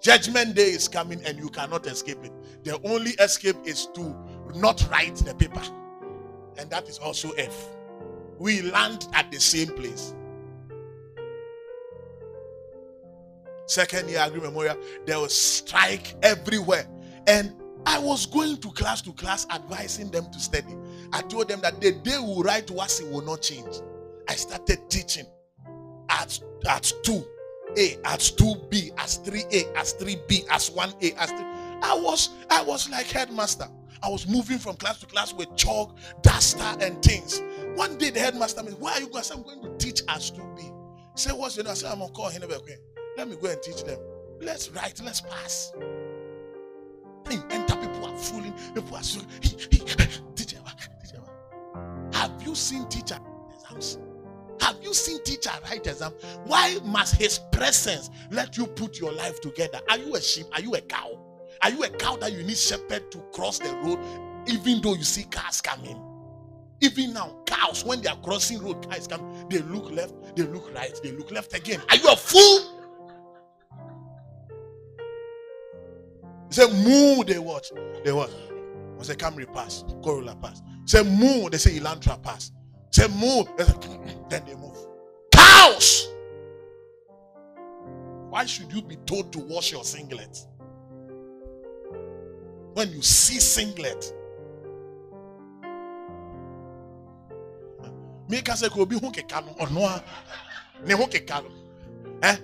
[0.00, 2.32] Judgment day is coming and you cannot escape it.
[2.62, 4.14] The only escape is to
[4.54, 5.62] not write the paper.
[6.58, 7.68] And that is also F.
[8.38, 10.14] We land at the same place.
[13.66, 14.76] Second year Aggrey Memorial,
[15.06, 16.86] there was strike everywhere.
[17.26, 17.54] And
[17.86, 20.76] I was going to class to class advising them to study.
[21.12, 23.80] I told them that the day we write WASSCE will not change.
[24.28, 25.26] I started teaching
[26.10, 27.26] at, at 2
[27.76, 31.38] A, as 2B, as 3A, as 3B, as 1A, as 3.
[31.82, 33.68] I was I was like headmaster.
[34.02, 37.40] I was moving from class to class with chalk, duster, and things.
[37.74, 39.24] One day the headmaster said, Where are you going?
[39.30, 40.60] I I'm going to teach as 2B.
[40.60, 40.70] He
[41.16, 41.72] said, What's your name?
[41.72, 42.42] I said, I'm gonna call him.
[43.16, 43.98] Let me go and teach them.
[44.40, 45.72] Let's write, let's pass.
[47.28, 49.96] Hey, enter people are fooling, people are so teacher.
[50.34, 50.58] teacher.
[52.12, 53.18] Have you seen teacher
[53.54, 53.98] exams?
[54.64, 56.12] Have you seen teacher write exam?
[56.46, 59.78] Why must his presence let you put your life together?
[59.90, 60.46] Are you a sheep?
[60.54, 61.18] Are you a cow?
[61.62, 63.98] Are you a cow that you need shepherd to cross the road
[64.48, 66.00] even though you see cars coming?
[66.80, 70.74] Even now, cows, when they are crossing road, cars come, they look left, they look
[70.74, 71.82] right, they look left again.
[71.90, 72.70] Are you a fool?
[76.48, 77.70] Say moo, they watch.
[78.02, 78.30] They watch.
[78.98, 80.62] I say Camry pass, Corolla pass.
[80.86, 82.50] Say moo, they say Elantra pass.
[82.94, 84.76] Say moo, they say, mm, mm, then they move.
[85.32, 86.06] Cows.
[88.30, 90.38] Why should you be told to wash your singlet?
[92.74, 94.12] When you see singlet,
[98.28, 100.04] meka sɛ ka obi ho keka no ɔno a
[100.86, 101.50] ne keka no
[102.22, 102.36] eh?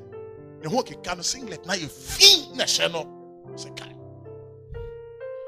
[0.62, 3.04] ne ho keka no singlet na yɛ fi na ɛhyɛ no
[3.54, 3.94] sɛ kae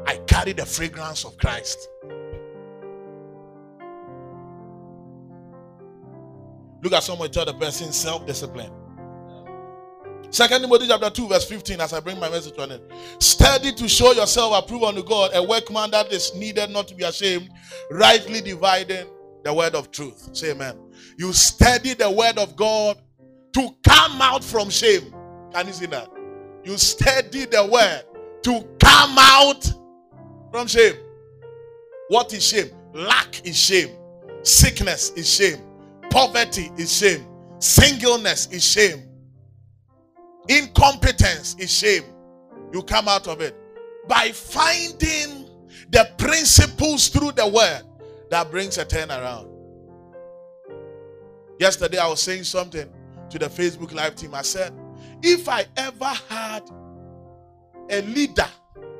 [0.06, 1.88] I carry the fragrance of Christ.
[6.82, 8.72] Look at someone tell the person self-discipline.
[10.30, 12.82] Second Timothy chapter 2, verse 15, as I bring my message on it.
[13.18, 17.04] Study to show yourself approved unto God, a workman that is needed not to be
[17.04, 17.50] ashamed,
[17.90, 19.06] rightly dividing
[19.44, 20.30] the word of truth.
[20.32, 20.78] Say amen.
[21.18, 22.98] You study the word of God
[23.52, 25.14] to come out from shame.
[25.52, 26.08] Can you see that?
[26.64, 28.04] You study the word
[28.44, 29.70] to come out
[30.50, 30.94] from shame.
[32.08, 32.70] What is shame?
[32.94, 33.90] Lack is shame.
[34.42, 35.58] Sickness is shame.
[36.12, 37.26] Poverty is shame.
[37.58, 39.02] Singleness is shame.
[40.46, 42.04] Incompetence is shame.
[42.70, 43.56] You come out of it
[44.06, 45.48] by finding
[45.90, 47.82] the principles through the word
[48.28, 49.48] that brings a turnaround.
[51.58, 52.88] Yesterday, I was saying something
[53.30, 54.34] to the Facebook Live team.
[54.34, 54.74] I said,
[55.22, 56.68] if I ever had
[57.88, 58.48] a leader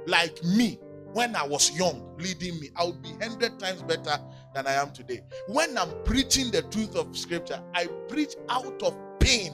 [0.06, 0.78] like me
[1.12, 4.18] when I was young leading me, I would be 100 times better
[4.54, 5.22] than I am today.
[5.46, 9.52] When I'm preaching the truth of Scripture, I preach out of pain.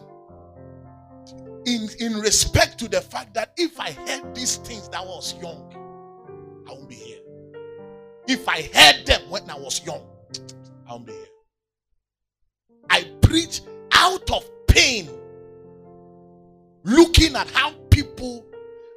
[1.66, 5.34] In, in respect to the fact that if I heard these things that I was
[5.40, 5.74] young,
[6.66, 7.18] I won't be here.
[8.26, 10.02] If I heard them when I was young,
[10.88, 11.22] I won't be here.
[12.90, 13.60] I preach
[13.92, 15.10] out of pain,
[16.84, 18.46] looking at how people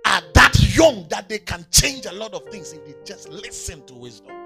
[0.06, 3.86] are that young that they can change a lot of things if they just listen
[3.88, 4.41] to wisdom.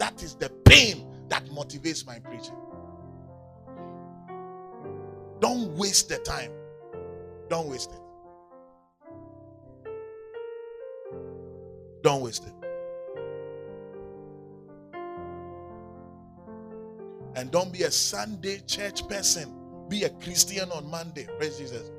[0.00, 2.56] That is the pain that motivates my preaching.
[5.40, 6.50] Don't waste the time.
[7.50, 8.00] Don't waste it.
[12.02, 12.54] Don't waste it.
[17.34, 19.54] And don't be a Sunday church person.
[19.90, 21.26] Be a Christian on Monday.
[21.36, 21.90] Praise Jesus.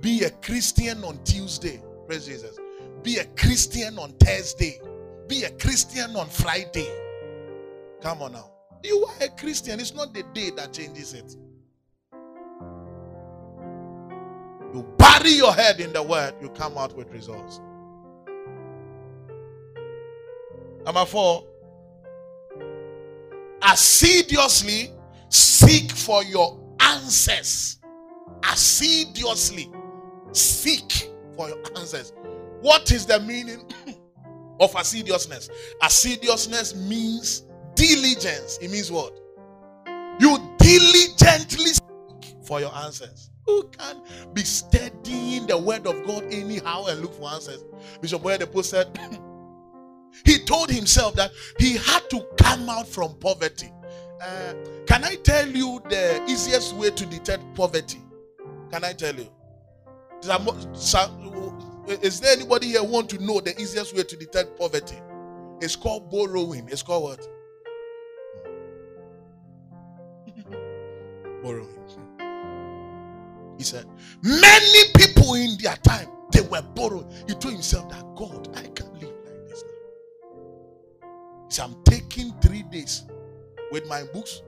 [0.00, 1.82] Be a Christian on Tuesday.
[2.06, 2.58] Praise Jesus.
[3.02, 4.80] Be a Christian on Thursday.
[5.28, 7.01] Be a Christian on Friday.
[8.02, 8.50] Come on now.
[8.82, 9.78] You are a Christian.
[9.78, 11.36] It's not the day that changes it.
[14.74, 17.60] You bury your head in the word, you come out with results.
[20.84, 21.46] Number four,
[23.62, 24.90] assiduously
[25.28, 27.78] seek for your answers.
[28.50, 29.70] Assiduously
[30.32, 32.12] seek for your answers.
[32.62, 33.70] What is the meaning
[34.60, 35.50] of assiduousness?
[35.82, 37.44] Assiduousness means
[37.82, 38.58] diligence.
[38.62, 39.18] It means what?
[40.20, 43.30] You diligently seek for your answers.
[43.46, 44.00] Who can
[44.32, 47.64] be studying the word of God anyhow and look for answers.
[48.00, 48.22] Bishop
[48.52, 48.96] Post said
[50.24, 53.72] he told himself that he had to come out from poverty.
[54.22, 54.54] Uh,
[54.86, 58.00] can I tell you the easiest way to detect poverty?
[58.70, 59.26] Can I tell you?
[62.00, 65.00] Is there anybody here want to know the easiest way to detect poverty?
[65.60, 66.68] It's called borrowing.
[66.70, 67.28] It's called what?
[71.42, 71.68] Borrowing.
[73.58, 73.86] He said,
[74.22, 77.08] Many people in their time they were borrowing.
[77.28, 79.92] He told himself that God, I can't live like this now.
[81.48, 83.04] He said, I'm taking three days
[83.70, 84.42] with my books,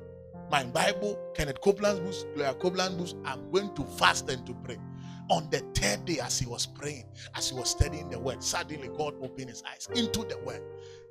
[0.50, 3.14] my Bible, Kenneth Copeland's books, Gloria Copeland's books.
[3.24, 4.78] I'm going to fast and to pray.
[5.30, 8.88] On the third day, as he was praying, as he was studying the word, suddenly
[8.88, 10.62] God opened his eyes into the word.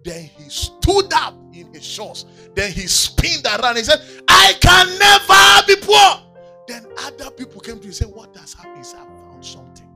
[0.03, 2.25] Then he stood up in his shorts.
[2.55, 3.77] Then he spinned around.
[3.77, 6.21] He said, I can never be poor.
[6.67, 8.77] Then other people came to him and said, What has happened?
[8.77, 9.89] He said, I found something.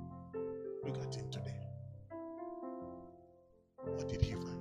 [0.86, 1.56] Look at him today.
[3.84, 4.58] What did he find?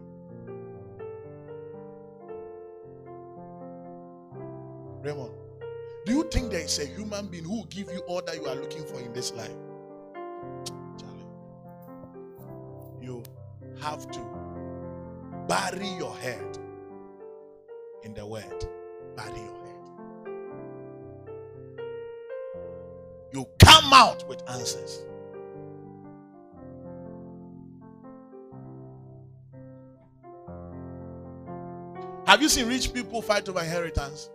[5.03, 5.33] Raymond,
[6.05, 8.47] do you think there is a human being who will give you all that you
[8.47, 9.55] are looking for in this life?
[10.99, 11.27] Charlie,
[13.01, 13.23] you
[13.81, 14.36] have to
[15.49, 16.59] bury your head
[18.03, 18.65] in the word.
[19.17, 20.27] Bury your head.
[23.33, 25.05] You come out with answers.
[32.27, 34.31] Have you seen rich people fight over inheritance?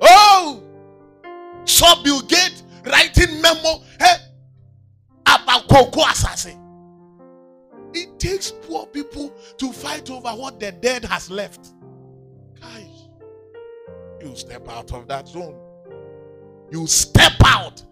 [0.00, 0.62] oh
[2.02, 3.82] Bill Gates writing memo
[5.72, 6.58] cocoa assassin.
[7.94, 11.72] It takes poor people to fight over what the dead has left.
[12.60, 13.08] Guys,
[14.20, 15.56] you step out of that zone.
[16.70, 17.82] You step out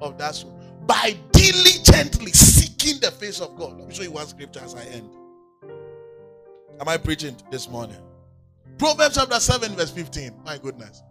[0.00, 0.54] of that zone
[0.86, 3.78] by diligently seeking the face of God.
[3.78, 5.10] Let me show you one scripture as I end.
[6.80, 8.00] Am I preaching this morning?
[8.78, 10.42] Proverbs chapter 7, verse 15.
[10.44, 11.02] My goodness.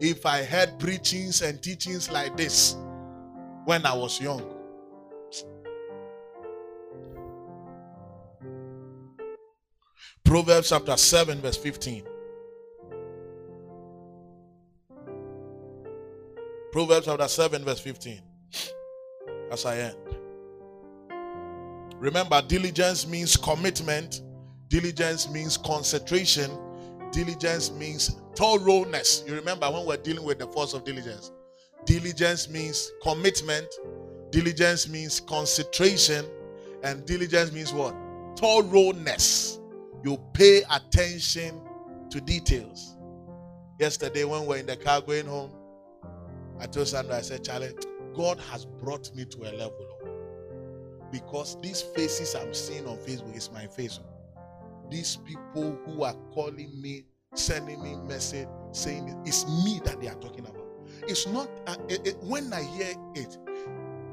[0.00, 2.76] If I had preachings and teachings like this
[3.64, 4.54] when I was young,
[10.24, 12.04] Proverbs chapter 7, verse 15.
[16.70, 18.20] Proverbs chapter 7, verse 15.
[19.50, 19.96] As I end.
[21.96, 24.20] Remember, diligence means commitment,
[24.68, 26.50] diligence means concentration,
[27.10, 29.24] diligence means thoroughness.
[29.26, 31.32] You remember when we're dealing with the force of diligence?
[31.84, 33.66] Diligence means commitment,
[34.30, 36.24] diligence means concentration,
[36.84, 37.94] and diligence means what?
[38.38, 39.58] Thoroughness.
[40.04, 41.60] You pay attention
[42.10, 42.96] to details.
[43.80, 45.50] Yesterday, when we we're in the car going home,
[46.60, 47.72] I told Sandra, I said, Charlie,
[48.14, 51.08] God has brought me to a level oh.
[51.12, 54.00] because these faces I'm seeing on Facebook is my face.
[54.02, 54.40] Oh.
[54.90, 57.04] These people who are calling me,
[57.34, 60.66] sending me message, saying it's me that they are talking about.
[61.06, 63.38] It's not uh, it, it, when I hear it,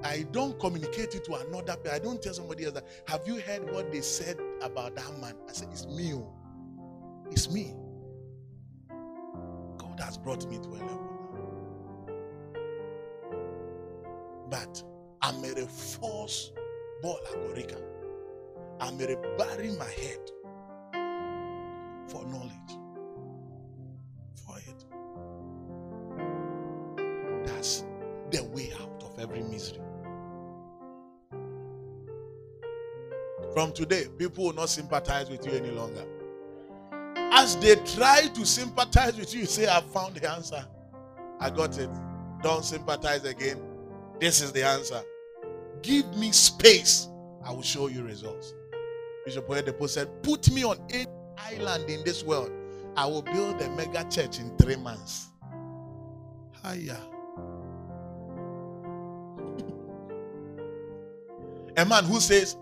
[0.04, 1.96] I don't communicate it to another person.
[1.96, 2.86] I don't tell somebody else that.
[3.08, 5.36] Have you heard what they said about that man?
[5.50, 6.14] I said it's me.
[6.14, 6.32] Oh.
[7.32, 7.74] It's me.
[9.78, 11.56] God has brought me to a level now.
[14.50, 14.84] But
[15.22, 16.52] I'm a force
[17.02, 17.82] ball agorica.
[18.80, 20.20] I'm bury my head
[22.08, 22.85] for knowledge.
[33.56, 36.04] From today, people will not sympathize with you any longer.
[37.32, 40.66] As they try to sympathize with you, you say, I found the answer.
[41.40, 41.90] I got it.
[42.44, 43.62] Don't sympathize again.
[44.20, 45.02] This is the answer.
[45.82, 47.08] Give me space.
[47.46, 48.54] I will show you results.
[49.24, 51.08] Bishop Oyedepo said, Put me on any
[51.38, 52.52] island in this world.
[52.98, 55.30] I will build a mega church in three months.
[56.62, 56.98] Hiya.
[61.78, 62.58] a man who says,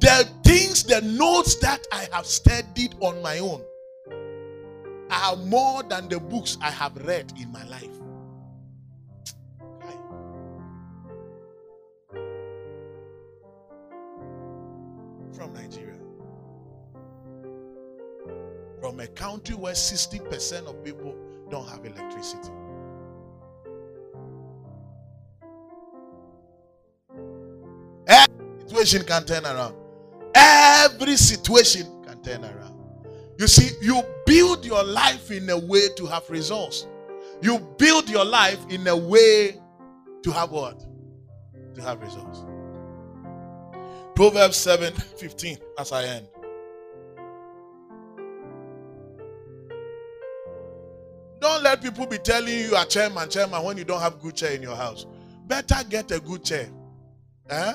[0.00, 3.62] The things, the notes that I have studied on my own
[5.10, 7.88] are more than the books I have read in my life.
[15.32, 15.98] From Nigeria.
[18.80, 21.14] From a country where 60% of people
[21.50, 22.50] don't have electricity.
[28.06, 29.83] Every situation can turn around.
[30.34, 32.74] Every situation can turn around.
[33.38, 36.86] You see, you build your life in a way to have results.
[37.42, 39.60] You build your life in a way
[40.22, 40.84] to have what?
[41.74, 42.44] To have results.
[44.14, 46.28] Proverbs 7 15, as I end.
[51.40, 54.52] Don't let people be telling you are chairman, chairman when you don't have good chair
[54.52, 55.04] in your house.
[55.46, 56.68] Better get a good chair.
[57.50, 57.74] Eh?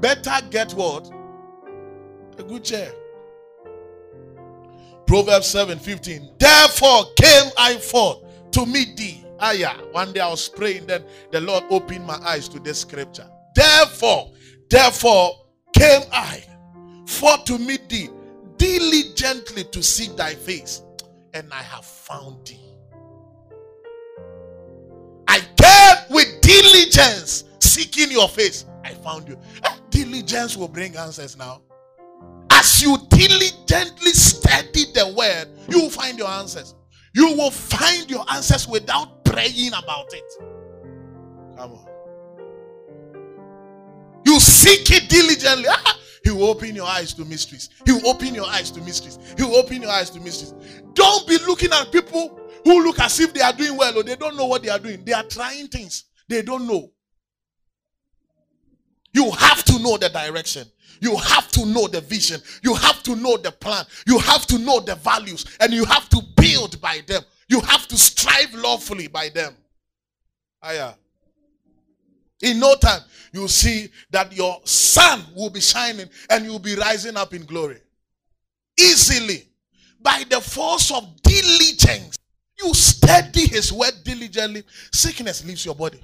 [0.00, 1.10] Better get what?
[2.38, 2.92] A good chair.
[5.06, 6.34] Proverbs 7 15.
[6.38, 8.18] Therefore came I forth
[8.52, 9.24] to meet thee.
[9.40, 9.76] Ah, yeah.
[9.92, 13.28] One day I was praying, then the Lord opened my eyes to this scripture.
[13.54, 14.32] Therefore,
[14.68, 16.44] therefore came I
[17.06, 18.08] forth to meet thee
[18.56, 20.82] diligently to seek thy face,
[21.34, 22.60] and I have found thee.
[25.26, 28.64] I came with diligence seeking your face.
[28.84, 29.38] I found you.
[29.90, 31.62] Diligence will bring answers now.
[32.58, 36.74] As you diligently study the word, you will find your answers.
[37.14, 40.24] You will find your answers without praying about it.
[41.56, 41.86] Come on.
[44.26, 45.66] You seek it diligently.
[45.68, 47.68] Ah, he will open your eyes to mysteries.
[47.86, 49.20] He will open your eyes to mysteries.
[49.36, 50.82] He will open your eyes to mysteries.
[50.94, 54.16] Don't be looking at people who look as if they are doing well or they
[54.16, 55.04] don't know what they are doing.
[55.04, 56.90] They are trying things they don't know.
[59.12, 60.66] You have to know the direction.
[61.00, 62.40] You have to know the vision.
[62.62, 63.84] You have to know the plan.
[64.06, 65.44] You have to know the values.
[65.60, 67.22] And you have to build by them.
[67.48, 69.54] You have to strive lawfully by them.
[70.62, 70.92] Aya.
[72.42, 73.02] In no time,
[73.32, 77.78] you'll see that your sun will be shining and you'll be rising up in glory.
[78.78, 79.44] Easily.
[80.00, 82.16] by the force of diligence.
[82.62, 86.00] You study his word diligently, sickness leaves your body.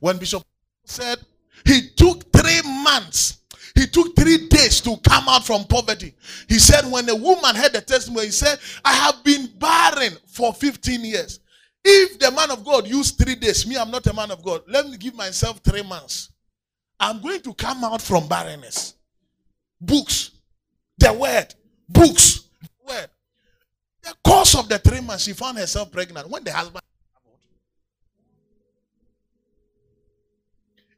[0.00, 0.42] When Bishop
[0.84, 1.18] said
[1.64, 3.37] he took three months,
[3.78, 6.12] he took three days to come out from poverty.
[6.48, 10.52] He said, when a woman heard the testimony, he said, I have been barren for
[10.52, 11.38] 15 years.
[11.84, 14.62] If the man of God used three days, me, I'm not a man of God.
[14.66, 16.30] Let me give myself three months.
[16.98, 18.94] I'm going to come out from barrenness.
[19.80, 20.32] Books,
[20.98, 21.54] the word,
[21.88, 23.08] books, the word.
[24.02, 26.28] The course of the three months, she found herself pregnant.
[26.28, 26.82] When the husband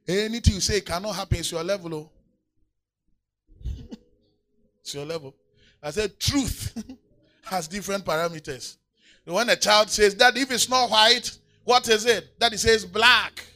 [0.09, 1.95] anything you say cannot happen, it's your level.
[1.95, 2.11] Oh.
[4.91, 5.37] It's your level.
[5.81, 6.75] I said truth
[7.45, 8.77] has different parameters.
[9.25, 11.31] When a child says that if it's not white,
[11.63, 12.35] what is it?
[12.41, 13.47] It says black.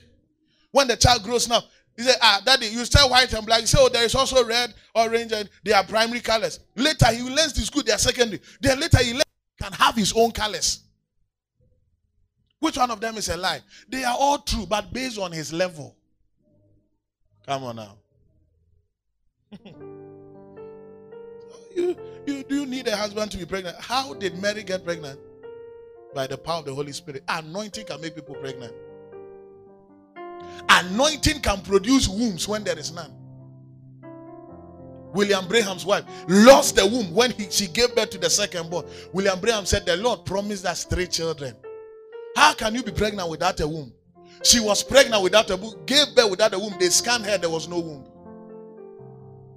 [0.71, 1.65] When the child grows now,
[1.97, 3.63] he said, ah, daddy, you say white and black.
[3.63, 6.61] You say, oh, there is also red, orange, and they are primary colors.
[6.77, 8.41] Later, he learns to school, they are secondary.
[8.61, 9.21] Then later, he
[9.61, 10.85] can have his own colors.
[12.61, 13.61] Which one of them is a lie?
[13.89, 15.97] They are all true, but based on his level.
[17.45, 17.97] Come on now.
[21.75, 21.97] you,
[22.27, 23.77] you, do you need a husband to be pregnant?
[23.81, 25.19] How did Mary get pregnant?
[26.15, 27.25] By the power of the Holy Spirit.
[27.29, 28.73] Anointing can make people pregnant.
[30.69, 33.13] Anointing can produce wombs when there is none.
[35.13, 38.85] William Branham's wife lost the womb when he, she gave birth to the second born.
[39.13, 41.55] William Branham said, The Lord promised us three children.
[42.37, 43.93] How can you be pregnant without a womb?
[44.43, 46.75] She was pregnant without a womb, gave birth without a womb.
[46.81, 48.05] They scanned her, there was no womb.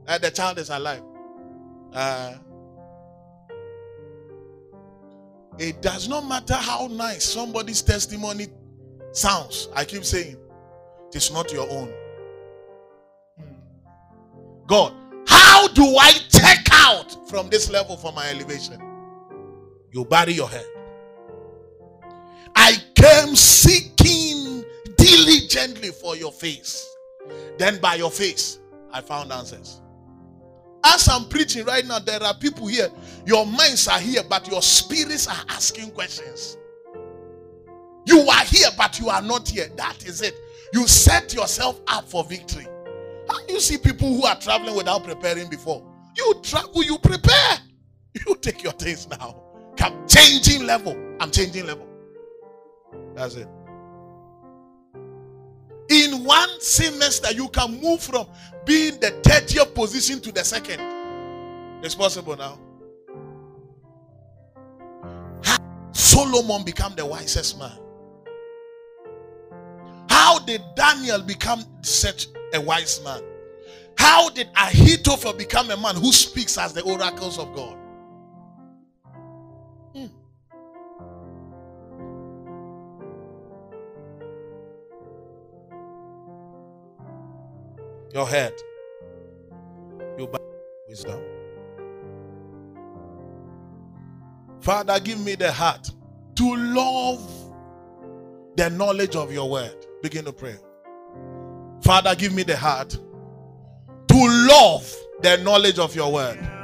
[0.07, 1.01] And the child is alive.
[1.97, 2.35] Uh,
[5.57, 8.45] it does not matter how nice somebody's testimony
[9.13, 9.69] sounds.
[9.75, 10.37] I keep saying,
[11.09, 11.91] it is not your own.
[14.67, 14.93] God,
[15.25, 18.79] how do I take out from this level for my elevation?
[19.91, 20.67] You bury your head.
[22.55, 24.63] I came seeking
[24.97, 26.95] diligently for your face.
[27.57, 28.59] Then by your face,
[28.91, 29.81] I found answers.
[30.83, 32.89] As I'm preaching right now, there are people here.
[33.25, 36.57] Your minds are here, but your spirits are asking questions.
[38.05, 39.69] You are here, but you are not here.
[39.75, 40.33] That is it.
[40.73, 42.65] You set yourself up for victory.
[43.29, 45.83] How you see people who are traveling without preparing before?
[46.15, 47.57] You travel, you prepare.
[48.25, 49.35] You take your things now.
[49.77, 50.97] Come changing level.
[51.19, 51.87] I'm changing level.
[53.13, 53.47] That's it.
[55.89, 58.27] In one semester, you can move from
[58.65, 60.81] being the 30th position to the second.
[61.83, 62.59] It's possible now.
[65.43, 65.57] How
[65.93, 67.77] Solomon become the wisest man?
[70.09, 73.21] How did Daniel become such a wise man?
[73.97, 77.77] How did Ahithophel become a man who speaks as the oracles of God?
[88.17, 88.53] Your head.
[90.17, 90.39] You buy
[90.89, 91.21] wisdom.
[94.59, 95.91] Father, give me the heart
[96.37, 97.21] to love
[98.55, 99.85] the knowledge of your word.
[100.01, 100.55] Begin to pray.
[101.83, 104.91] Father, give me the heart to love
[105.21, 106.56] the knowledge of your word.